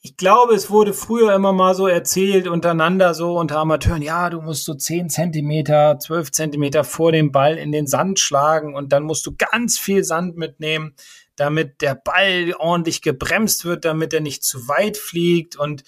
ich 0.02 0.16
glaube, 0.16 0.56
es 0.56 0.70
wurde 0.70 0.94
früher 0.94 1.36
immer 1.36 1.52
mal 1.52 1.76
so 1.76 1.88
erzählt 1.88 2.48
untereinander, 2.48 3.14
so 3.14 3.38
unter 3.38 3.58
Amateuren, 3.58 4.02
ja, 4.02 4.30
du 4.30 4.40
musst 4.40 4.64
so 4.64 4.74
10 4.74 5.10
Zentimeter, 5.10 6.00
12 6.00 6.32
Zentimeter 6.32 6.86
vor 6.86 7.12
dem 7.12 7.34
Ball 7.34 7.58
in 7.58 7.74
den 7.74 7.88
Sand 7.88 8.22
schlagen 8.22 8.74
und 8.74 8.94
dann 8.94 9.04
musst 9.04 9.26
du 9.26 9.36
ganz 9.38 9.78
viel 9.78 10.06
Sand 10.06 10.38
mitnehmen, 10.38 10.96
damit 11.36 11.82
der 11.82 11.96
Ball 11.96 12.54
ordentlich 12.58 13.02
gebremst 13.02 13.66
wird, 13.66 13.84
damit 13.84 14.14
er 14.14 14.22
nicht 14.22 14.46
zu 14.46 14.70
weit 14.70 14.96
fliegt 14.96 15.58
und 15.58 15.84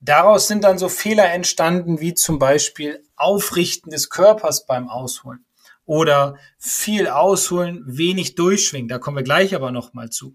daraus 0.00 0.48
sind 0.48 0.64
dann 0.64 0.78
so 0.78 0.88
Fehler 0.88 1.30
entstanden, 1.30 2.00
wie 2.00 2.14
zum 2.14 2.38
Beispiel 2.38 3.02
Aufrichten 3.14 3.90
des 3.90 4.08
Körpers 4.08 4.64
beim 4.64 4.88
Ausholen 4.88 5.44
oder 5.86 6.36
viel 6.58 7.08
ausholen, 7.08 7.82
wenig 7.86 8.34
durchschwingen. 8.34 8.88
Da 8.88 8.98
kommen 8.98 9.16
wir 9.16 9.24
gleich 9.24 9.54
aber 9.54 9.70
noch 9.70 9.92
mal 9.92 10.10
zu. 10.10 10.34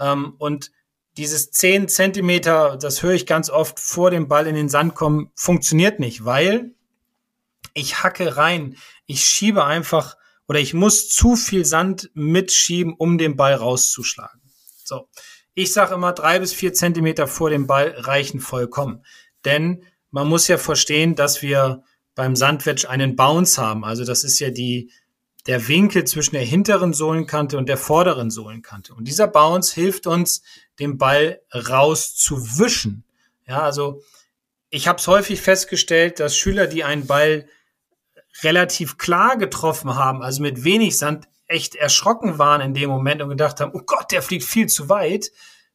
Ähm, 0.00 0.34
und 0.38 0.70
dieses 1.16 1.50
10 1.50 1.88
Zentimeter, 1.88 2.76
das 2.76 3.02
höre 3.02 3.12
ich 3.12 3.26
ganz 3.26 3.50
oft 3.50 3.78
vor 3.78 4.10
dem 4.10 4.28
Ball 4.28 4.46
in 4.46 4.54
den 4.54 4.68
Sand 4.68 4.94
kommen, 4.94 5.30
funktioniert 5.36 6.00
nicht, 6.00 6.24
weil 6.24 6.74
ich 7.72 8.02
hacke 8.02 8.36
rein. 8.36 8.76
Ich 9.06 9.24
schiebe 9.24 9.64
einfach 9.64 10.16
oder 10.48 10.60
ich 10.60 10.74
muss 10.74 11.08
zu 11.08 11.36
viel 11.36 11.64
Sand 11.64 12.10
mitschieben, 12.14 12.94
um 12.94 13.18
den 13.18 13.36
Ball 13.36 13.54
rauszuschlagen. 13.54 14.40
So. 14.84 15.08
Ich 15.54 15.72
sage 15.72 15.94
immer, 15.94 16.12
drei 16.12 16.40
bis 16.40 16.52
vier 16.52 16.72
Zentimeter 16.74 17.28
vor 17.28 17.48
dem 17.48 17.66
Ball 17.66 17.94
reichen 17.96 18.40
vollkommen. 18.40 19.04
Denn 19.44 19.84
man 20.10 20.26
muss 20.26 20.48
ja 20.48 20.58
verstehen, 20.58 21.14
dass 21.14 21.42
wir 21.42 21.84
beim 22.14 22.36
Sandwedge 22.36 22.88
einen 22.88 23.16
Bounce 23.16 23.60
haben. 23.60 23.84
Also 23.84 24.04
das 24.04 24.24
ist 24.24 24.38
ja 24.38 24.50
die, 24.50 24.90
der 25.46 25.68
Winkel 25.68 26.04
zwischen 26.04 26.34
der 26.34 26.44
hinteren 26.44 26.92
Sohlenkante 26.92 27.58
und 27.58 27.68
der 27.68 27.76
vorderen 27.76 28.30
Sohlenkante. 28.30 28.94
Und 28.94 29.06
dieser 29.06 29.26
Bounce 29.26 29.74
hilft 29.74 30.06
uns, 30.06 30.42
den 30.78 30.98
Ball 30.98 31.40
rauszuwischen. 31.52 33.04
Ja, 33.46 33.62
also 33.62 34.02
ich 34.70 34.88
habe 34.88 34.98
es 34.98 35.06
häufig 35.06 35.40
festgestellt, 35.40 36.18
dass 36.18 36.36
Schüler, 36.36 36.66
die 36.66 36.82
einen 36.84 37.06
Ball 37.06 37.46
relativ 38.42 38.98
klar 38.98 39.36
getroffen 39.36 39.94
haben, 39.94 40.22
also 40.22 40.42
mit 40.42 40.64
wenig 40.64 40.98
Sand, 40.98 41.28
echt 41.46 41.74
erschrocken 41.74 42.38
waren 42.38 42.60
in 42.60 42.74
dem 42.74 42.90
Moment 42.90 43.22
und 43.22 43.28
gedacht 43.28 43.60
haben, 43.60 43.72
oh 43.74 43.82
Gott, 43.84 44.10
der 44.10 44.22
fliegt 44.22 44.44
viel 44.44 44.66
zu 44.66 44.88
weit. 44.88 45.30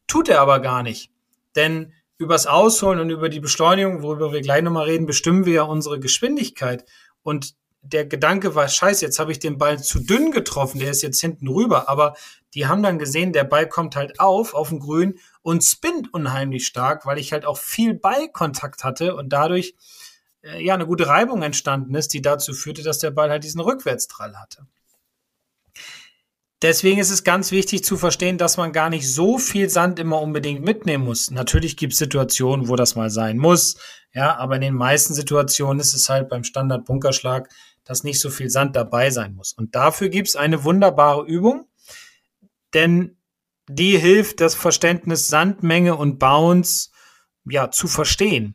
Tut 0.06 0.28
er 0.28 0.40
aber 0.40 0.60
gar 0.60 0.82
nicht. 0.82 1.10
Denn 1.54 1.92
übers 2.20 2.46
Ausholen 2.46 3.00
und 3.00 3.08
über 3.08 3.30
die 3.30 3.40
Beschleunigung, 3.40 4.02
worüber 4.02 4.30
wir 4.30 4.42
gleich 4.42 4.62
nochmal 4.62 4.84
reden, 4.84 5.06
bestimmen 5.06 5.46
wir 5.46 5.54
ja 5.54 5.62
unsere 5.62 5.98
Geschwindigkeit. 5.98 6.84
Und 7.22 7.54
der 7.80 8.04
Gedanke 8.04 8.54
war, 8.54 8.68
scheiße, 8.68 9.02
jetzt 9.02 9.18
habe 9.18 9.32
ich 9.32 9.38
den 9.38 9.56
Ball 9.56 9.82
zu 9.82 10.00
dünn 10.00 10.30
getroffen, 10.30 10.80
der 10.80 10.90
ist 10.90 11.00
jetzt 11.00 11.18
hinten 11.22 11.48
rüber. 11.48 11.88
Aber 11.88 12.14
die 12.52 12.66
haben 12.66 12.82
dann 12.82 12.98
gesehen, 12.98 13.32
der 13.32 13.44
Ball 13.44 13.66
kommt 13.66 13.96
halt 13.96 14.20
auf, 14.20 14.52
auf 14.52 14.68
dem 14.68 14.80
Grün 14.80 15.18
und 15.40 15.64
spinnt 15.64 16.12
unheimlich 16.12 16.66
stark, 16.66 17.06
weil 17.06 17.18
ich 17.18 17.32
halt 17.32 17.46
auch 17.46 17.56
viel 17.56 17.94
Ballkontakt 17.94 18.84
hatte 18.84 19.16
und 19.16 19.30
dadurch 19.30 19.74
äh, 20.42 20.62
ja 20.62 20.74
eine 20.74 20.86
gute 20.86 21.06
Reibung 21.06 21.42
entstanden 21.42 21.94
ist, 21.94 22.12
die 22.12 22.20
dazu 22.20 22.52
führte, 22.52 22.82
dass 22.82 22.98
der 22.98 23.12
Ball 23.12 23.30
halt 23.30 23.44
diesen 23.44 23.62
Rückwärtstrall 23.62 24.38
hatte. 24.38 24.66
Deswegen 26.62 27.00
ist 27.00 27.10
es 27.10 27.24
ganz 27.24 27.52
wichtig 27.52 27.84
zu 27.84 27.96
verstehen, 27.96 28.36
dass 28.36 28.58
man 28.58 28.72
gar 28.72 28.90
nicht 28.90 29.10
so 29.10 29.38
viel 29.38 29.70
Sand 29.70 29.98
immer 29.98 30.20
unbedingt 30.20 30.62
mitnehmen 30.62 31.04
muss. 31.04 31.30
Natürlich 31.30 31.76
gibt 31.76 31.94
es 31.94 31.98
Situationen, 31.98 32.68
wo 32.68 32.76
das 32.76 32.96
mal 32.96 33.10
sein 33.10 33.38
muss, 33.38 33.76
ja, 34.12 34.36
aber 34.36 34.56
in 34.56 34.60
den 34.60 34.74
meisten 34.74 35.14
Situationen 35.14 35.80
ist 35.80 35.94
es 35.94 36.08
halt 36.08 36.28
beim 36.28 36.44
Standard-Bunkerschlag 36.44 37.48
dass 37.90 38.04
nicht 38.04 38.20
so 38.20 38.30
viel 38.30 38.50
Sand 38.50 38.76
dabei 38.76 39.10
sein 39.10 39.34
muss. 39.34 39.52
Und 39.52 39.74
dafür 39.74 40.10
gibt 40.10 40.28
es 40.28 40.36
eine 40.36 40.62
wunderbare 40.62 41.26
Übung, 41.26 41.66
denn 42.72 43.16
die 43.68 43.98
hilft, 43.98 44.40
das 44.40 44.54
Verständnis 44.54 45.26
Sandmenge 45.26 45.96
und 45.96 46.18
Bounce 46.20 46.90
ja, 47.48 47.70
zu 47.72 47.88
verstehen. 47.88 48.54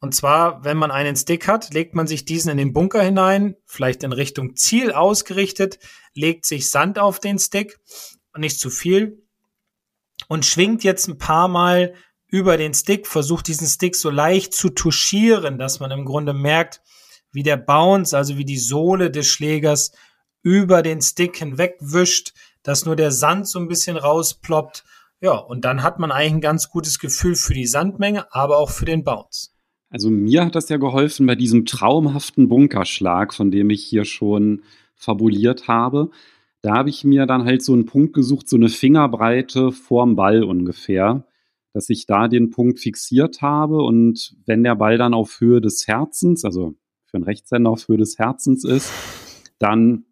Und 0.00 0.14
zwar, 0.14 0.64
wenn 0.64 0.76
man 0.76 0.90
einen 0.90 1.16
Stick 1.16 1.48
hat, 1.48 1.72
legt 1.72 1.94
man 1.94 2.06
sich 2.06 2.24
diesen 2.24 2.50
in 2.50 2.58
den 2.58 2.72
Bunker 2.72 3.02
hinein, 3.02 3.56
vielleicht 3.64 4.02
in 4.02 4.12
Richtung 4.12 4.54
Ziel 4.56 4.92
ausgerichtet, 4.92 5.78
legt 6.14 6.44
sich 6.44 6.70
Sand 6.70 6.98
auf 6.98 7.18
den 7.18 7.38
Stick, 7.38 7.80
nicht 8.36 8.60
zu 8.60 8.68
viel, 8.68 9.22
und 10.28 10.44
schwingt 10.44 10.84
jetzt 10.84 11.08
ein 11.08 11.18
paar 11.18 11.48
Mal 11.48 11.94
über 12.28 12.56
den 12.56 12.74
Stick, 12.74 13.06
versucht 13.06 13.48
diesen 13.48 13.66
Stick 13.66 13.96
so 13.96 14.10
leicht 14.10 14.52
zu 14.52 14.70
touchieren, 14.70 15.58
dass 15.58 15.80
man 15.80 15.90
im 15.90 16.04
Grunde 16.04 16.34
merkt, 16.34 16.82
wie 17.32 17.42
der 17.42 17.56
Bounce, 17.56 18.16
also 18.16 18.36
wie 18.36 18.44
die 18.44 18.58
Sohle 18.58 19.10
des 19.10 19.26
Schlägers 19.26 19.92
über 20.42 20.82
den 20.82 21.00
Stick 21.00 21.38
hinweg 21.38 21.76
wischt, 21.80 22.32
dass 22.62 22.84
nur 22.84 22.96
der 22.96 23.12
Sand 23.12 23.48
so 23.48 23.58
ein 23.58 23.68
bisschen 23.68 23.96
rausploppt. 23.96 24.84
Ja, 25.20 25.32
und 25.32 25.64
dann 25.64 25.82
hat 25.82 25.98
man 25.98 26.12
eigentlich 26.12 26.34
ein 26.34 26.40
ganz 26.40 26.68
gutes 26.68 26.98
Gefühl 26.98 27.36
für 27.36 27.54
die 27.54 27.66
Sandmenge, 27.66 28.32
aber 28.34 28.58
auch 28.58 28.70
für 28.70 28.84
den 28.84 29.04
Bounce. 29.04 29.55
Also 29.90 30.10
mir 30.10 30.44
hat 30.44 30.54
das 30.54 30.68
ja 30.68 30.78
geholfen 30.78 31.26
bei 31.26 31.34
diesem 31.36 31.64
traumhaften 31.64 32.48
Bunkerschlag, 32.48 33.32
von 33.32 33.50
dem 33.50 33.70
ich 33.70 33.84
hier 33.84 34.04
schon 34.04 34.62
fabuliert 34.94 35.68
habe. 35.68 36.10
Da 36.62 36.74
habe 36.74 36.90
ich 36.90 37.04
mir 37.04 37.26
dann 37.26 37.44
halt 37.44 37.62
so 37.62 37.72
einen 37.72 37.86
Punkt 37.86 38.12
gesucht, 38.12 38.48
so 38.48 38.56
eine 38.56 38.68
Fingerbreite 38.68 39.70
vorm 39.70 40.16
Ball 40.16 40.42
ungefähr, 40.42 41.26
dass 41.72 41.90
ich 41.90 42.06
da 42.06 42.26
den 42.26 42.50
Punkt 42.50 42.80
fixiert 42.80 43.42
habe 43.42 43.82
und 43.82 44.34
wenn 44.46 44.64
der 44.64 44.74
Ball 44.74 44.98
dann 44.98 45.14
auf 45.14 45.40
Höhe 45.40 45.60
des 45.60 45.86
Herzens, 45.86 46.44
also 46.44 46.74
für 47.04 47.18
einen 47.18 47.24
Rechtshänder 47.24 47.70
auf 47.70 47.86
Höhe 47.86 47.98
des 47.98 48.18
Herzens 48.18 48.64
ist, 48.64 48.90
dann 49.58 50.05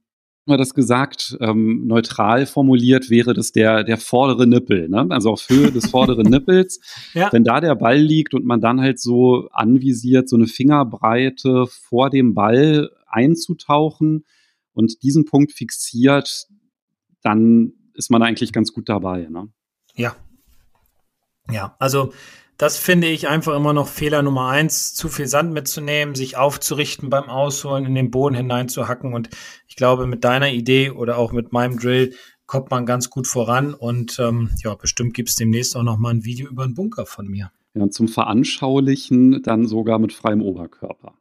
wir 0.46 0.58
das 0.58 0.74
gesagt, 0.74 1.36
ähm, 1.40 1.86
neutral 1.86 2.46
formuliert 2.46 3.08
wäre 3.10 3.32
das 3.32 3.52
der, 3.52 3.84
der 3.84 3.96
vordere 3.96 4.46
Nippel, 4.46 4.88
ne? 4.88 5.06
also 5.10 5.30
auf 5.30 5.48
Höhe 5.48 5.72
des 5.72 5.90
vorderen 5.90 6.26
Nippels. 6.30 6.80
Ja. 7.14 7.32
Wenn 7.32 7.44
da 7.44 7.60
der 7.60 7.74
Ball 7.74 7.98
liegt 7.98 8.34
und 8.34 8.44
man 8.44 8.60
dann 8.60 8.80
halt 8.80 9.00
so 9.00 9.48
anvisiert, 9.52 10.28
so 10.28 10.36
eine 10.36 10.46
Fingerbreite 10.46 11.66
vor 11.66 12.10
dem 12.10 12.34
Ball 12.34 12.90
einzutauchen 13.06 14.24
und 14.72 15.02
diesen 15.02 15.24
Punkt 15.24 15.52
fixiert, 15.52 16.46
dann 17.22 17.72
ist 17.94 18.10
man 18.10 18.22
eigentlich 18.22 18.52
ganz 18.52 18.72
gut 18.72 18.88
dabei. 18.88 19.26
Ne? 19.30 19.48
Ja. 19.94 20.14
Ja, 21.50 21.76
also 21.78 22.12
das 22.56 22.78
finde 22.78 23.08
ich 23.08 23.28
einfach 23.28 23.54
immer 23.56 23.72
noch 23.72 23.88
Fehler 23.88 24.22
Nummer 24.22 24.48
eins, 24.48 24.94
zu 24.94 25.08
viel 25.08 25.26
Sand 25.26 25.52
mitzunehmen, 25.52 26.14
sich 26.14 26.36
aufzurichten 26.36 27.10
beim 27.10 27.24
Ausholen, 27.24 27.84
in 27.84 27.94
den 27.94 28.10
Boden 28.10 28.34
hineinzuhacken. 28.34 29.12
Und 29.12 29.30
ich 29.66 29.76
glaube, 29.76 30.06
mit 30.06 30.24
deiner 30.24 30.50
Idee 30.50 30.90
oder 30.90 31.18
auch 31.18 31.32
mit 31.32 31.52
meinem 31.52 31.78
Drill 31.78 32.14
kommt 32.46 32.70
man 32.70 32.86
ganz 32.86 33.10
gut 33.10 33.26
voran 33.26 33.74
und 33.74 34.18
ähm, 34.18 34.50
ja, 34.62 34.74
bestimmt 34.74 35.14
gibt 35.14 35.30
es 35.30 35.34
demnächst 35.34 35.76
auch 35.76 35.82
noch 35.82 35.98
mal 35.98 36.10
ein 36.10 36.24
Video 36.24 36.48
über 36.48 36.64
einen 36.64 36.74
Bunker 36.74 37.06
von 37.06 37.26
mir. 37.26 37.50
Ja, 37.74 37.82
und 37.82 37.94
zum 37.94 38.06
Veranschaulichen 38.06 39.42
dann 39.42 39.66
sogar 39.66 39.98
mit 39.98 40.12
freiem 40.12 40.42
Oberkörper. 40.42 41.14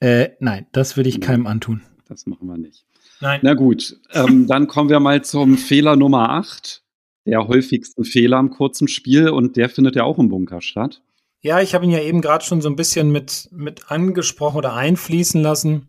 Äh, 0.00 0.30
nein, 0.40 0.66
das 0.72 0.96
würde 0.96 1.08
ich 1.08 1.20
keinem 1.20 1.46
antun. 1.46 1.82
Das 2.08 2.26
machen 2.26 2.48
wir 2.48 2.58
nicht. 2.58 2.84
Nein. 3.20 3.40
Na 3.42 3.54
gut, 3.54 3.98
ähm, 4.12 4.46
dann 4.46 4.66
kommen 4.66 4.90
wir 4.90 5.00
mal 5.00 5.22
zum 5.22 5.56
Fehler 5.56 5.96
Nummer 5.96 6.30
8, 6.30 6.83
der 7.26 7.46
häufigsten 7.48 8.04
Fehler 8.04 8.38
im 8.38 8.50
kurzen 8.50 8.88
Spiel 8.88 9.28
und 9.28 9.56
der 9.56 9.68
findet 9.68 9.96
ja 9.96 10.04
auch 10.04 10.18
im 10.18 10.28
Bunker 10.28 10.60
statt. 10.60 11.02
Ja, 11.40 11.60
ich 11.60 11.74
habe 11.74 11.84
ihn 11.84 11.90
ja 11.90 12.00
eben 12.00 12.20
gerade 12.20 12.44
schon 12.44 12.62
so 12.62 12.68
ein 12.68 12.76
bisschen 12.76 13.12
mit, 13.12 13.48
mit 13.52 13.90
angesprochen 13.90 14.56
oder 14.56 14.74
einfließen 14.74 15.42
lassen. 15.42 15.88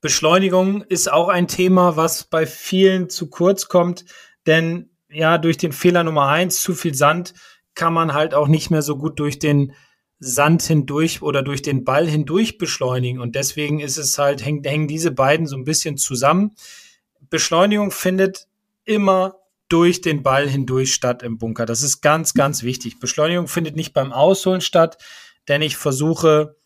Beschleunigung 0.00 0.82
ist 0.82 1.12
auch 1.12 1.28
ein 1.28 1.48
Thema, 1.48 1.96
was 1.96 2.24
bei 2.24 2.46
vielen 2.46 3.08
zu 3.08 3.28
kurz 3.28 3.68
kommt, 3.68 4.04
denn 4.46 4.90
ja, 5.10 5.38
durch 5.38 5.58
den 5.58 5.72
Fehler 5.72 6.04
Nummer 6.04 6.28
eins, 6.28 6.62
zu 6.62 6.74
viel 6.74 6.94
Sand, 6.94 7.34
kann 7.74 7.92
man 7.92 8.14
halt 8.14 8.34
auch 8.34 8.48
nicht 8.48 8.70
mehr 8.70 8.82
so 8.82 8.96
gut 8.96 9.18
durch 9.20 9.38
den 9.38 9.74
Sand 10.18 10.62
hindurch 10.62 11.20
oder 11.20 11.42
durch 11.42 11.62
den 11.62 11.84
Ball 11.84 12.08
hindurch 12.08 12.56
beschleunigen. 12.56 13.20
Und 13.20 13.34
deswegen 13.34 13.80
ist 13.80 13.98
es 13.98 14.18
halt, 14.18 14.44
hängen, 14.44 14.62
hängen 14.64 14.88
diese 14.88 15.10
beiden 15.10 15.46
so 15.46 15.56
ein 15.56 15.64
bisschen 15.64 15.96
zusammen. 15.96 16.52
Beschleunigung 17.28 17.90
findet 17.90 18.46
immer 18.84 19.36
durch 19.72 20.02
den 20.02 20.22
Ball 20.22 20.48
hindurch 20.48 20.92
statt 20.92 21.22
im 21.22 21.38
Bunker. 21.38 21.64
Das 21.64 21.82
ist 21.82 22.02
ganz, 22.02 22.34
ganz 22.34 22.62
wichtig. 22.62 23.00
Beschleunigung 23.00 23.48
findet 23.48 23.74
nicht 23.74 23.94
beim 23.94 24.12
Ausholen 24.12 24.60
statt, 24.60 25.02
denn 25.48 25.62
ich 25.62 25.76
versuche 25.76 26.56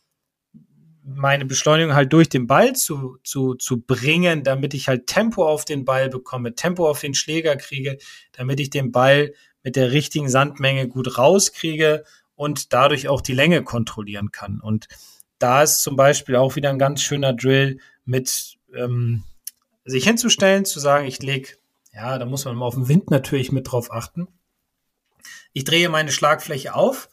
meine 1.04 1.44
Beschleunigung 1.44 1.94
halt 1.94 2.12
durch 2.12 2.28
den 2.28 2.48
Ball 2.48 2.74
zu, 2.74 3.18
zu, 3.22 3.54
zu 3.54 3.80
bringen, 3.80 4.42
damit 4.42 4.74
ich 4.74 4.88
halt 4.88 5.06
Tempo 5.06 5.46
auf 5.46 5.64
den 5.64 5.84
Ball 5.84 6.08
bekomme, 6.08 6.56
Tempo 6.56 6.88
auf 6.88 7.00
den 7.00 7.14
Schläger 7.14 7.54
kriege, 7.54 7.98
damit 8.32 8.58
ich 8.58 8.70
den 8.70 8.90
Ball 8.90 9.32
mit 9.62 9.76
der 9.76 9.92
richtigen 9.92 10.28
Sandmenge 10.28 10.88
gut 10.88 11.16
rauskriege 11.16 12.02
und 12.34 12.72
dadurch 12.72 13.06
auch 13.06 13.20
die 13.20 13.34
Länge 13.34 13.62
kontrollieren 13.62 14.32
kann. 14.32 14.60
Und 14.60 14.88
da 15.38 15.62
ist 15.62 15.82
zum 15.82 15.94
Beispiel 15.94 16.34
auch 16.34 16.56
wieder 16.56 16.70
ein 16.70 16.78
ganz 16.78 17.02
schöner 17.02 17.34
Drill 17.34 17.78
mit 18.04 18.56
ähm, 18.74 19.22
sich 19.84 20.04
hinzustellen, 20.04 20.64
zu 20.64 20.80
sagen, 20.80 21.06
ich 21.06 21.22
lege, 21.22 21.56
ja, 21.96 22.18
da 22.18 22.26
muss 22.26 22.44
man 22.44 22.60
auf 22.60 22.74
den 22.74 22.88
Wind 22.88 23.10
natürlich 23.10 23.52
mit 23.52 23.72
drauf 23.72 23.90
achten. 23.90 24.28
Ich 25.54 25.64
drehe 25.64 25.88
meine 25.88 26.12
Schlagfläche 26.12 26.74
auf, 26.74 27.08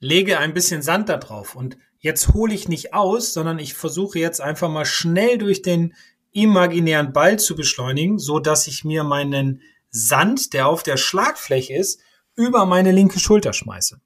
lege 0.00 0.38
ein 0.38 0.54
bisschen 0.54 0.80
Sand 0.80 1.10
da 1.10 1.18
drauf 1.18 1.54
und 1.54 1.76
jetzt 1.98 2.28
hole 2.32 2.54
ich 2.54 2.66
nicht 2.66 2.94
aus, 2.94 3.34
sondern 3.34 3.58
ich 3.58 3.74
versuche 3.74 4.18
jetzt 4.18 4.40
einfach 4.40 4.70
mal 4.70 4.86
schnell 4.86 5.36
durch 5.36 5.60
den 5.60 5.94
imaginären 6.32 7.12
Ball 7.12 7.38
zu 7.38 7.54
beschleunigen, 7.54 8.18
so 8.18 8.38
dass 8.38 8.66
ich 8.66 8.84
mir 8.84 9.04
meinen 9.04 9.60
Sand, 9.90 10.54
der 10.54 10.68
auf 10.68 10.82
der 10.82 10.96
Schlagfläche 10.96 11.74
ist, 11.74 12.00
über 12.34 12.64
meine 12.64 12.92
linke 12.92 13.20
Schulter 13.20 13.52
schmeiße. 13.52 14.00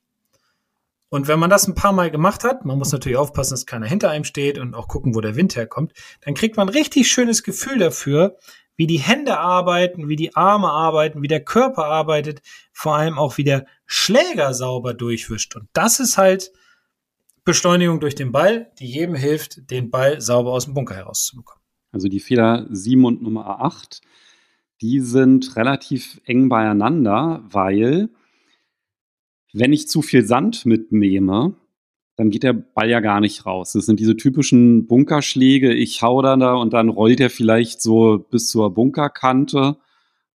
Und 1.08 1.28
wenn 1.28 1.38
man 1.38 1.50
das 1.50 1.68
ein 1.68 1.76
paar 1.76 1.92
Mal 1.92 2.10
gemacht 2.10 2.42
hat, 2.42 2.64
man 2.64 2.78
muss 2.78 2.90
natürlich 2.90 3.18
aufpassen, 3.18 3.52
dass 3.52 3.66
keiner 3.66 3.86
hinter 3.86 4.10
einem 4.10 4.24
steht 4.24 4.58
und 4.58 4.74
auch 4.74 4.88
gucken, 4.88 5.14
wo 5.14 5.20
der 5.20 5.36
Wind 5.36 5.54
herkommt, 5.54 5.92
dann 6.22 6.34
kriegt 6.34 6.56
man 6.56 6.66
ein 6.68 6.74
richtig 6.74 7.08
schönes 7.08 7.44
Gefühl 7.44 7.78
dafür, 7.78 8.36
wie 8.76 8.86
die 8.86 8.98
Hände 8.98 9.38
arbeiten, 9.38 10.08
wie 10.08 10.16
die 10.16 10.34
Arme 10.34 10.68
arbeiten, 10.68 11.22
wie 11.22 11.28
der 11.28 11.44
Körper 11.44 11.84
arbeitet, 11.86 12.42
vor 12.72 12.96
allem 12.96 13.18
auch 13.18 13.38
wie 13.38 13.44
der 13.44 13.66
Schläger 13.86 14.54
sauber 14.54 14.94
durchwischt. 14.94 15.54
Und 15.56 15.68
das 15.72 16.00
ist 16.00 16.18
halt 16.18 16.52
Beschleunigung 17.44 18.00
durch 18.00 18.14
den 18.14 18.32
Ball, 18.32 18.72
die 18.78 18.86
jedem 18.86 19.14
hilft, 19.14 19.70
den 19.70 19.90
Ball 19.90 20.20
sauber 20.20 20.52
aus 20.52 20.64
dem 20.64 20.74
Bunker 20.74 20.94
herauszubekommen. 20.94 21.62
Also 21.92 22.08
die 22.08 22.20
Fehler 22.20 22.66
7 22.70 23.04
und 23.04 23.22
Nummer 23.22 23.60
8, 23.60 24.00
die 24.80 25.00
sind 25.00 25.54
relativ 25.56 26.20
eng 26.24 26.48
beieinander, 26.48 27.44
weil 27.44 28.08
wenn 29.52 29.72
ich 29.72 29.88
zu 29.88 30.02
viel 30.02 30.24
Sand 30.24 30.66
mitnehme, 30.66 31.54
dann 32.16 32.30
geht 32.30 32.44
der 32.44 32.52
Ball 32.52 32.88
ja 32.88 33.00
gar 33.00 33.20
nicht 33.20 33.44
raus. 33.44 33.72
Das 33.72 33.86
sind 33.86 33.98
diese 33.98 34.16
typischen 34.16 34.86
Bunkerschläge. 34.86 35.72
Ich 35.74 36.02
hau 36.02 36.22
dann 36.22 36.40
da 36.40 36.54
und 36.54 36.72
dann 36.72 36.88
rollt 36.88 37.20
er 37.20 37.30
vielleicht 37.30 37.82
so 37.82 38.18
bis 38.30 38.48
zur 38.48 38.72
Bunkerkante 38.72 39.76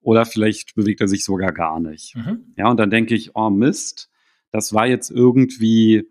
oder 0.00 0.26
vielleicht 0.26 0.74
bewegt 0.74 1.00
er 1.00 1.08
sich 1.08 1.24
sogar 1.24 1.52
gar 1.52 1.80
nicht. 1.80 2.16
Mhm. 2.16 2.52
Ja, 2.56 2.70
und 2.70 2.78
dann 2.78 2.90
denke 2.90 3.14
ich, 3.14 3.36
oh 3.36 3.50
Mist, 3.50 4.10
das 4.50 4.72
war 4.72 4.86
jetzt 4.86 5.10
irgendwie 5.10 6.08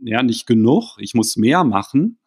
ja, 0.00 0.22
nicht 0.22 0.46
genug, 0.46 0.96
ich 0.98 1.14
muss 1.14 1.36
mehr 1.36 1.64
machen, 1.64 2.18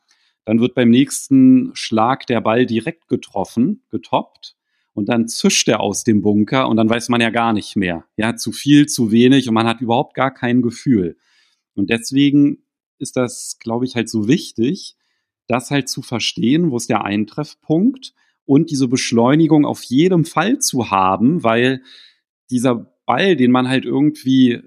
dann 0.46 0.60
wird 0.60 0.76
beim 0.76 0.90
nächsten 0.90 1.72
Schlag 1.74 2.26
der 2.26 2.42
Ball 2.42 2.66
direkt 2.66 3.08
getroffen, 3.08 3.84
getoppt 3.90 4.56
und 4.94 5.10
dann 5.10 5.28
zischt 5.28 5.68
er 5.68 5.82
aus 5.82 6.04
dem 6.04 6.22
Bunker 6.22 6.68
und 6.68 6.78
dann 6.78 6.90
weiß 6.90 7.10
man 7.10 7.22
ja 7.22 7.30
gar 7.30 7.54
nicht 7.54 7.76
mehr. 7.76 8.06
Ja, 8.16 8.36
zu 8.36 8.52
viel, 8.52 8.88
zu 8.88 9.12
wenig 9.12 9.48
und 9.48 9.54
man 9.54 9.68
hat 9.68 9.82
überhaupt 9.82 10.16
gar 10.16 10.34
kein 10.34 10.62
Gefühl. 10.62 11.18
Und 11.78 11.90
deswegen 11.90 12.64
ist 12.98 13.16
das, 13.16 13.58
glaube 13.60 13.86
ich, 13.86 13.96
halt 13.96 14.10
so 14.10 14.28
wichtig, 14.28 14.96
das 15.48 15.72
halt 15.72 15.88
zu 15.88 16.02
verstehen, 16.02 16.72
wo 16.72 16.78
ist 16.78 16.90
der 16.90 17.06
Eintreffpunkt 17.06 18.14
und 18.46 18.72
diese 18.72 18.88
Beschleunigung 18.88 19.66
auf 19.66 19.84
jedem 19.84 20.26
Fall 20.26 20.60
zu 20.60 20.90
haben, 20.90 21.44
weil 21.44 21.84
dieser 22.50 22.92
Ball, 23.06 23.36
den 23.36 23.52
man 23.52 23.68
halt 23.68 23.86
irgendwie 23.86 24.62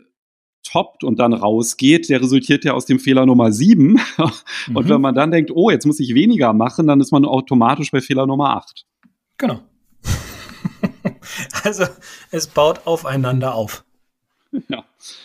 toppt 0.63 1.03
und 1.03 1.19
dann 1.19 1.33
rausgeht, 1.33 2.09
der 2.09 2.21
resultiert 2.21 2.65
ja 2.65 2.75
aus 2.75 2.87
dem 2.87 3.01
Fehler 3.01 3.27
Nummer 3.27 3.53
sieben. 3.53 3.99
und 4.75 4.87
mhm. 4.87 4.89
wenn 4.89 5.01
man 5.01 5.15
dann 5.15 5.31
denkt, 5.31 5.51
oh, 5.53 5.71
jetzt 5.71 5.87
muss 5.87 6.01
ich 6.01 6.15
weniger 6.15 6.53
machen, 6.53 6.87
dann 6.87 7.01
ist 7.01 7.11
man 7.13 7.25
automatisch 7.25 7.91
bei 7.91 8.01
Fehler 8.01 8.27
Nummer 8.27 8.57
acht. 8.57 8.87
Genau. 9.37 9.61
also 11.65 11.85
es 12.31 12.47
baut 12.47 12.87
aufeinander 12.87 13.55
auf. 13.55 13.85
Ja. 14.69 14.85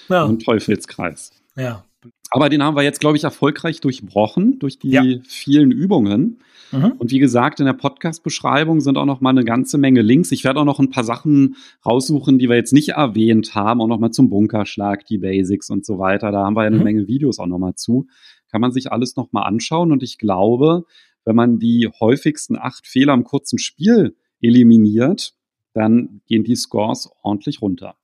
ja. 0.09 0.25
Ein 0.25 0.39
Teufelskreis. 0.39 1.31
Ja. 1.55 1.85
Aber 2.31 2.49
den 2.49 2.63
haben 2.63 2.75
wir 2.75 2.83
jetzt, 2.83 2.99
glaube 2.99 3.17
ich, 3.17 3.23
erfolgreich 3.23 3.81
durchbrochen 3.81 4.59
durch 4.59 4.77
die 4.77 4.89
ja. 4.89 5.03
vielen 5.25 5.71
Übungen. 5.71 6.39
Mhm. 6.71 6.93
Und 6.97 7.11
wie 7.11 7.19
gesagt, 7.19 7.59
in 7.59 7.65
der 7.65 7.73
Podcast-Beschreibung 7.73 8.81
sind 8.81 8.97
auch 8.97 9.05
noch 9.05 9.21
mal 9.21 9.29
eine 9.29 9.45
ganze 9.45 9.77
Menge 9.77 10.01
Links. 10.01 10.31
Ich 10.31 10.43
werde 10.43 10.59
auch 10.59 10.65
noch 10.65 10.79
ein 10.79 10.89
paar 10.89 11.03
Sachen 11.03 11.55
raussuchen, 11.85 12.37
die 12.37 12.49
wir 12.49 12.55
jetzt 12.55 12.73
nicht 12.73 12.89
erwähnt 12.89 13.55
haben, 13.55 13.81
auch 13.81 13.87
noch 13.87 13.99
mal 13.99 14.11
zum 14.11 14.29
Bunkerschlag, 14.29 15.05
die 15.05 15.17
Basics 15.17 15.69
und 15.69 15.85
so 15.85 15.99
weiter. 15.99 16.31
Da 16.31 16.43
haben 16.43 16.55
wir 16.55 16.63
ja 16.63 16.67
eine 16.67 16.77
mhm. 16.77 16.83
Menge 16.83 17.07
Videos 17.07 17.39
auch 17.39 17.47
noch 17.47 17.59
mal 17.59 17.75
zu. 17.75 18.07
Kann 18.51 18.61
man 18.61 18.71
sich 18.71 18.91
alles 18.91 19.15
noch 19.15 19.31
mal 19.31 19.43
anschauen. 19.43 19.91
Und 19.91 20.03
ich 20.03 20.17
glaube, 20.17 20.83
wenn 21.23 21.35
man 21.35 21.59
die 21.59 21.89
häufigsten 21.99 22.57
acht 22.57 22.87
Fehler 22.87 23.13
im 23.13 23.23
kurzen 23.23 23.59
Spiel 23.59 24.15
eliminiert, 24.41 25.33
dann 25.73 26.21
gehen 26.27 26.43
die 26.43 26.55
Scores 26.55 27.09
ordentlich 27.21 27.61
runter. 27.61 27.95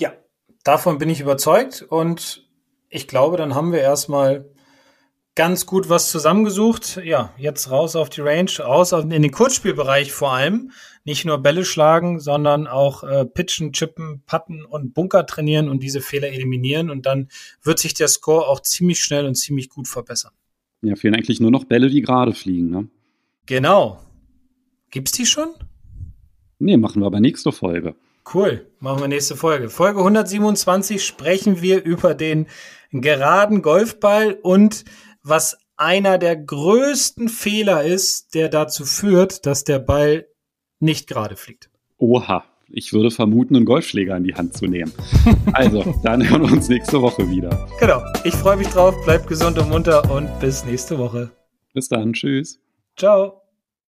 Ja, 0.00 0.12
davon 0.64 0.98
bin 0.98 1.10
ich 1.10 1.20
überzeugt. 1.20 1.82
Und 1.88 2.46
ich 2.92 3.08
glaube, 3.08 3.38
dann 3.38 3.54
haben 3.54 3.72
wir 3.72 3.80
erstmal 3.80 4.44
ganz 5.34 5.64
gut 5.64 5.88
was 5.88 6.10
zusammengesucht. 6.10 7.00
Ja, 7.02 7.32
jetzt 7.38 7.70
raus 7.70 7.96
auf 7.96 8.10
die 8.10 8.20
Range, 8.20 8.50
raus 8.60 8.92
in 8.92 9.08
den 9.08 9.30
Kurzspielbereich 9.30 10.12
vor 10.12 10.32
allem. 10.32 10.72
Nicht 11.04 11.24
nur 11.24 11.38
Bälle 11.38 11.64
schlagen, 11.64 12.20
sondern 12.20 12.66
auch 12.66 13.02
äh, 13.02 13.24
pitchen, 13.24 13.72
chippen, 13.72 14.22
putten 14.26 14.64
und 14.64 14.92
Bunker 14.92 15.26
trainieren 15.26 15.70
und 15.70 15.82
diese 15.82 16.02
Fehler 16.02 16.28
eliminieren. 16.28 16.90
Und 16.90 17.06
dann 17.06 17.28
wird 17.62 17.78
sich 17.78 17.94
der 17.94 18.08
Score 18.08 18.46
auch 18.46 18.60
ziemlich 18.60 19.00
schnell 19.00 19.26
und 19.26 19.36
ziemlich 19.36 19.70
gut 19.70 19.88
verbessern. 19.88 20.32
Ja, 20.82 20.94
fehlen 20.94 21.14
eigentlich 21.14 21.40
nur 21.40 21.50
noch 21.50 21.64
Bälle, 21.64 21.88
die 21.88 22.02
gerade 22.02 22.34
fliegen, 22.34 22.70
ne? 22.70 22.88
Genau. 23.46 24.00
Gibt's 24.90 25.12
die 25.12 25.26
schon? 25.26 25.48
Nee, 26.58 26.76
machen 26.76 27.00
wir 27.00 27.06
aber 27.06 27.20
nächste 27.20 27.52
Folge. 27.52 27.94
Cool, 28.32 28.66
machen 28.78 29.00
wir 29.00 29.08
nächste 29.08 29.36
Folge. 29.36 29.68
Folge 29.68 29.98
127 29.98 31.04
sprechen 31.04 31.60
wir 31.60 31.82
über 31.82 32.14
den 32.14 32.46
geraden 32.92 33.62
Golfball 33.62 34.38
und 34.42 34.84
was 35.22 35.58
einer 35.76 36.18
der 36.18 36.36
größten 36.36 37.28
Fehler 37.28 37.82
ist, 37.82 38.34
der 38.34 38.48
dazu 38.48 38.84
führt, 38.84 39.46
dass 39.46 39.64
der 39.64 39.78
Ball 39.78 40.26
nicht 40.78 41.08
gerade 41.08 41.36
fliegt. 41.36 41.70
Oha, 41.98 42.44
ich 42.68 42.92
würde 42.92 43.10
vermuten, 43.10 43.56
einen 43.56 43.64
Golfschläger 43.64 44.16
in 44.16 44.24
die 44.24 44.34
Hand 44.34 44.56
zu 44.56 44.66
nehmen. 44.66 44.92
Also, 45.52 45.94
dann 46.02 46.28
hören 46.28 46.42
wir 46.42 46.52
uns 46.52 46.68
nächste 46.68 47.02
Woche 47.02 47.28
wieder. 47.30 47.68
Genau. 47.78 48.02
Ich 48.24 48.34
freue 48.34 48.56
mich 48.56 48.68
drauf. 48.68 48.94
Bleibt 49.04 49.26
gesund 49.26 49.58
und 49.58 49.68
munter 49.68 50.10
und 50.10 50.28
bis 50.40 50.64
nächste 50.64 50.98
Woche. 50.98 51.30
Bis 51.74 51.88
dann. 51.88 52.14
Tschüss. 52.14 52.58
Ciao. 52.96 53.41